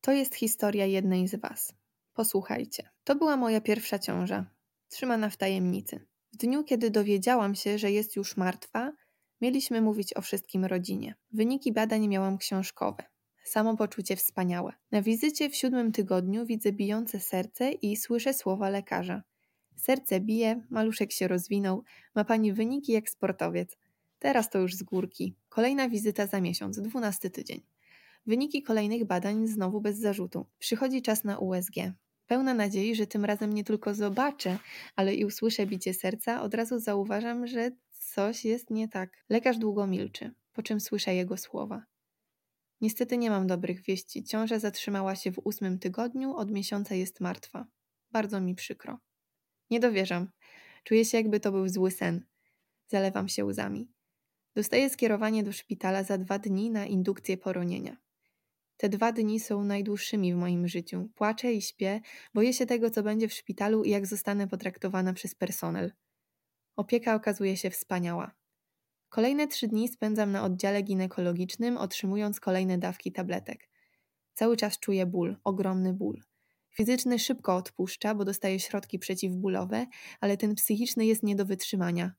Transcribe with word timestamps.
To 0.00 0.12
jest 0.12 0.34
historia 0.34 0.86
jednej 0.86 1.28
z 1.28 1.34
Was. 1.34 1.74
Posłuchajcie. 2.14 2.90
To 3.04 3.14
była 3.14 3.36
moja 3.36 3.60
pierwsza 3.60 3.98
ciąża, 3.98 4.46
trzymana 4.88 5.30
w 5.30 5.36
tajemnicy. 5.36 6.06
W 6.32 6.36
dniu, 6.36 6.64
kiedy 6.64 6.90
dowiedziałam 6.90 7.54
się, 7.54 7.78
że 7.78 7.90
jest 7.90 8.16
już 8.16 8.36
martwa, 8.36 8.92
mieliśmy 9.40 9.80
mówić 9.80 10.16
o 10.16 10.20
wszystkim 10.20 10.64
rodzinie. 10.64 11.14
Wyniki 11.32 11.72
badań 11.72 12.08
miałam 12.08 12.38
książkowe. 12.38 13.04
Samopoczucie 13.44 14.16
wspaniałe. 14.16 14.72
Na 14.90 15.02
wizycie 15.02 15.50
w 15.50 15.56
siódmym 15.56 15.92
tygodniu 15.92 16.46
widzę 16.46 16.72
bijące 16.72 17.20
serce 17.20 17.72
i 17.72 17.96
słyszę 17.96 18.34
słowa 18.34 18.68
lekarza. 18.68 19.22
Serce 19.76 20.20
bije, 20.20 20.62
maluszek 20.70 21.12
się 21.12 21.28
rozwinął, 21.28 21.82
ma 22.14 22.24
pani 22.24 22.52
wyniki 22.52 22.92
jak 22.92 23.10
sportowiec. 23.10 23.76
Teraz 24.18 24.50
to 24.50 24.58
już 24.58 24.74
z 24.74 24.82
górki. 24.82 25.36
Kolejna 25.48 25.88
wizyta 25.88 26.26
za 26.26 26.40
miesiąc, 26.40 26.80
dwunasty 26.80 27.30
tydzień. 27.30 27.62
Wyniki 28.30 28.62
kolejnych 28.62 29.04
badań 29.04 29.46
znowu 29.46 29.80
bez 29.80 29.98
zarzutu. 29.98 30.46
Przychodzi 30.58 31.02
czas 31.02 31.24
na 31.24 31.38
USG. 31.38 31.74
Pełna 32.26 32.54
nadziei, 32.54 32.94
że 32.94 33.06
tym 33.06 33.24
razem 33.24 33.52
nie 33.52 33.64
tylko 33.64 33.94
zobaczę, 33.94 34.58
ale 34.96 35.14
i 35.14 35.24
usłyszę 35.24 35.66
bicie 35.66 35.94
serca, 35.94 36.42
od 36.42 36.54
razu 36.54 36.78
zauważam, 36.78 37.46
że 37.46 37.70
coś 37.90 38.44
jest 38.44 38.70
nie 38.70 38.88
tak. 38.88 39.24
Lekarz 39.28 39.58
długo 39.58 39.86
milczy, 39.86 40.34
po 40.52 40.62
czym 40.62 40.80
słyszę 40.80 41.14
jego 41.14 41.36
słowa. 41.36 41.82
Niestety 42.80 43.18
nie 43.18 43.30
mam 43.30 43.46
dobrych 43.46 43.82
wieści. 43.82 44.24
Ciąża 44.24 44.58
zatrzymała 44.58 45.16
się 45.16 45.32
w 45.32 45.40
ósmym 45.44 45.78
tygodniu, 45.78 46.36
od 46.36 46.50
miesiąca 46.50 46.94
jest 46.94 47.20
martwa. 47.20 47.66
Bardzo 48.10 48.40
mi 48.40 48.54
przykro. 48.54 48.98
Nie 49.70 49.80
dowierzam. 49.80 50.30
Czuję 50.84 51.04
się, 51.04 51.18
jakby 51.18 51.40
to 51.40 51.52
był 51.52 51.68
zły 51.68 51.90
sen. 51.90 52.24
Zalewam 52.88 53.28
się 53.28 53.44
łzami. 53.44 53.92
Dostaję 54.54 54.90
skierowanie 54.90 55.42
do 55.42 55.52
szpitala 55.52 56.02
za 56.02 56.18
dwa 56.18 56.38
dni 56.38 56.70
na 56.70 56.86
indukcję 56.86 57.36
poronienia. 57.36 57.96
Te 58.80 58.88
dwa 58.88 59.12
dni 59.12 59.40
są 59.40 59.64
najdłuższymi 59.64 60.34
w 60.34 60.36
moim 60.36 60.68
życiu. 60.68 61.08
Płaczę 61.14 61.52
i 61.52 61.62
śpię, 61.62 62.00
boję 62.34 62.52
się 62.52 62.66
tego, 62.66 62.90
co 62.90 63.02
będzie 63.02 63.28
w 63.28 63.32
szpitalu 63.32 63.84
i 63.84 63.90
jak 63.90 64.06
zostanę 64.06 64.48
potraktowana 64.48 65.12
przez 65.12 65.34
personel. 65.34 65.92
Opieka 66.76 67.14
okazuje 67.14 67.56
się 67.56 67.70
wspaniała. 67.70 68.34
Kolejne 69.08 69.48
trzy 69.48 69.68
dni 69.68 69.88
spędzam 69.88 70.32
na 70.32 70.44
oddziale 70.44 70.82
ginekologicznym, 70.82 71.76
otrzymując 71.76 72.40
kolejne 72.40 72.78
dawki 72.78 73.12
tabletek. 73.12 73.68
Cały 74.34 74.56
czas 74.56 74.78
czuję 74.78 75.06
ból, 75.06 75.36
ogromny 75.44 75.92
ból. 75.92 76.22
Fizyczny 76.70 77.18
szybko 77.18 77.56
odpuszcza, 77.56 78.14
bo 78.14 78.24
dostaje 78.24 78.60
środki 78.60 78.98
przeciwbólowe, 78.98 79.86
ale 80.20 80.36
ten 80.36 80.54
psychiczny 80.54 81.06
jest 81.06 81.22
nie 81.22 81.36
do 81.36 81.44
wytrzymania. 81.44 82.12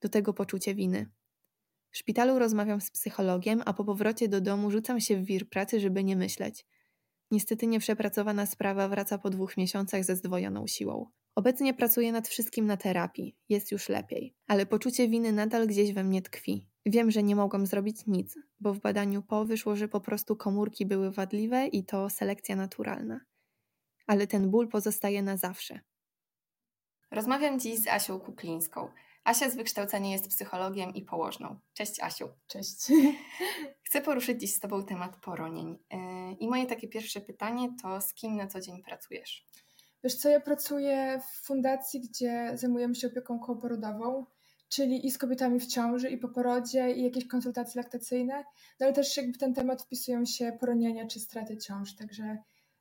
Do 0.00 0.08
tego 0.08 0.34
poczucie 0.34 0.74
winy. 0.74 1.10
W 1.90 1.98
szpitalu 1.98 2.38
rozmawiam 2.38 2.80
z 2.80 2.90
psychologiem, 2.90 3.62
a 3.66 3.72
po 3.72 3.84
powrocie 3.84 4.28
do 4.28 4.40
domu 4.40 4.70
rzucam 4.70 5.00
się 5.00 5.16
w 5.16 5.24
wir 5.24 5.48
pracy, 5.48 5.80
żeby 5.80 6.04
nie 6.04 6.16
myśleć. 6.16 6.66
Niestety 7.30 7.66
nieprzepracowana 7.66 8.46
sprawa 8.46 8.88
wraca 8.88 9.18
po 9.18 9.30
dwóch 9.30 9.56
miesiącach 9.56 10.04
ze 10.04 10.16
zdwojoną 10.16 10.66
siłą. 10.66 11.06
Obecnie 11.34 11.74
pracuję 11.74 12.12
nad 12.12 12.28
wszystkim 12.28 12.66
na 12.66 12.76
terapii, 12.76 13.36
jest 13.48 13.72
już 13.72 13.88
lepiej, 13.88 14.34
ale 14.46 14.66
poczucie 14.66 15.08
winy 15.08 15.32
nadal 15.32 15.66
gdzieś 15.66 15.92
we 15.92 16.04
mnie 16.04 16.22
tkwi. 16.22 16.68
Wiem, 16.86 17.10
że 17.10 17.22
nie 17.22 17.36
mogłam 17.36 17.66
zrobić 17.66 18.06
nic, 18.06 18.38
bo 18.60 18.74
w 18.74 18.80
badaniu 18.80 19.22
po 19.22 19.44
wyszło, 19.44 19.76
że 19.76 19.88
po 19.88 20.00
prostu 20.00 20.36
komórki 20.36 20.86
były 20.86 21.10
wadliwe 21.10 21.66
i 21.66 21.84
to 21.84 22.10
selekcja 22.10 22.56
naturalna. 22.56 23.20
Ale 24.06 24.26
ten 24.26 24.50
ból 24.50 24.68
pozostaje 24.68 25.22
na 25.22 25.36
zawsze. 25.36 25.80
Rozmawiam 27.10 27.60
dziś 27.60 27.78
z 27.80 27.86
Asią 27.86 28.20
Kuklińską. 28.20 28.88
Asia 29.24 29.50
z 29.50 29.56
wykształcenia 29.56 30.10
jest 30.10 30.28
psychologiem 30.28 30.94
i 30.94 31.02
położną. 31.02 31.58
Cześć 31.74 32.00
Asiu. 32.00 32.28
Cześć. 32.46 32.76
Chcę 33.86 34.00
poruszyć 34.00 34.40
dziś 34.40 34.54
z 34.54 34.60
Tobą 34.60 34.84
temat 34.84 35.16
poronień. 35.16 35.78
Yy, 35.90 35.98
I 36.40 36.48
moje 36.48 36.66
takie 36.66 36.88
pierwsze 36.88 37.20
pytanie 37.20 37.68
to 37.82 38.00
z 38.00 38.14
kim 38.14 38.36
na 38.36 38.46
co 38.46 38.60
dzień 38.60 38.82
pracujesz? 38.82 39.46
Wiesz 40.04 40.14
co, 40.14 40.28
ja 40.28 40.40
pracuję 40.40 41.20
w 41.28 41.46
fundacji, 41.46 42.00
gdzie 42.00 42.50
zajmujemy 42.54 42.94
się 42.94 43.06
opieką 43.06 43.38
kołoporodową, 43.38 44.26
czyli 44.68 45.06
i 45.06 45.10
z 45.10 45.18
kobietami 45.18 45.60
w 45.60 45.66
ciąży, 45.66 46.10
i 46.10 46.18
po 46.18 46.28
porodzie, 46.28 46.92
i 46.92 47.04
jakieś 47.04 47.26
konsultacje 47.26 47.82
laktacyjne, 47.82 48.44
no 48.80 48.86
ale 48.86 48.92
też 48.92 49.16
jakby 49.16 49.38
ten 49.38 49.54
temat 49.54 49.82
wpisują 49.82 50.24
się 50.24 50.56
poronienia 50.60 51.06
czy 51.06 51.20
straty 51.20 51.56
ciąż, 51.56 51.96
także 51.96 52.38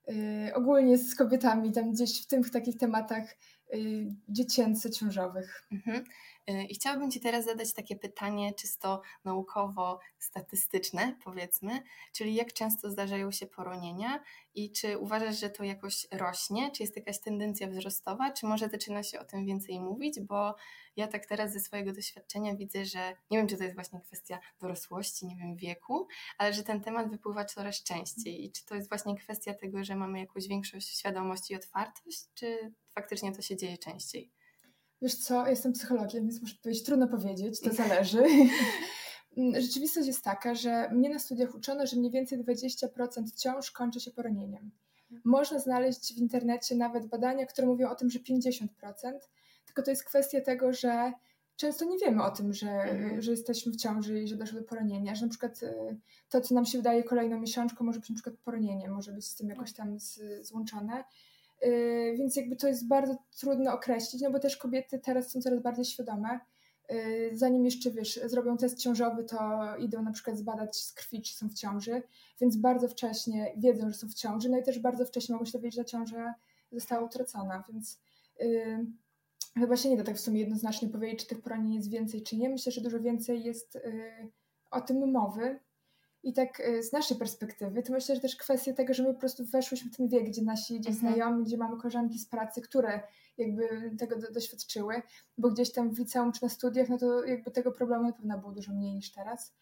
yy, 0.08 0.54
ogólnie 0.56 0.98
z 0.98 1.16
kobietami 1.16 1.72
tam 1.72 1.92
gdzieś 1.92 2.24
w 2.24 2.28
tych 2.28 2.50
takich 2.50 2.78
tematach 2.78 3.36
yy, 3.74 4.16
dziecięco-ciążowych. 4.30 5.68
Mhm. 5.72 6.04
Y, 6.50 6.64
I 6.64 6.76
chciałabym 6.76 7.12
Ci 7.12 7.20
teraz 7.20 7.46
zadać 7.46 7.74
takie 7.74 7.96
pytanie 7.96 8.54
czysto 8.54 9.02
naukowo-statystyczne, 9.26 11.16
powiedzmy, 11.24 11.82
czyli 12.14 12.36
jak 12.36 12.54
często 12.54 12.92
zdarzają 12.92 13.32
się 13.32 13.48
poronienia 13.48 14.24
i 14.56 14.72
czy 14.72 14.98
uważasz, 14.98 15.40
że 15.40 15.50
to 15.50 15.64
jakoś 15.64 16.08
rośnie, 16.12 16.72
czy 16.72 16.84
jest 16.84 16.96
jakaś 16.96 17.20
tendencja 17.20 17.68
wzrostowa, 17.68 18.32
czy 18.32 18.46
może 18.46 18.70
zaczyna 18.70 19.04
się 19.04 19.20
o 19.20 19.26
tym 19.26 19.46
więcej 19.46 19.80
mówić, 19.80 20.20
bo 20.20 20.56
ja 20.96 21.08
tak 21.08 21.26
teraz 21.26 21.54
ze 21.54 21.60
swojego 21.60 21.94
doświadczenia 21.94 22.56
widzę, 22.56 22.86
że 22.86 23.16
nie 23.32 23.38
wiem, 23.38 23.48
czy 23.48 23.58
to 23.58 23.64
jest 23.64 23.76
właśnie 23.76 24.02
kwestia 24.02 24.40
dorosłości, 24.60 25.28
nie 25.28 25.36
wiem, 25.36 25.56
wieku, 25.56 26.08
ale 26.38 26.54
że 26.54 26.64
ten 26.64 26.82
temat 26.82 27.10
wypływa 27.10 27.46
coraz 27.46 27.84
częściej 27.84 28.46
i 28.46 28.52
czy 28.52 28.66
to 28.66 28.76
jest 28.76 28.90
właśnie 28.90 29.16
kwestia 29.18 29.54
tego, 29.54 29.84
że 29.84 29.96
mamy 29.96 30.20
jakąś 30.20 30.48
większą 30.48 30.80
świadomość 30.80 31.52
i 31.52 31.56
otwartość, 31.56 32.26
czy 32.34 32.74
faktycznie 32.96 33.32
to 33.36 33.42
się 33.42 33.58
dzieje 33.58 33.78
częściej? 33.78 34.32
Wiesz 35.02 35.16
co, 35.16 35.48
jestem 35.48 35.74
psychologiem, 35.74 36.24
więc 36.24 36.42
muszę 36.42 36.56
powiedzieć, 36.64 36.84
trudno 36.84 37.08
powiedzieć, 37.08 37.60
to 37.60 37.74
zależy. 37.74 38.24
Rzeczywistość 39.60 40.08
jest 40.08 40.24
taka, 40.24 40.56
że 40.56 40.90
mnie 40.92 41.10
na 41.10 41.20
studiach 41.20 41.56
uczono, 41.56 41.88
że 41.88 41.98
mniej 41.98 42.12
więcej 42.12 42.40
20% 42.40 42.88
ciąż 43.38 43.72
kończy 43.72 44.00
się 44.00 44.12
poronieniem. 44.12 44.72
Można 45.26 45.60
znaleźć 45.60 46.14
w 46.14 46.18
internecie 46.18 46.76
nawet 46.76 47.06
badania, 47.06 47.46
które 47.46 47.68
mówią 47.68 47.90
o 47.90 47.96
tym, 47.96 48.10
że 48.10 48.20
50%, 48.20 48.68
tylko 49.66 49.82
to 49.84 49.92
jest 49.92 50.04
kwestia 50.04 50.42
tego, 50.42 50.74
że 50.74 51.14
często 51.56 51.86
nie 51.86 51.98
wiemy 51.98 52.24
o 52.24 52.32
tym, 52.32 52.54
że, 52.54 52.72
mhm. 52.72 53.22
że 53.22 53.32
jesteśmy 53.32 53.72
w 53.72 53.76
ciąży 53.76 54.20
i 54.20 54.28
że 54.28 54.36
doszło 54.36 54.60
do 54.60 54.66
poronienia, 54.66 55.16
że 55.16 55.26
na 55.26 55.30
przykład 55.30 55.64
y, 55.64 55.98
to, 56.30 56.42
co 56.42 56.56
nam 56.56 56.66
się 56.66 56.78
wydaje 56.78 57.04
kolejną 57.04 57.40
miesiączką, 57.40 57.86
może 57.86 58.00
być 58.00 58.10
na 58.10 58.16
przykład 58.16 58.36
poronienie, 58.36 58.90
może 58.90 59.12
być 59.12 59.28
z 59.28 59.36
tym 59.36 59.50
jakoś 59.50 59.74
tam 59.74 60.00
z, 60.00 60.20
złączone. 60.48 61.04
Y, 61.66 62.16
więc 62.18 62.36
jakby 62.36 62.56
to 62.56 62.68
jest 62.68 62.88
bardzo 62.88 63.16
trudno 63.40 63.74
określić, 63.74 64.22
no 64.22 64.32
bo 64.32 64.40
też 64.40 64.58
kobiety 64.58 65.00
teraz 65.00 65.32
są 65.32 65.42
coraz 65.42 65.62
bardziej 65.62 65.86
świadome. 65.86 66.40
Y, 66.92 67.32
zanim 67.34 67.66
jeszcze, 67.66 67.92
wiesz, 67.92 68.20
zrobią 68.26 68.58
test 68.58 68.80
ciążowy, 68.80 69.24
to 69.24 69.38
idą 69.78 70.02
na 70.04 70.12
przykład 70.12 70.38
zbadać 70.38 70.78
z 70.78 70.94
krwi, 70.94 71.22
czy 71.22 71.34
są 71.34 71.50
w 71.50 71.54
ciąży, 71.54 72.04
więc 72.42 72.58
bardzo 72.58 72.88
wcześnie 72.88 73.54
wiedzą, 73.58 73.90
że 73.90 73.96
są 73.96 74.10
w 74.10 74.14
ciąży, 74.14 74.50
no 74.50 74.58
i 74.58 74.64
też 74.64 74.80
bardzo 74.80 75.06
wcześnie 75.06 75.34
mogą 75.34 75.46
się 75.46 75.52
dowiedzieć, 75.52 75.76
że 75.76 75.86
ciąża 75.86 76.34
została 76.72 77.06
utracona, 77.06 77.64
więc 77.70 78.00
yy, 78.40 78.86
chyba 79.58 79.76
się 79.76 79.90
nie 79.90 79.98
da 79.98 80.04
tak 80.04 80.16
w 80.16 80.22
sumie 80.22 80.40
jednoznacznie 80.40 80.90
powiedzieć, 80.90 81.20
czy 81.20 81.28
tych 81.28 81.42
poranień 81.42 81.74
jest 81.74 81.90
więcej, 81.90 82.24
czy 82.24 82.38
nie. 82.38 82.50
Myślę, 82.50 82.72
że 82.72 82.82
dużo 82.82 83.00
więcej 83.00 83.44
jest 83.44 83.76
yy, 83.76 84.32
o 84.72 84.82
tym 84.82 85.12
mowy, 85.12 85.60
i 86.24 86.34
tak 86.34 86.60
y, 86.60 86.84
z 86.84 86.92
naszej 86.92 87.18
perspektywy, 87.18 87.84
to 87.84 87.94
myślę, 87.94 88.16
że 88.16 88.22
też 88.22 88.36
kwestia 88.36 88.74
tego, 88.74 88.94
że 88.94 89.04
my 89.04 89.14
po 89.14 89.20
prostu 89.20 89.46
weszłyśmy 89.46 89.92
w 89.92 89.98
ten 89.98 90.08
wiek, 90.08 90.26
gdzie 90.26 90.42
nasi 90.42 90.80
gdzieś 90.80 90.96
mhm. 90.96 91.14
znajomi, 91.14 91.44
gdzie 91.44 91.58
mamy 91.58 91.78
koleżanki 91.78 92.20
z 92.20 92.26
pracy, 92.26 92.62
które 92.62 93.02
jakby 93.38 93.96
tego 93.98 94.20
do, 94.20 94.32
doświadczyły, 94.32 95.02
bo 95.38 95.50
gdzieś 95.50 95.72
tam 95.72 95.96
w 95.96 96.00
liceum 96.00 96.32
czy 96.32 96.44
na 96.44 96.50
studiach, 96.50 96.90
no 96.90 96.98
to 96.98 97.26
jakby 97.26 97.52
tego 97.52 97.72
problemu 97.72 98.04
na 98.04 98.14
pewno 98.14 98.38
było 98.38 98.52
dużo 98.52 98.74
mniej 98.74 98.96
niż 98.96 99.12
teraz. 99.12 99.54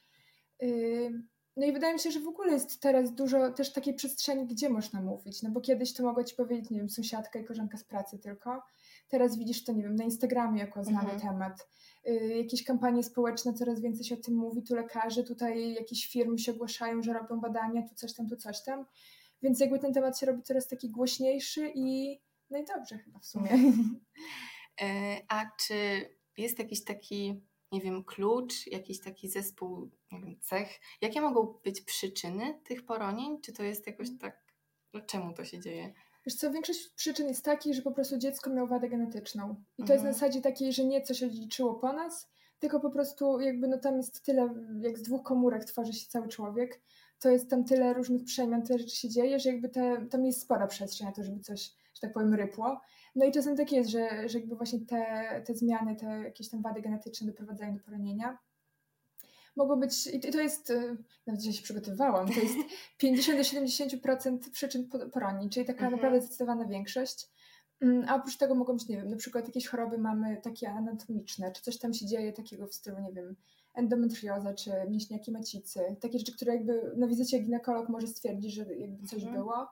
Yy, 0.61 1.23
no 1.57 1.65
i 1.65 1.73
wydaje 1.73 1.93
mi 1.93 1.99
się, 1.99 2.11
że 2.11 2.19
w 2.19 2.27
ogóle 2.27 2.53
jest 2.53 2.81
teraz 2.81 3.13
dużo 3.13 3.51
też 3.51 3.73
takiej 3.73 3.93
przestrzeni, 3.93 4.47
gdzie 4.47 4.69
można 4.69 5.01
mówić, 5.01 5.43
no 5.43 5.49
bo 5.49 5.61
kiedyś 5.61 5.93
to 5.93 6.03
mogła 6.03 6.23
ci 6.23 6.35
powiedzieć, 6.35 6.69
nie 6.69 6.79
wiem, 6.79 6.89
sąsiadka 6.89 7.39
i 7.39 7.45
koleżanka 7.45 7.77
z 7.77 7.83
pracy 7.83 8.19
tylko, 8.19 8.63
teraz 9.07 9.37
widzisz 9.37 9.63
to, 9.63 9.73
nie 9.73 9.83
wiem, 9.83 9.95
na 9.95 10.03
Instagramie 10.03 10.59
jako 10.59 10.83
znany 10.83 11.11
mhm. 11.11 11.19
temat. 11.19 11.67
Y, 12.07 12.37
jakieś 12.37 12.63
kampanie 12.63 13.03
społeczne, 13.03 13.53
coraz 13.53 13.81
więcej 13.81 14.05
się 14.05 14.15
o 14.15 14.21
tym 14.21 14.35
mówi, 14.35 14.63
tu 14.63 14.75
lekarze, 14.75 15.23
tutaj 15.23 15.73
jakieś 15.73 16.07
firmy 16.07 16.39
się 16.39 16.51
ogłaszają, 16.51 17.01
że 17.01 17.13
robią 17.13 17.39
badania, 17.39 17.81
tu 17.89 17.95
coś 17.95 18.13
tam, 18.13 18.29
tu 18.29 18.35
coś 18.35 18.63
tam. 18.63 18.85
Więc 19.41 19.59
jakby 19.59 19.79
ten 19.79 19.93
temat 19.93 20.19
się 20.19 20.25
robi 20.25 20.43
coraz 20.43 20.67
taki 20.67 20.89
głośniejszy 20.89 21.71
i 21.75 22.19
no 22.49 22.57
i 22.57 22.65
dobrze 22.65 22.97
chyba 22.97 23.19
w 23.19 23.25
sumie. 23.25 23.49
E, 24.81 25.21
a 25.27 25.51
czy 25.59 25.75
jest 26.37 26.59
jakiś 26.59 26.83
taki, 26.83 27.41
nie 27.71 27.81
wiem, 27.81 28.03
klucz, 28.03 28.67
jakiś 28.67 28.99
taki 29.01 29.29
zespół, 29.29 29.91
nie 30.11 30.19
wiem, 30.19 30.39
cech? 30.41 30.79
Jakie 31.01 31.21
mogą 31.21 31.59
być 31.63 31.81
przyczyny 31.81 32.61
tych 32.63 32.85
poronień? 32.85 33.41
Czy 33.41 33.53
to 33.53 33.63
jest 33.63 33.87
jakoś 33.87 34.07
tak, 34.19 34.53
no 34.93 35.01
czemu 35.01 35.33
to 35.33 35.45
się 35.45 35.59
dzieje? 35.59 35.93
Wiesz 36.27 36.35
co, 36.35 36.51
większość 36.51 36.89
przyczyn 36.89 37.27
jest 37.27 37.45
takich, 37.45 37.73
że 37.73 37.81
po 37.81 37.91
prostu 37.91 38.17
dziecko 38.17 38.49
miało 38.49 38.67
wadę 38.67 38.89
genetyczną. 38.89 39.55
I 39.77 39.83
to 39.83 39.93
jest 39.93 40.03
na 40.03 40.09
mhm. 40.09 40.13
zasadzie 40.13 40.41
takiej, 40.41 40.73
że 40.73 40.85
nie 40.85 41.01
coś 41.01 41.23
odziedziczyło 41.23 41.75
po 41.75 41.93
nas, 41.93 42.29
tylko 42.59 42.79
po 42.79 42.89
prostu 42.89 43.39
jakby 43.39 43.67
no 43.67 43.77
tam 43.77 43.97
jest 43.97 44.25
tyle, 44.25 44.49
jak 44.81 44.97
z 44.97 45.01
dwóch 45.01 45.23
komórek 45.23 45.65
tworzy 45.65 45.93
się 45.93 46.07
cały 46.07 46.27
człowiek, 46.27 46.81
to 47.19 47.29
jest 47.29 47.49
tam 47.49 47.63
tyle 47.63 47.93
różnych 47.93 48.23
przemian, 48.23 48.63
tyle 48.63 48.79
rzeczy 48.79 48.95
się 48.95 49.09
dzieje, 49.09 49.39
że 49.39 49.49
jakby 49.49 49.69
te, 49.69 50.07
tam 50.09 50.25
jest 50.25 50.41
spora 50.41 50.67
przestrzeń 50.67 51.07
na 51.07 51.13
to, 51.13 51.23
żeby 51.23 51.39
coś, 51.39 51.61
że 51.93 52.01
tak 52.01 52.13
powiem, 52.13 52.33
rypło. 52.33 52.81
No 53.15 53.25
i 53.25 53.31
czasem 53.31 53.57
tak 53.57 53.71
jest, 53.71 53.89
że, 53.89 54.29
że 54.29 54.39
jakby 54.39 54.55
właśnie 54.55 54.79
te, 54.79 55.03
te 55.45 55.55
zmiany, 55.55 55.95
te 55.95 56.05
jakieś 56.05 56.49
tam 56.49 56.61
wady 56.61 56.81
genetyczne 56.81 57.27
doprowadzają 57.27 57.73
do 57.73 57.83
poronienia. 57.83 58.37
Mogło 59.57 59.77
być, 59.77 60.07
i 60.07 60.19
to 60.19 60.41
jest, 60.41 60.69
y, 60.69 60.97
nawet 61.27 61.41
dzisiaj 61.41 61.53
się 61.53 61.63
przygotowywałam, 61.63 62.27
to 62.27 62.39
jest 62.39 62.55
50 62.97 63.37
do 63.37 63.43
70% 63.43 64.51
przyczyn 64.51 64.89
poronień, 65.13 65.49
czyli 65.49 65.65
taka 65.65 65.85
mhm. 65.85 65.91
naprawdę 65.91 66.21
zdecydowana 66.21 66.65
większość. 66.65 67.27
Mm, 67.81 68.05
a 68.07 68.15
oprócz 68.15 68.37
tego 68.37 68.55
mogą 68.55 68.73
być, 68.73 68.87
nie 68.87 68.97
wiem, 68.97 69.09
na 69.09 69.17
przykład 69.17 69.47
jakieś 69.47 69.67
choroby 69.67 69.97
mamy 69.97 70.41
takie 70.43 70.69
anatomiczne, 70.69 71.51
czy 71.51 71.61
coś 71.61 71.77
tam 71.77 71.93
się 71.93 72.05
dzieje 72.05 72.33
takiego 72.33 72.67
w 72.67 72.73
stylu, 72.73 72.99
nie 72.99 73.13
wiem, 73.13 73.35
endometrioza, 73.73 74.53
czy 74.53 74.71
mięśniaki 74.89 75.31
macicy, 75.31 75.95
takie 76.01 76.19
rzeczy, 76.19 76.33
które 76.33 76.53
jakby 76.53 76.93
na 76.97 77.07
wizycie 77.07 77.39
ginekolog 77.39 77.89
może 77.89 78.07
stwierdzić, 78.07 78.53
że 78.53 78.75
jakby 78.75 79.07
coś 79.07 79.23
mhm. 79.23 79.41
było. 79.41 79.67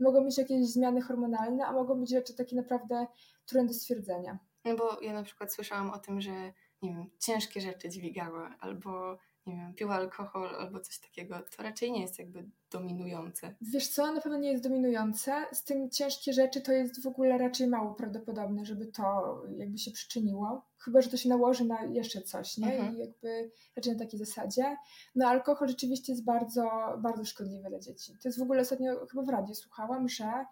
Mogą 0.00 0.24
być 0.24 0.38
jakieś 0.38 0.66
zmiany 0.66 1.00
hormonalne, 1.00 1.66
a 1.66 1.72
mogą 1.72 2.00
być 2.00 2.10
rzeczy 2.10 2.34
takie 2.34 2.56
naprawdę 2.56 3.06
trudne 3.46 3.68
do 3.68 3.74
stwierdzenia. 3.74 4.38
No 4.64 4.76
bo 4.76 5.00
ja 5.00 5.12
na 5.12 5.22
przykład 5.22 5.54
słyszałam 5.54 5.90
o 5.90 5.98
tym, 5.98 6.20
że 6.20 6.52
nie 6.84 6.94
wiem, 6.94 7.10
ciężkie 7.18 7.60
rzeczy 7.60 7.88
dźwigała 7.88 8.56
albo 8.60 9.18
nie 9.46 9.56
wiem, 9.56 9.74
pił 9.74 9.92
alkohol 9.92 10.56
albo 10.58 10.80
coś 10.80 10.98
takiego, 10.98 11.36
to 11.56 11.62
raczej 11.62 11.92
nie 11.92 12.02
jest 12.02 12.18
jakby 12.18 12.44
dominujące. 12.70 13.54
Wiesz 13.60 13.88
co, 13.88 14.12
na 14.12 14.20
pewno 14.20 14.38
nie 14.38 14.50
jest 14.50 14.64
dominujące. 14.64 15.46
Z 15.52 15.64
tym 15.64 15.90
ciężkie 15.90 16.32
rzeczy 16.32 16.60
to 16.60 16.72
jest 16.72 17.02
w 17.02 17.06
ogóle 17.06 17.38
raczej 17.38 17.66
mało 17.66 17.94
prawdopodobne, 17.94 18.64
żeby 18.64 18.86
to 18.86 19.42
jakby 19.56 19.78
się 19.78 19.90
przyczyniło. 19.90 20.64
Chyba, 20.78 21.00
że 21.02 21.10
to 21.10 21.16
się 21.16 21.28
nałoży 21.28 21.64
na 21.64 21.84
jeszcze 21.84 22.22
coś, 22.22 22.58
nie? 22.58 22.74
Mhm. 22.74 22.96
I 22.96 22.98
jakby 22.98 23.50
raczej 23.76 23.92
na 23.92 23.98
takiej 23.98 24.18
zasadzie. 24.18 24.76
No 25.14 25.28
alkohol 25.28 25.68
rzeczywiście 25.68 26.12
jest 26.12 26.24
bardzo, 26.24 26.70
bardzo 26.98 27.24
szkodliwy 27.24 27.68
dla 27.68 27.78
dzieci. 27.78 28.12
To 28.22 28.28
jest 28.28 28.38
w 28.38 28.42
ogóle 28.42 28.60
ostatnio 28.60 29.06
chyba 29.06 29.22
w 29.22 29.28
radiu 29.28 29.54
słuchałam, 29.54 30.08
że 30.08 30.44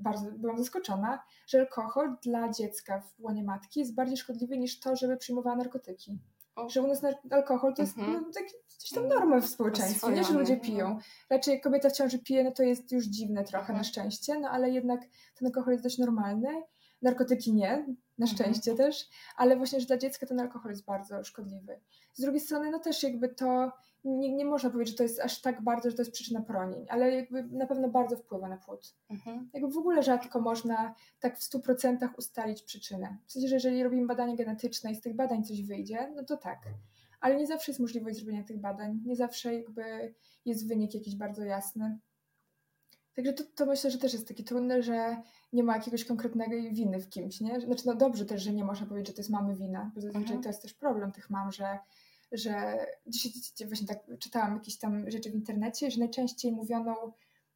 bardzo 0.00 0.26
byłam 0.32 0.58
zaskoczona, 0.58 1.22
że 1.46 1.60
alkohol 1.60 2.16
dla 2.22 2.48
dziecka 2.48 3.00
w 3.00 3.20
łonie 3.20 3.44
matki 3.44 3.80
jest 3.80 3.94
bardziej 3.94 4.16
szkodliwy 4.16 4.58
niż 4.58 4.80
to, 4.80 4.96
żeby 4.96 5.16
przyjmowała 5.16 5.56
narkotyki. 5.56 6.18
Że 6.68 6.82
u 6.82 6.86
nas 6.86 7.02
alkohol 7.30 7.74
to 7.74 7.82
jest 7.82 7.98
mm 7.98 8.10
-hmm. 8.10 8.22
no, 8.26 8.32
tak, 8.34 8.44
coś 8.66 8.90
tam 8.90 9.08
norma 9.08 9.40
w 9.40 9.46
społeczeństwie, 9.46 10.12
nie, 10.12 10.24
że 10.24 10.32
ludzie 10.32 10.56
piją. 10.56 10.98
Raczej 11.30 11.60
kobieta 11.60 11.90
w 11.90 11.92
ciąży 11.92 12.18
pije, 12.18 12.44
no 12.44 12.52
to 12.52 12.62
jest 12.62 12.92
już 12.92 13.04
dziwne 13.04 13.44
trochę 13.44 13.64
mm 13.64 13.74
-hmm. 13.74 13.78
na 13.78 13.84
szczęście, 13.84 14.38
no 14.40 14.48
ale 14.48 14.70
jednak 14.70 15.00
ten 15.38 15.46
alkohol 15.46 15.72
jest 15.72 15.84
dość 15.84 15.98
normalny. 15.98 16.62
Narkotyki 17.02 17.52
nie, 17.52 17.86
na 18.20 18.26
mhm. 18.26 18.36
szczęście 18.36 18.74
też, 18.74 19.08
ale 19.36 19.56
właśnie, 19.56 19.80
że 19.80 19.86
dla 19.86 19.98
dziecka 19.98 20.26
ten 20.26 20.40
alkohol 20.40 20.70
jest 20.70 20.84
bardzo 20.84 21.24
szkodliwy. 21.24 21.80
Z 22.12 22.20
drugiej 22.20 22.40
strony, 22.40 22.70
no 22.70 22.78
też 22.78 23.02
jakby 23.02 23.28
to 23.28 23.72
nie, 24.04 24.32
nie 24.34 24.44
można 24.44 24.70
powiedzieć, 24.70 24.94
że 24.94 24.96
to 24.96 25.02
jest 25.02 25.20
aż 25.20 25.40
tak 25.40 25.62
bardzo, 25.62 25.90
że 25.90 25.96
to 25.96 26.02
jest 26.02 26.12
przyczyna 26.12 26.40
poronień, 26.40 26.86
ale 26.88 27.14
jakby 27.14 27.42
na 27.42 27.66
pewno 27.66 27.88
bardzo 27.88 28.16
wpływa 28.16 28.48
na 28.48 28.56
płód. 28.56 28.94
Mhm. 29.10 29.50
Jakby 29.54 29.70
w 29.70 29.76
ogóle 29.76 30.02
rzadko 30.02 30.40
można 30.40 30.94
tak 31.20 31.38
w 31.38 31.40
100% 31.40 32.08
ustalić 32.18 32.62
przyczynę. 32.62 33.16
W 33.26 33.32
sensie, 33.32 33.48
że 33.48 33.54
jeżeli 33.54 33.82
robimy 33.82 34.06
badanie 34.06 34.36
genetyczne 34.36 34.92
i 34.92 34.94
z 34.94 35.00
tych 35.00 35.16
badań 35.16 35.44
coś 35.44 35.62
wyjdzie, 35.62 36.12
no 36.16 36.24
to 36.24 36.36
tak. 36.36 36.58
Ale 37.20 37.36
nie 37.36 37.46
zawsze 37.46 37.70
jest 37.70 37.80
możliwość 37.80 38.16
zrobienia 38.16 38.44
tych 38.44 38.58
badań, 38.58 39.00
nie 39.04 39.16
zawsze 39.16 39.54
jakby 39.54 40.14
jest 40.44 40.68
wynik 40.68 40.94
jakiś 40.94 41.16
bardzo 41.16 41.44
jasny. 41.44 41.98
Także 43.16 43.32
to, 43.32 43.44
to 43.54 43.66
myślę, 43.66 43.90
że 43.90 43.98
też 43.98 44.12
jest 44.12 44.28
takie 44.28 44.44
trudne, 44.44 44.82
że 44.82 45.22
nie 45.52 45.62
ma 45.62 45.76
jakiegoś 45.76 46.04
konkretnego 46.04 46.56
winy 46.72 47.00
w 47.00 47.08
kimś, 47.08 47.40
nie? 47.40 47.60
Znaczy, 47.60 47.82
no 47.86 47.94
dobrze 47.94 48.26
też, 48.26 48.42
że 48.42 48.52
nie 48.52 48.64
można 48.64 48.86
powiedzieć, 48.86 49.08
że 49.08 49.14
to 49.14 49.20
jest 49.20 49.30
mamy 49.30 49.56
wina, 49.56 49.90
bo 49.94 50.00
zazwyczaj 50.00 50.22
mhm. 50.22 50.42
to 50.42 50.48
jest 50.48 50.62
też 50.62 50.74
problem 50.74 51.12
tych 51.12 51.30
mam, 51.30 51.52
że 51.52 51.78
że 52.32 52.86
dzisiaj 53.06 53.32
właśnie 53.66 53.86
tak 53.86 53.98
czytałam 54.18 54.54
jakieś 54.54 54.78
tam 54.78 55.10
rzeczy 55.10 55.30
w 55.30 55.34
internecie, 55.34 55.90
że 55.90 55.98
najczęściej 55.98 56.52
mówioną 56.52 56.94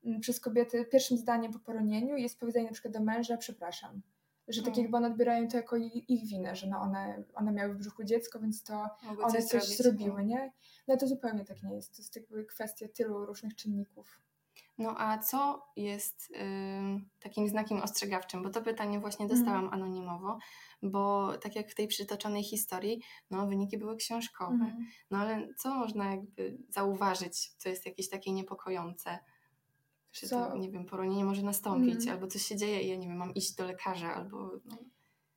mm, 0.04 0.20
przez 0.20 0.40
kobiety 0.40 0.84
pierwszym 0.84 1.18
zdaniem 1.18 1.52
po 1.52 1.58
poronieniu 1.58 2.16
jest 2.16 2.40
powiedzenie 2.40 2.66
na 2.66 2.72
przykład 2.72 2.94
do 2.94 3.00
męża 3.00 3.36
przepraszam. 3.36 4.02
Że 4.48 4.62
tak 4.62 4.76
jakby 4.76 4.96
one 4.96 5.06
odbierają 5.06 5.48
to 5.48 5.56
jako 5.56 5.76
ich 6.08 6.26
winę, 6.26 6.56
że 6.56 6.66
no 6.66 6.80
one, 6.80 7.22
one 7.34 7.52
miały 7.52 7.74
w 7.74 7.78
brzuchu 7.78 8.04
dziecko, 8.04 8.40
więc 8.40 8.62
to 8.62 8.88
Mogły 9.02 9.24
one 9.24 9.42
coś, 9.42 9.64
coś 9.64 9.76
zrobiły, 9.76 10.22
no. 10.22 10.28
nie? 10.28 10.52
No 10.88 10.96
to 10.96 11.06
zupełnie 11.06 11.44
tak 11.44 11.62
nie 11.62 11.74
jest. 11.74 11.96
To 11.96 12.02
jest 12.02 12.16
jakby 12.16 12.44
kwestia 12.44 12.88
tylu 12.88 13.26
różnych 13.26 13.54
czynników. 13.54 14.20
No 14.78 14.94
a 14.98 15.18
co 15.18 15.66
jest 15.76 16.30
y, 16.30 16.40
takim 17.20 17.48
znakiem 17.48 17.82
ostrzegawczym? 17.82 18.42
Bo 18.42 18.50
to 18.50 18.62
pytanie 18.62 19.00
właśnie 19.00 19.26
dostałam 19.26 19.64
mm. 19.64 19.74
anonimowo, 19.74 20.38
bo 20.82 21.32
tak 21.38 21.56
jak 21.56 21.70
w 21.70 21.74
tej 21.74 21.88
przytoczonej 21.88 22.44
historii, 22.44 23.02
no 23.30 23.46
wyniki 23.46 23.78
były 23.78 23.96
książkowe. 23.96 24.54
Mm. 24.54 24.86
No 25.10 25.18
ale 25.18 25.54
co 25.58 25.74
można 25.74 26.10
jakby 26.10 26.58
zauważyć, 26.68 27.54
co 27.56 27.68
jest 27.68 27.86
jakieś 27.86 28.08
takie 28.08 28.32
niepokojące? 28.32 29.18
Czy 30.10 30.28
co? 30.28 30.50
to, 30.50 30.56
nie 30.56 30.70
wiem, 30.70 30.86
poronienie 30.86 31.24
może 31.24 31.42
nastąpić, 31.42 32.02
mm. 32.02 32.14
albo 32.14 32.26
coś 32.26 32.42
się 32.42 32.56
dzieje 32.56 32.82
i 32.82 32.88
ja 32.88 32.96
nie 32.96 33.08
wiem, 33.08 33.16
mam 33.16 33.34
iść 33.34 33.54
do 33.54 33.64
lekarza, 33.64 34.14
albo... 34.14 34.50
No. 34.64 34.76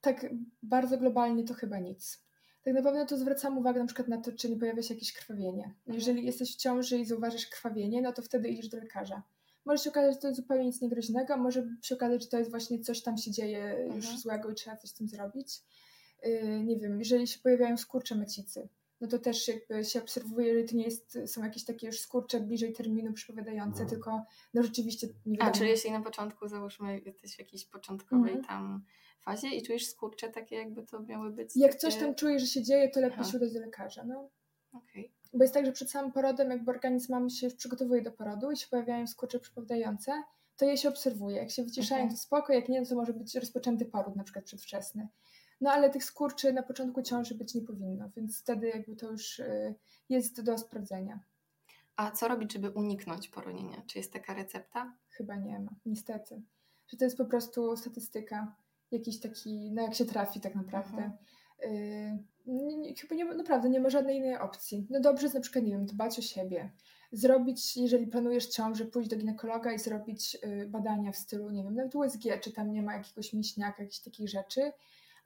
Tak 0.02 0.26
bardzo 0.64 0.98
globalnie 0.98 1.44
to 1.44 1.54
chyba 1.54 1.80
nic. 1.80 2.27
Tak 2.68 2.76
naprawdę 2.76 3.06
to 3.06 3.18
zwracam 3.18 3.58
uwagę 3.58 3.80
na 3.80 3.86
przykład 3.86 4.08
na 4.08 4.18
to, 4.18 4.32
czy 4.32 4.50
nie 4.50 4.58
pojawia 4.58 4.82
się 4.82 4.94
jakieś 4.94 5.14
krwawienie. 5.14 5.64
Mhm. 5.64 5.96
Jeżeli 5.96 6.26
jesteś 6.26 6.54
w 6.54 6.58
ciąży 6.58 7.00
i 7.00 7.06
zauważysz 7.06 7.48
krwawienie, 7.48 8.02
no 8.02 8.14
to 8.14 8.22
wtedy 8.22 8.50
idziesz 8.50 8.68
do 8.68 8.78
lekarza. 8.78 9.24
Może 9.66 9.84
się 9.84 9.90
okazać, 9.90 10.14
że 10.14 10.22
to 10.22 10.28
jest 10.28 10.40
zupełnie 10.40 10.66
nic 10.66 10.82
niegroźnego, 10.82 11.38
może 11.38 11.68
się 11.82 11.96
okazać, 11.96 12.24
że 12.24 12.30
to 12.30 12.38
jest 12.38 12.52
właśnie 12.52 12.80
coś 12.80 13.02
tam 13.02 13.18
się 13.18 13.32
dzieje 13.32 13.76
już 13.86 13.96
mhm. 13.96 14.18
złego 14.18 14.50
i 14.50 14.56
trzeba 14.56 14.78
coś 14.78 14.90
z 14.90 14.94
tym 14.94 15.08
zrobić. 15.08 15.62
Yy, 16.24 16.64
nie 16.64 16.78
wiem, 16.78 17.00
jeżeli 17.00 17.28
się 17.28 17.40
pojawiają 17.40 17.78
skurcze 17.78 18.16
macicy, 18.16 18.70
no 19.02 19.08
to 19.08 19.20
też 19.20 19.48
jakby 19.48 19.86
się 19.86 20.02
obserwuje, 20.02 20.62
że 20.62 20.68
to 20.68 20.76
nie 20.76 20.84
jest, 20.84 21.20
są 21.26 21.44
jakieś 21.44 21.64
takie 21.64 21.88
już 21.88 22.00
skurcze 22.00 22.40
bliżej 22.40 22.74
terminu 22.74 23.14
przypowiadające, 23.14 23.84
no. 23.84 23.90
tylko 23.90 24.26
no 24.54 24.64
rzeczywiście 24.64 25.08
nie 25.26 25.38
wiadomo. 25.38 25.52
A, 25.52 25.54
czyli 25.54 25.70
jeśli 25.70 25.92
na 25.92 26.02
początku, 26.02 26.48
załóżmy, 26.48 27.00
jesteś 27.06 27.36
w 27.36 27.40
jakiejś 27.40 27.66
początkowej 27.66 28.34
mhm. 28.34 28.46
tam 28.46 28.84
fazie 29.28 29.48
i 29.48 29.62
czujesz 29.62 29.88
skurcze 29.88 30.30
takie, 30.30 30.56
jakby 30.56 30.84
to 30.84 31.00
miały 31.00 31.32
być 31.32 31.56
Jak 31.56 31.72
takie... 31.72 31.82
coś 31.82 31.96
tam 31.96 32.16
czujesz, 32.16 32.42
że 32.42 32.48
się 32.48 32.64
dzieje, 32.64 32.90
to 32.90 33.00
lepiej 33.00 33.20
Aha. 33.20 33.32
się 33.32 33.38
udać 33.38 33.54
do 33.54 33.60
lekarza, 33.60 34.04
no. 34.04 34.30
Okay. 34.72 35.12
Bo 35.34 35.44
jest 35.44 35.54
tak, 35.54 35.66
że 35.66 35.72
przed 35.72 35.92
samym 35.92 36.12
porodem, 36.12 36.50
jakby 36.50 36.72
organizm 36.72 37.12
mamy 37.12 37.30
się 37.30 37.48
już 37.48 37.56
przygotowuje 37.56 38.02
do 38.02 38.12
porodu 38.12 38.52
i 38.52 38.58
się 38.58 38.68
pojawiają 38.68 39.08
skurcze 39.08 39.40
przypowiadające, 39.40 40.24
to 40.58 40.66
je 40.66 40.78
się 40.78 40.90
obserwuje. 40.90 41.38
Jak 41.38 41.52
się 41.52 41.64
wyciszają, 41.64 42.04
okay. 42.04 42.16
to 42.16 42.22
spoko, 42.22 42.54
jak 42.54 42.70
nie, 42.70 42.86
to 42.86 42.96
może 42.96 43.14
być 43.14 43.36
rozpoczęty 43.36 43.86
poród, 43.86 44.16
na 44.16 44.24
przykład 44.24 44.46
przedwczesny. 44.46 45.08
No 45.62 45.72
ale 45.72 45.90
tych 45.90 46.04
skurczy 46.04 46.54
na 46.54 46.64
początku 46.64 47.02
ciąży 47.02 47.36
być 47.36 47.56
nie 47.56 47.62
powinno, 47.62 48.10
więc 48.16 48.40
wtedy 48.40 48.68
jakby 48.68 48.96
to 48.96 49.12
już 49.12 49.40
y, 49.40 49.76
jest 50.10 50.42
do 50.42 50.58
sprawdzenia. 50.58 51.20
A 51.96 52.12
co 52.12 52.28
robić, 52.28 52.54
żeby 52.54 52.70
uniknąć 52.70 53.28
poronienia? 53.28 53.82
Czy 53.88 53.98
jest 53.98 54.14
taka 54.14 54.34
recepta? 54.34 54.94
Chyba 55.10 55.36
nie 55.36 55.60
ma, 55.60 55.72
niestety. 55.86 56.42
Że 56.88 56.98
to 56.98 57.06
jest 57.06 57.18
po 57.18 57.26
prostu 57.26 57.78
statystyka, 57.78 58.56
jakiś 58.92 59.20
taki, 59.20 59.72
no 59.72 59.82
jak 59.82 59.94
się 59.94 60.06
trafi 60.06 60.40
tak 60.40 60.56
naprawdę. 60.56 61.12
Mhm. 61.64 62.24
Y, 62.48 62.96
chyba 63.02 63.16
nie, 63.16 63.26
naprawdę 63.26 63.70
nie 63.70 63.80
ma 63.80 63.90
żadnej 63.90 64.18
innej 64.18 64.38
opcji. 64.38 64.88
No 64.90 65.00
dobrze 65.00 65.26
jest 65.26 65.36
na 65.36 65.42
przykład, 65.42 65.66
nie 65.66 65.72
wiem, 65.72 65.86
dbać 65.86 66.20
o 66.20 66.22
siebie. 66.22 66.72
Zrobić, 67.12 67.78
jeżeli 67.78 68.08
planujesz 68.08 68.48
ciążę, 68.48 68.86
pójść 68.86 69.10
do 69.10 69.18
ginekologa 69.18 69.72
i 69.72 69.80
zrobić 69.80 70.38
y, 70.44 70.68
badania 70.68 71.12
w 71.12 71.18
stylu, 71.18 71.52
nie 71.52 71.64
wiem, 71.64 71.76
nawet 71.76 71.96
USG, 71.96 72.22
czy 72.42 72.52
tam 72.52 72.72
nie 72.72 72.82
ma 72.82 72.94
jakiegoś 72.94 73.34
mięśniaka, 73.34 73.84
jakichś 73.84 74.00
takich 74.00 74.30
rzeczy, 74.30 74.72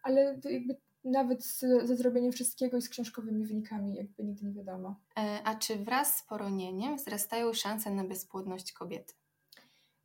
ale 0.03 0.39
jakby 0.43 0.75
nawet 1.03 1.45
ze 1.83 1.95
zrobieniem 1.95 2.31
wszystkiego 2.31 2.77
i 2.77 2.81
z 2.81 2.89
książkowymi 2.89 3.45
wynikami 3.45 3.95
jakby 3.95 4.23
nigdy 4.23 4.45
nie 4.45 4.53
wiadomo. 4.53 4.95
E, 5.17 5.39
a 5.43 5.55
czy 5.55 5.75
wraz 5.75 6.17
z 6.17 6.23
poronieniem 6.23 6.97
wzrastają 6.97 7.53
szanse 7.53 7.91
na 7.91 8.03
bezpłodność 8.03 8.71
kobiety? 8.71 9.13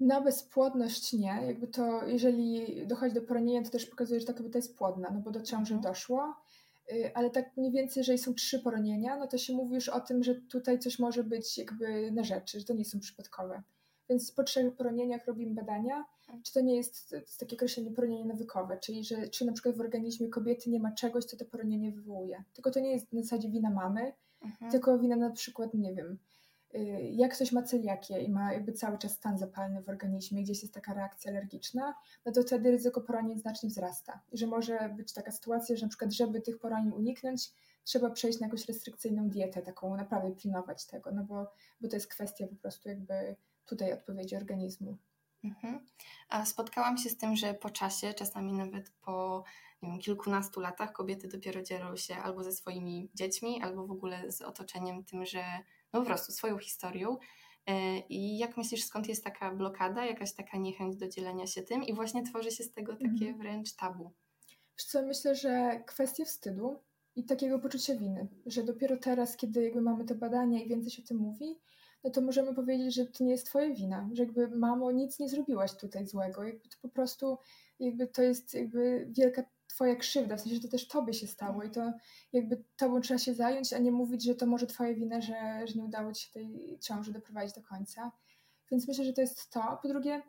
Na 0.00 0.21
bezpłodność 0.21 1.12
nie. 1.12 1.43
Jakby 1.47 1.67
to, 1.67 2.07
jeżeli 2.07 2.87
dochodzi 2.87 3.15
do 3.15 3.23
poronienia, 3.23 3.62
to 3.62 3.71
też 3.71 3.87
pokazuje, 3.87 4.21
że 4.21 4.26
ta 4.26 4.33
kobieta 4.33 4.59
jest 4.59 4.79
płodna, 4.79 5.11
no 5.15 5.21
bo 5.21 5.31
do 5.31 5.41
ciąży 5.41 5.75
mhm. 5.75 5.93
doszło. 5.93 6.35
Y, 6.93 7.11
ale 7.15 7.31
tak 7.31 7.57
mniej 7.57 7.73
więcej, 7.73 8.00
jeżeli 8.00 8.19
są 8.19 8.35
trzy 8.35 8.59
poronienia, 8.59 9.17
no 9.17 9.26
to 9.26 9.38
się 9.38 9.53
mówi 9.53 9.75
już 9.75 9.88
o 9.88 10.00
tym, 10.00 10.23
że 10.23 10.35
tutaj 10.35 10.79
coś 10.79 10.99
może 10.99 11.25
być 11.25 11.59
jakby 11.59 12.11
na 12.12 12.25
rzeczy, 12.25 12.61
że 12.61 12.67
to 12.67 12.75
nie 12.75 12.85
są 12.85 13.00
przypadkowe. 13.00 13.62
Więc 14.09 14.33
po 14.33 14.45
trzech 14.45 14.76
poronieniach 14.76 15.26
robimy 15.26 15.55
badania, 15.55 16.05
czy 16.43 16.53
to 16.53 16.61
nie 16.61 16.76
jest, 16.76 17.11
to 17.11 17.17
jest 17.17 17.41
takie 17.41 17.57
określenie 17.57 17.91
poronienie 17.91 18.25
nawykowe, 18.25 18.79
czyli 18.79 19.05
że 19.05 19.29
czy 19.29 19.45
na 19.45 19.53
przykład 19.53 19.76
w 19.76 19.81
organizmie 19.81 20.29
kobiety 20.29 20.71
nie 20.71 20.81
ma 20.81 20.93
czegoś, 20.93 21.25
co 21.25 21.37
to 21.37 21.45
poronienie 21.45 21.93
wywołuje. 21.93 22.45
Tylko 22.55 22.71
to 22.71 22.81
nie 22.81 22.91
jest 22.91 23.12
na 23.12 23.23
zasadzie 23.23 23.50
wina 23.50 23.71
mamy, 23.71 24.12
mhm. 24.43 24.71
tylko 24.71 24.99
wina 24.99 25.17
na 25.17 25.31
przykład, 25.31 25.75
nie 25.75 25.95
wiem, 25.95 26.19
jak 27.12 27.35
ktoś 27.35 27.52
ma 27.52 27.62
celiakię 27.62 28.21
i 28.21 28.30
ma 28.30 28.52
jakby 28.52 28.73
cały 28.73 28.99
czas 28.99 29.12
stan 29.12 29.38
zapalny 29.38 29.83
w 29.83 29.88
organizmie, 29.88 30.42
gdzieś 30.42 30.62
jest 30.62 30.75
taka 30.75 30.95
reakcja 30.95 31.30
alergiczna, 31.30 31.95
no 32.25 32.33
to 32.33 32.42
wtedy 32.42 32.71
ryzyko 32.71 33.00
poronień 33.00 33.38
znacznie 33.38 33.68
wzrasta. 33.68 34.21
I 34.33 34.38
że 34.38 34.47
może 34.47 34.95
być 34.97 35.12
taka 35.12 35.33
sytuacja, 35.33 35.76
że 35.76 35.87
na 35.87 35.88
przykład, 35.88 36.12
żeby 36.12 36.40
tych 36.40 36.59
poronień 36.59 36.92
uniknąć, 36.92 37.52
trzeba 37.85 38.11
przejść 38.11 38.40
na 38.40 38.47
jakąś 38.47 38.68
restrykcyjną 38.68 39.28
dietę, 39.28 39.62
taką 39.62 39.97
naprawdę 39.97 40.30
pilnować 40.30 40.87
tego, 40.87 41.12
no 41.12 41.25
bo, 41.25 41.47
bo 41.80 41.88
to 41.88 41.97
jest 41.97 42.09
kwestia 42.09 42.47
po 42.47 42.56
prostu 42.56 42.88
jakby 42.88 43.37
tutaj 43.66 43.92
odpowiedzi 43.92 44.37
organizmu. 44.37 44.97
Mhm. 45.45 45.87
A 46.28 46.45
spotkałam 46.45 46.99
się 46.99 47.11
z 47.11 47.16
tym, 47.16 47.37
że 47.37 47.54
po 47.54 47.71
czasie, 47.71 48.14
czasami 48.14 48.52
nawet 48.52 48.90
po 48.90 49.45
nie 49.83 49.90
wiem, 49.90 49.99
kilkunastu 49.99 50.61
latach, 50.61 50.92
kobiety 50.92 51.28
dopiero 51.28 51.62
dzielą 51.62 51.97
się 51.97 52.16
albo 52.16 52.45
ze 52.45 52.52
swoimi 52.52 53.11
dziećmi, 53.14 53.62
albo 53.62 53.87
w 53.87 53.90
ogóle 53.90 54.33
z 54.33 54.42
otoczeniem 54.42 55.04
tym, 55.04 55.26
że 55.26 55.45
no 55.93 56.00
po 56.00 56.07
prostu 56.07 56.33
swoją 56.33 56.59
historią. 56.59 57.16
E, 57.66 57.99
I 57.99 58.38
jak 58.38 58.57
myślisz, 58.57 58.85
skąd 58.85 59.09
jest 59.09 59.25
taka 59.25 59.55
blokada, 59.55 60.05
jakaś 60.05 60.35
taka 60.35 60.59
niechęć 60.59 60.97
do 60.97 61.09
dzielenia 61.09 61.47
się 61.47 61.62
tym 61.62 61.85
i 61.85 61.95
właśnie 61.95 62.23
tworzy 62.23 62.50
się 62.50 62.64
z 62.64 62.73
tego 62.73 62.93
takie 62.93 63.07
mhm. 63.07 63.38
wręcz 63.38 63.76
tabu? 63.76 64.12
Wiesz 64.78 64.87
co, 64.87 65.02
myślę, 65.02 65.35
że 65.35 65.83
kwestie 65.87 66.25
wstydu, 66.25 66.78
i 67.16 67.25
takiego 67.25 67.59
poczucia 67.59 67.95
winy, 67.95 68.28
że 68.47 68.62
dopiero 68.62 68.97
teraz, 68.97 69.37
kiedy 69.37 69.62
jakby 69.62 69.81
mamy 69.81 70.05
te 70.05 70.14
badania 70.14 70.61
i 70.61 70.69
więcej 70.69 70.90
się 70.90 71.02
o 71.02 71.07
tym 71.07 71.16
mówi, 71.16 71.59
no 72.05 72.11
to 72.11 72.21
możemy 72.21 72.55
powiedzieć, 72.55 72.95
że 72.95 73.07
to 73.07 73.25
nie 73.25 73.31
jest 73.31 73.47
twoja 73.47 73.75
wina, 73.75 74.09
że 74.12 74.23
jakby 74.23 74.49
mamo 74.49 74.93
nic 74.93 75.19
nie 75.19 75.28
zrobiłaś 75.28 75.76
tutaj 75.76 76.07
złego, 76.07 76.45
jakby 76.45 76.69
to 76.69 76.76
po 76.83 76.88
prostu 76.88 77.38
jakby 77.81 78.07
to 78.07 78.23
jest 78.23 78.55
jakby 78.55 79.07
wielka 79.11 79.43
twoja 79.76 79.97
krzywda, 79.97 80.37
w 80.37 80.40
sensie, 80.40 80.56
że 80.56 80.62
to 80.62 80.68
też 80.68 80.88
tobie 80.88 81.14
się 81.14 81.26
stało 81.26 81.62
i 81.62 81.71
to 81.71 81.92
jakby 82.33 82.64
tobą 82.76 83.00
trzeba 83.00 83.18
się 83.18 83.35
zająć, 83.35 83.73
a 83.73 83.78
nie 83.78 83.92
mówić, 83.92 84.25
że 84.25 84.35
to 84.35 84.47
może 84.47 84.66
twoja 84.66 84.95
wina, 84.95 85.21
że, 85.21 85.66
że 85.66 85.75
nie 85.75 85.85
udało 85.85 86.12
ci 86.12 86.26
się 86.26 86.33
tej 86.33 86.78
ciąży 86.80 87.12
doprowadzić 87.12 87.54
do 87.54 87.62
końca. 87.62 88.12
Więc 88.71 88.88
myślę, 88.88 89.04
że 89.04 89.12
to 89.12 89.21
jest 89.21 89.50
to. 89.50 89.78
Po 89.83 89.88
drugie, 89.88 90.23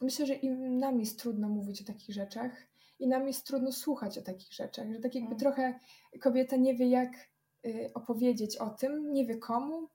myślę, 0.00 0.26
że 0.26 0.34
im 0.34 0.78
nam 0.78 1.00
jest 1.00 1.18
trudno 1.18 1.48
mówić 1.48 1.82
o 1.82 1.84
takich 1.84 2.14
rzeczach 2.14 2.52
i 2.98 3.08
nam 3.08 3.26
jest 3.26 3.46
trudno 3.46 3.72
słuchać 3.72 4.18
o 4.18 4.22
takich 4.22 4.52
rzeczach, 4.52 4.92
że 4.92 5.00
tak 5.00 5.14
jakby 5.14 5.34
mm. 5.34 5.38
trochę 5.38 5.78
kobieta 6.20 6.56
nie 6.56 6.74
wie, 6.74 6.88
jak 6.88 7.12
y, 7.66 7.90
opowiedzieć 7.94 8.56
o 8.56 8.70
tym, 8.70 9.12
nie 9.12 9.26
wie 9.26 9.38
komu, 9.38 9.88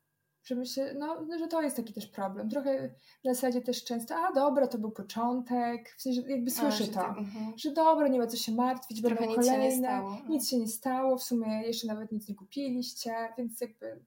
że 0.46 0.56
myślę, 0.56 0.94
no, 0.94 1.26
że 1.40 1.48
to 1.48 1.62
jest 1.62 1.76
taki 1.76 1.94
też 1.94 2.08
problem. 2.08 2.50
Trochę 2.50 2.90
w 3.24 3.28
zasadzie 3.28 3.62
też 3.62 3.84
często, 3.84 4.16
a 4.16 4.34
dobra, 4.34 4.68
to 4.68 4.78
był 4.78 4.92
początek, 4.92 5.96
w 5.98 6.02
sensie 6.02 6.22
jakby 6.22 6.52
słyszy 6.52 6.84
a, 6.84 6.86
że 6.86 6.92
to, 6.92 7.00
uh-huh. 7.00 7.58
że 7.58 7.72
dobra, 7.72 8.08
nie 8.08 8.20
ma 8.20 8.28
co 8.28 8.38
się 8.38 8.52
martwić, 8.52 9.02
Trochę 9.02 9.16
będą 9.16 9.30
nic 9.30 9.36
kolejne, 9.36 9.72
się 9.72 9.78
nie 9.78 9.84
stało. 9.84 10.10
No. 10.10 10.30
nic 10.30 10.50
się 10.50 10.58
nie 10.58 10.68
stało, 10.68 11.18
w 11.18 11.24
sumie 11.24 11.64
jeszcze 11.64 11.88
nawet 11.88 12.12
nic 12.12 12.30
nie 12.30 12.36
kupiliście, 12.36 13.14
więc 13.38 13.62
jakby 13.62 14.00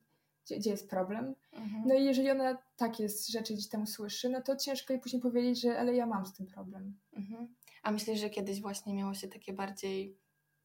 gdzie, 0.45 0.57
gdzie 0.57 0.71
jest 0.71 0.90
problem? 0.90 1.35
Uh-huh. 1.52 1.83
No 1.87 1.95
i 1.95 2.04
jeżeli 2.04 2.30
ona 2.30 2.59
takie 2.76 3.09
rzeczy 3.28 3.54
gdzieś 3.54 3.68
tam 3.68 3.87
słyszy, 3.87 4.28
no 4.28 4.42
to 4.42 4.57
ciężko 4.57 4.92
jej 4.92 5.02
później 5.02 5.23
powiedzieć, 5.23 5.61
że 5.61 5.78
ale 5.78 5.95
ja 5.95 6.07
mam 6.07 6.26
z 6.26 6.33
tym 6.33 6.47
problem. 6.47 6.97
Uh-huh. 7.16 7.47
A 7.83 7.90
myślisz, 7.90 8.21
że 8.21 8.30
kiedyś 8.30 8.61
właśnie 8.61 8.95
miało 8.95 9.14
się 9.14 9.28
takie 9.28 9.52
bardziej 9.52 10.16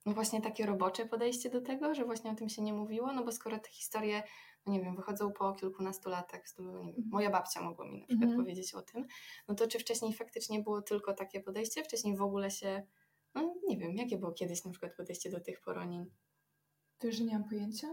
no 0.06 0.14
właśnie 0.14 0.42
takie 0.42 0.66
robocze 0.66 1.06
podejście 1.06 1.50
do 1.50 1.62
tego, 1.62 1.96
że 1.96 2.06
właśnie 2.06 2.32
o 2.32 2.36
tym 2.36 2.50
się 2.50 2.62
nie 2.62 2.74
mówiło, 2.74 3.14
no 3.14 3.24
bo 3.24 3.32
skoro 3.32 3.60
te 3.60 3.70
historie 3.70 4.18
no 4.18 4.24
nie 4.66 4.82
wiem, 4.82 4.96
wychodzą 4.96 5.32
po 5.32 5.54
kilkunastu 5.54 6.10
latach, 6.10 6.42
nie 6.60 6.66
wiem, 6.66 6.78
mhm. 6.78 7.10
moja 7.12 7.30
babcia 7.30 7.62
mogła 7.62 7.86
mi 7.86 8.00
na 8.00 8.08
przykład 8.08 8.30
mhm. 8.30 8.42
powiedzieć 8.42 8.74
o 8.74 8.82
tym, 8.82 9.06
no 9.48 9.56
to 9.56 9.68
czy 9.68 9.80
wcześniej 9.80 10.14
faktycznie 10.14 10.62
było 10.62 10.82
tylko 10.82 11.14
takie 11.14 11.42
podejście, 11.42 11.84
wcześniej 11.84 12.18
w 12.18 12.22
ogóle 12.22 12.52
się, 12.52 12.84
no 13.36 13.56
nie 13.68 13.78
wiem, 13.78 13.96
jakie 13.96 14.18
było 14.18 14.32
kiedyś 14.32 14.66
na 14.66 14.72
przykład 14.72 14.96
podejście 14.96 15.30
do 15.30 15.40
tych 15.40 15.62
poronin? 15.62 16.06
Wiesz, 17.04 17.16
że 17.16 17.24
nie 17.24 17.34
mam 17.34 17.50
pojęcia. 17.50 17.88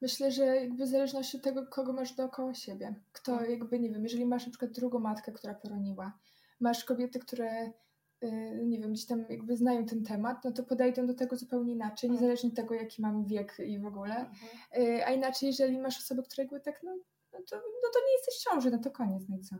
Myślę, 0.00 0.30
że 0.30 0.44
jakby 0.44 0.84
w 0.84 0.88
zależności 0.88 1.36
od 1.36 1.42
tego, 1.42 1.66
kogo 1.66 1.92
masz 1.92 2.14
dookoła 2.14 2.54
siebie. 2.54 2.94
Kto 3.12 3.32
mhm. 3.32 3.50
jakby, 3.50 3.80
nie 3.80 3.90
wiem, 3.90 4.02
jeżeli 4.02 4.26
masz 4.26 4.46
na 4.46 4.50
przykład 4.50 4.70
drugą 4.70 4.98
matkę, 4.98 5.32
która 5.32 5.54
poroniła, 5.54 6.18
masz 6.60 6.84
kobiety, 6.84 7.18
które 7.18 7.72
nie 8.64 8.78
wiem, 8.78 8.92
gdzieś 8.92 9.06
tam 9.06 9.24
jakby 9.28 9.56
znają 9.56 9.86
ten 9.86 10.04
temat, 10.04 10.44
no 10.44 10.52
to 10.52 10.62
podejdą 10.62 11.06
do 11.06 11.14
tego 11.14 11.36
zupełnie 11.36 11.72
inaczej, 11.72 12.10
mhm. 12.10 12.12
niezależnie 12.12 12.50
od 12.50 12.56
tego, 12.56 12.74
jaki 12.74 13.02
mam 13.02 13.24
wiek 13.24 13.56
i 13.66 13.78
w 13.78 13.86
ogóle. 13.86 14.16
Mhm. 14.16 14.32
Y, 14.82 15.06
a 15.06 15.12
inaczej, 15.12 15.46
jeżeli 15.46 15.78
masz 15.78 15.98
osoby, 15.98 16.22
które 16.22 16.42
jakby 16.42 16.60
tak, 16.60 16.82
no, 16.82 16.96
no, 17.32 17.38
to, 17.50 17.56
no 17.56 17.90
to 17.92 17.98
nie 18.06 18.12
jesteś 18.16 18.34
w 18.34 18.44
ciąży, 18.44 18.70
no 18.70 18.78
to 18.78 18.90
koniec, 18.90 19.22
no 19.28 19.36
i 19.36 19.40
co? 19.40 19.56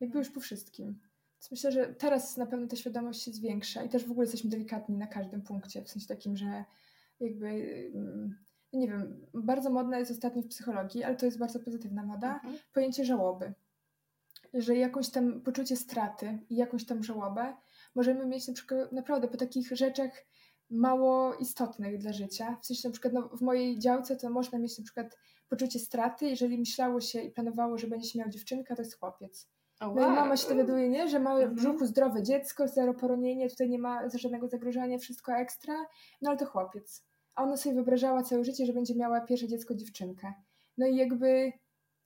Jakby 0.00 0.18
już 0.18 0.30
po 0.30 0.40
wszystkim. 0.40 0.86
Więc 1.34 1.50
myślę, 1.50 1.72
że 1.72 1.94
teraz 1.94 2.36
na 2.36 2.46
pewno 2.46 2.66
ta 2.66 2.76
świadomość 2.76 3.22
się 3.22 3.30
zwiększa 3.30 3.82
i 3.82 3.88
też 3.88 4.04
w 4.04 4.10
ogóle 4.10 4.24
jesteśmy 4.24 4.50
delikatni 4.50 4.96
na 4.96 5.06
każdym 5.06 5.42
punkcie, 5.42 5.84
w 5.84 5.90
sensie 5.90 6.08
takim, 6.08 6.36
że 6.36 6.64
jakby 7.20 7.46
mm, 7.94 8.36
nie 8.72 8.88
wiem, 8.88 9.26
bardzo 9.34 9.70
modna 9.70 9.98
jest 9.98 10.10
ostatnio 10.10 10.42
w 10.42 10.46
psychologii, 10.46 11.04
ale 11.04 11.16
to 11.16 11.26
jest 11.26 11.38
bardzo 11.38 11.60
pozytywna 11.60 12.02
moda, 12.02 12.34
mhm. 12.34 12.58
pojęcie 12.72 13.04
żałoby. 13.04 13.52
Że 14.54 14.76
jakąś 14.76 15.10
tam 15.10 15.40
poczucie 15.40 15.76
straty 15.76 16.38
i 16.50 16.56
jakąś 16.56 16.86
tam 16.86 17.02
żałobę 17.02 17.56
możemy 17.94 18.26
mieć 18.26 18.48
na 18.48 18.54
przykład 18.54 18.92
naprawdę 18.92 19.28
po 19.28 19.36
takich 19.36 19.68
rzeczach 19.68 20.10
mało 20.70 21.34
istotnych 21.34 21.98
dla 21.98 22.12
życia. 22.12 22.56
W 22.62 22.66
sensie 22.66 22.88
na 22.88 22.92
przykład 22.92 23.14
no, 23.14 23.28
w 23.28 23.40
mojej 23.40 23.78
działce 23.78 24.16
to 24.16 24.30
można 24.30 24.58
mieć 24.58 24.78
na 24.78 24.84
przykład 24.84 25.18
poczucie 25.48 25.78
straty, 25.78 26.26
jeżeli 26.26 26.58
myślało 26.58 27.00
się 27.00 27.20
i 27.20 27.30
planowało, 27.30 27.78
że 27.78 27.86
będzie 27.86 28.08
się 28.08 28.18
miał 28.18 28.28
dziewczynka, 28.28 28.76
to 28.76 28.82
jest 28.82 28.98
chłopiec. 28.98 29.48
Oh, 29.80 29.92
wow. 29.92 30.10
mama 30.10 30.36
się 30.36 30.48
dowiaduje, 30.48 30.88
nie? 30.88 31.08
że 31.08 31.20
ma 31.20 31.34
w 31.34 31.38
mhm. 31.38 31.54
brzuchu 31.54 31.86
zdrowe 31.86 32.22
dziecko, 32.22 32.68
zero 32.68 32.94
poronienie, 32.94 33.50
tutaj 33.50 33.68
nie 33.68 33.78
ma 33.78 34.08
żadnego 34.14 34.48
zagrożenia, 34.48 34.98
wszystko 34.98 35.32
ekstra, 35.32 35.74
no 36.22 36.30
ale 36.30 36.38
to 36.38 36.46
chłopiec. 36.46 37.04
A 37.34 37.42
ona 37.42 37.56
sobie 37.56 37.74
wyobrażała 37.74 38.22
całe 38.22 38.44
życie, 38.44 38.66
że 38.66 38.72
będzie 38.72 38.94
miała 38.94 39.20
pierwsze 39.20 39.48
dziecko 39.48 39.74
dziewczynkę. 39.74 40.32
No 40.78 40.86
i 40.86 40.96
jakby 40.96 41.52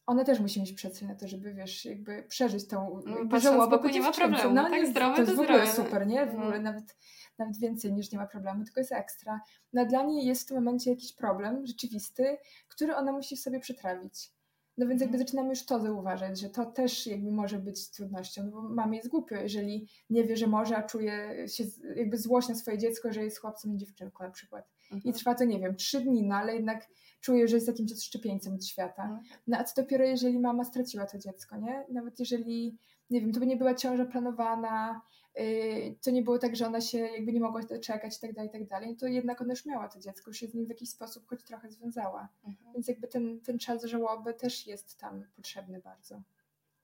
ona 0.07 0.25
też 0.25 0.41
musi 0.41 0.61
mieć 0.61 0.73
przestrzeń 0.73 1.09
na 1.09 1.15
to, 1.15 1.29
żeby 1.29 1.55
wiesz, 1.55 1.85
jakby 1.85 2.23
przeżyć 2.23 2.69
tą 2.69 3.03
no, 3.31 3.41
żałobę 3.41 3.79
bo 3.79 3.89
nie 3.89 4.01
ma 4.01 4.13
problemu, 4.13 4.55
no, 4.55 4.71
tak 4.71 4.87
zdrowe 4.87 5.17
to, 5.17 5.23
jest 5.23 5.35
w 5.35 5.41
ogóle 5.41 5.73
super, 5.73 6.07
nie? 6.07 6.27
W 6.27 6.35
no. 6.35 6.43
ogóle 6.43 6.61
nawet, 6.61 6.97
nawet 7.39 7.59
więcej 7.59 7.93
niż 7.93 8.13
nie 8.13 8.19
ma 8.19 8.27
problemu, 8.27 8.65
tylko 8.65 8.81
jest 8.81 8.93
ekstra. 8.93 9.41
No 9.73 9.87
dla 9.87 10.03
niej 10.03 10.27
jest 10.27 10.43
w 10.43 10.47
tym 10.47 10.57
momencie 10.57 10.91
jakiś 10.91 11.13
problem 11.13 11.67
rzeczywisty, 11.67 12.37
który 12.69 12.97
ona 12.97 13.13
musi 13.13 13.37
sobie 13.37 13.61
przetrawić. 13.61 14.35
No 14.79 14.87
więc 14.87 15.01
jakby 15.01 15.17
mhm. 15.17 15.27
zaczynamy 15.27 15.49
już 15.49 15.67
to 15.67 15.81
zauważać, 15.81 16.41
że 16.41 16.51
to 16.51 16.67
też 16.67 17.07
jakby 17.07 17.33
może 17.33 17.59
być 17.59 17.91
trudnością, 17.91 18.45
no 18.45 18.51
bo 18.51 18.63
mamie 18.63 18.97
jest 18.97 19.11
głupio, 19.11 19.35
jeżeli 19.35 19.89
nie 20.11 20.25
wie, 20.25 20.37
że 20.37 20.47
może, 20.47 20.77
a 20.77 20.83
czuje 20.83 21.45
się 21.49 21.65
jakby 21.97 22.19
złość 22.19 22.49
na 22.49 22.55
swoje 22.55 22.79
dziecko, 22.79 23.13
że 23.13 23.25
jest 23.25 23.39
chłopcem 23.39 23.75
i 23.75 23.79
dziewczynką 23.79 24.25
na 24.25 24.31
przykład. 24.31 24.69
I 24.95 25.09
mhm. 25.09 25.15
trwa 25.15 25.35
to, 25.35 25.45
nie 25.45 25.61
wiem, 25.61 25.77
trzy 25.77 26.01
dni, 26.01 26.23
no 26.23 26.35
ale 26.35 26.55
jednak 26.55 26.89
czuje, 27.21 27.49
że 27.49 27.57
jest 27.57 27.69
jakimś 27.69 27.93
odszczepieńcem 27.93 28.55
od 28.55 28.67
świata. 28.67 29.03
Mhm. 29.03 29.23
No 29.47 29.59
a 29.59 29.65
co 29.65 29.83
dopiero, 29.83 30.05
jeżeli 30.05 30.39
mama 30.39 30.65
straciła 30.65 31.07
to 31.07 31.19
dziecko, 31.19 31.57
nie? 31.57 31.85
Nawet 31.91 32.19
jeżeli, 32.19 32.79
nie 33.11 33.21
wiem, 33.21 33.33
to 33.33 33.41
by 33.41 33.47
nie 33.47 33.57
była 33.57 33.75
ciąża 33.75 34.05
planowana, 34.05 35.01
yy, 35.37 35.97
to 36.03 36.11
nie 36.11 36.23
było 36.23 36.39
tak, 36.39 36.57
że 36.57 36.67
ona 36.67 36.81
się 36.81 36.99
jakby 36.99 37.33
nie 37.33 37.41
mogła 37.41 37.63
doczekać 37.63 38.17
i 38.17 38.21
tak 38.21 38.33
dalej, 38.33 38.49
i 38.49 38.53
tak 38.53 38.67
dalej, 38.67 38.91
no 38.91 38.97
to 38.97 39.07
jednak 39.07 39.41
ona 39.41 39.53
już 39.53 39.67
miała 39.67 39.89
to 39.89 40.01
dziecko, 40.01 40.31
już 40.31 40.39
się 40.39 40.47
z 40.47 40.55
nim 40.55 40.67
w 40.67 40.69
jakiś 40.69 40.91
sposób 40.91 41.27
choć 41.27 41.45
trochę 41.45 41.71
związała. 41.71 42.29
Mhm. 42.45 42.73
Więc 42.75 42.89
jakby 42.89 43.09
ten, 43.09 43.41
ten 43.41 43.59
czas 43.59 43.85
żałoby 43.85 44.35
też 44.35 44.67
jest 44.67 44.99
tam 44.99 45.25
potrzebny 45.37 45.81
bardzo. 45.81 46.23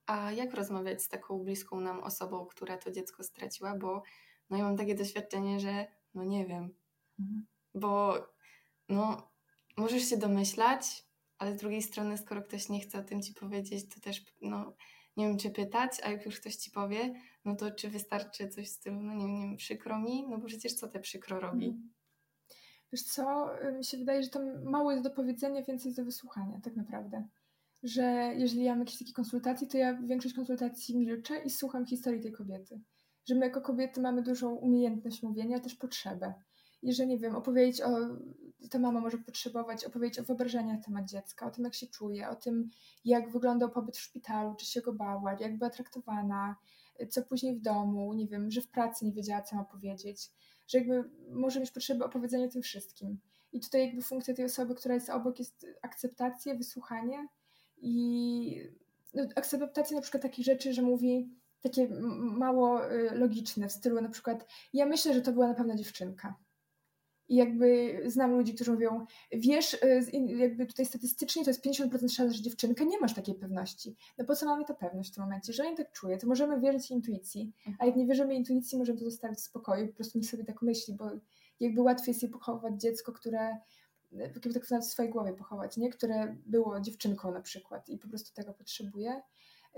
A 0.07 0.33
jak 0.33 0.55
rozmawiać 0.55 1.02
z 1.02 1.09
taką 1.09 1.38
bliską 1.38 1.81
nam 1.81 2.00
osobą, 2.00 2.47
która 2.47 2.79
to 2.79 2.90
dziecko 2.90 3.25
straciła? 3.25 3.76
Bo 3.79 4.02
no 4.50 4.57
ja 4.57 4.64
mam 4.64 4.76
takie 4.76 4.95
doświadczenie, 4.95 5.61
że 5.61 5.87
no 6.14 6.25
nie 6.25 6.47
wiem, 6.47 6.75
mhm. 7.21 7.47
Bo 7.75 8.15
no 8.89 9.31
możesz 9.77 10.03
się 10.03 10.17
domyślać, 10.17 11.07
ale 11.39 11.57
z 11.57 11.61
drugiej 11.61 11.83
strony, 11.83 12.19
skoro 12.19 12.43
ktoś 12.43 12.69
nie 12.69 12.81
chce 12.81 12.99
o 12.99 13.03
tym 13.03 13.23
ci 13.23 13.35
powiedzieć, 13.35 13.95
to 13.95 14.00
też 14.00 14.25
no, 14.41 14.77
nie 15.17 15.29
wiem, 15.29 15.39
czy 15.39 15.50
pytać, 15.50 15.91
a 16.03 16.11
jak 16.11 16.27
już 16.27 16.41
ktoś 16.41 16.57
ci 16.57 16.71
powie, 16.71 17.15
no 17.45 17.57
to 17.57 17.71
czy 17.71 17.89
wystarczy 17.89 18.49
coś 18.49 18.69
z 18.69 18.79
tym, 18.79 19.07
no 19.07 19.15
nie 19.15 19.27
wiem, 19.27 19.35
nie 19.35 19.47
wiem 19.47 19.57
przykro 19.57 19.99
mi? 19.99 20.29
No 20.29 20.39
bo 20.39 20.47
przecież 20.47 20.75
co 20.75 20.89
te 20.89 21.00
przykro 21.00 21.41
robi? 21.41 21.67
Mhm. 21.67 21.93
Wiesz 22.93 23.03
co, 23.03 23.50
mi 23.79 23.85
się 23.85 23.99
wydaje, 23.99 24.23
że 24.23 24.29
tam 24.29 24.62
mało 24.65 24.91
jest 24.91 25.05
do 25.05 25.11
powiedzenia, 25.11 25.62
więcej 25.62 25.89
jest 25.89 26.00
do 26.00 26.05
wysłuchania, 26.05 26.61
tak 26.65 26.77
naprawdę. 26.77 27.29
Że 27.83 28.03
jeżeli 28.37 28.65
ja 28.65 28.73
mam 28.73 28.79
jakieś 28.79 28.99
takie 28.99 29.12
konsultacje, 29.12 29.67
to 29.67 29.79
ja 29.79 29.95
większość 29.95 30.35
konsultacji 30.35 30.99
milczę 30.99 31.43
i 31.45 31.50
słucham 31.50 31.87
historii 31.87 32.21
tej 32.21 32.33
kobiety. 32.33 32.81
Że 33.29 33.35
my 33.35 33.47
jako 33.47 33.61
kobiety 33.61 34.00
mamy 34.00 34.23
dużą 34.23 34.55
umiejętność 34.55 35.23
mówienia, 35.23 35.61
też 35.61 35.75
potrzebę. 35.75 36.35
I 36.83 36.93
że 36.93 37.07
nie 37.07 37.19
wiem, 37.19 37.37
opowiedzieć 37.37 37.83
o 37.83 37.91
ta 38.71 38.79
mama 38.79 39.01
może 39.01 39.19
potrzebować 39.19 39.85
opowiedzieć 39.85 40.19
o 40.19 40.23
wyobrażeniach 40.23 40.77
na 40.77 40.83
temat 40.83 41.05
dziecka, 41.05 41.47
o 41.47 41.51
tym, 41.51 41.65
jak 41.65 41.75
się 41.75 41.87
czuje, 41.87 42.29
o 42.29 42.37
tym, 42.37 42.71
jak 43.05 43.33
wyglądał 43.33 43.71
pobyt 43.71 43.97
w 43.97 44.01
szpitalu, 44.01 44.55
czy 44.55 44.67
się 44.67 44.81
go 44.81 44.93
bała, 44.93 45.37
jak 45.41 45.59
była 45.59 45.71
traktowana, 45.71 46.57
co 47.09 47.23
później 47.23 47.57
w 47.57 47.61
domu, 47.61 48.15
nie 48.15 48.27
wiem, 48.27 48.51
że 48.51 48.61
w 48.61 48.69
pracy 48.69 49.05
nie 49.05 49.13
wiedziała, 49.13 49.43
co 49.43 49.57
ma 49.57 49.65
powiedzieć, 49.65 50.31
że 50.69 50.79
jakby 50.79 51.11
może 51.29 51.61
mieć 51.61 51.71
potrzebę 51.71 52.05
opowiedzenia 52.05 52.47
o 52.47 52.51
tym 52.51 52.63
wszystkim. 52.63 53.19
I 53.53 53.61
tutaj 53.61 53.87
jakby 53.87 54.03
funkcja 54.03 54.35
tej 54.35 54.45
osoby, 54.45 54.75
która 54.75 54.95
jest 54.95 55.11
obok, 55.11 55.39
jest 55.39 55.67
akceptacja, 55.83 56.55
wysłuchanie 56.55 57.29
i 57.79 58.71
no, 59.15 59.23
akceptacja 59.37 59.97
na 59.97 60.03
przykład 60.03 60.23
takich 60.23 60.45
rzeczy, 60.45 60.73
że 60.73 60.83
mówi 60.83 61.31
takie 61.61 61.89
mało 62.21 62.93
y, 62.93 63.11
logiczne 63.15 63.69
w 63.69 63.73
stylu 63.73 64.01
na 64.01 64.09
przykład 64.09 64.47
ja 64.73 64.87
myślę, 64.87 65.15
że 65.15 65.21
to 65.21 65.33
była 65.33 65.49
na 65.49 65.55
pewno 65.55 65.77
dziewczynka 65.77 66.35
i 67.31 67.37
jakby 67.37 68.01
znam 68.07 68.31
ludzi, 68.31 68.55
którzy 68.55 68.73
mówią, 68.73 69.07
wiesz, 69.33 69.75
y, 69.75 70.03
jakby 70.37 70.67
tutaj 70.67 70.87
statystycznie 70.87 71.45
to 71.45 71.51
jest 71.51 71.65
50% 71.65 72.09
szans, 72.09 72.33
że 72.33 72.43
dziewczynka 72.43 72.85
nie 72.85 73.01
masz 73.01 73.15
takiej 73.15 73.35
pewności. 73.35 73.97
No 74.19 74.25
po 74.25 74.37
co 74.37 74.47
mamy 74.47 74.65
tę 74.65 74.75
pewność 74.75 75.11
w 75.11 75.15
tym 75.15 75.25
momencie? 75.25 75.53
Jeżeli 75.53 75.77
tak 75.77 75.93
czuje, 75.93 76.19
to 76.19 76.27
możemy 76.27 76.61
wierzyć 76.61 76.91
intuicji, 76.91 77.53
a 77.79 77.87
jak 77.87 77.97
nie 77.97 78.07
wierzymy 78.07 78.35
intuicji, 78.35 78.79
możemy 78.79 78.99
to 78.99 79.05
zostawić 79.05 79.39
w 79.39 79.43
spokoju, 79.43 79.89
po 79.89 79.95
prostu 79.95 80.19
niech 80.19 80.31
sobie 80.31 80.45
tak 80.45 80.63
myśli, 80.63 80.95
bo 80.95 81.11
jakby 81.61 81.83
łatwiej 81.83 82.13
jest 82.13 82.23
jej 82.23 82.31
pochować 82.31 82.81
dziecko, 82.81 83.13
które 83.13 83.57
jakby 84.13 84.41
tak 84.41 84.65
w 84.65 84.85
swojej 84.85 85.13
głowie 85.13 85.33
pochować, 85.33 85.77
nie? 85.77 85.91
Które 85.91 86.37
było 86.47 86.81
dziewczynką 86.81 87.33
na 87.33 87.41
przykład 87.41 87.89
i 87.89 87.99
po 87.99 88.09
prostu 88.09 88.35
tego 88.35 88.55
potrzebuje. 88.55 89.23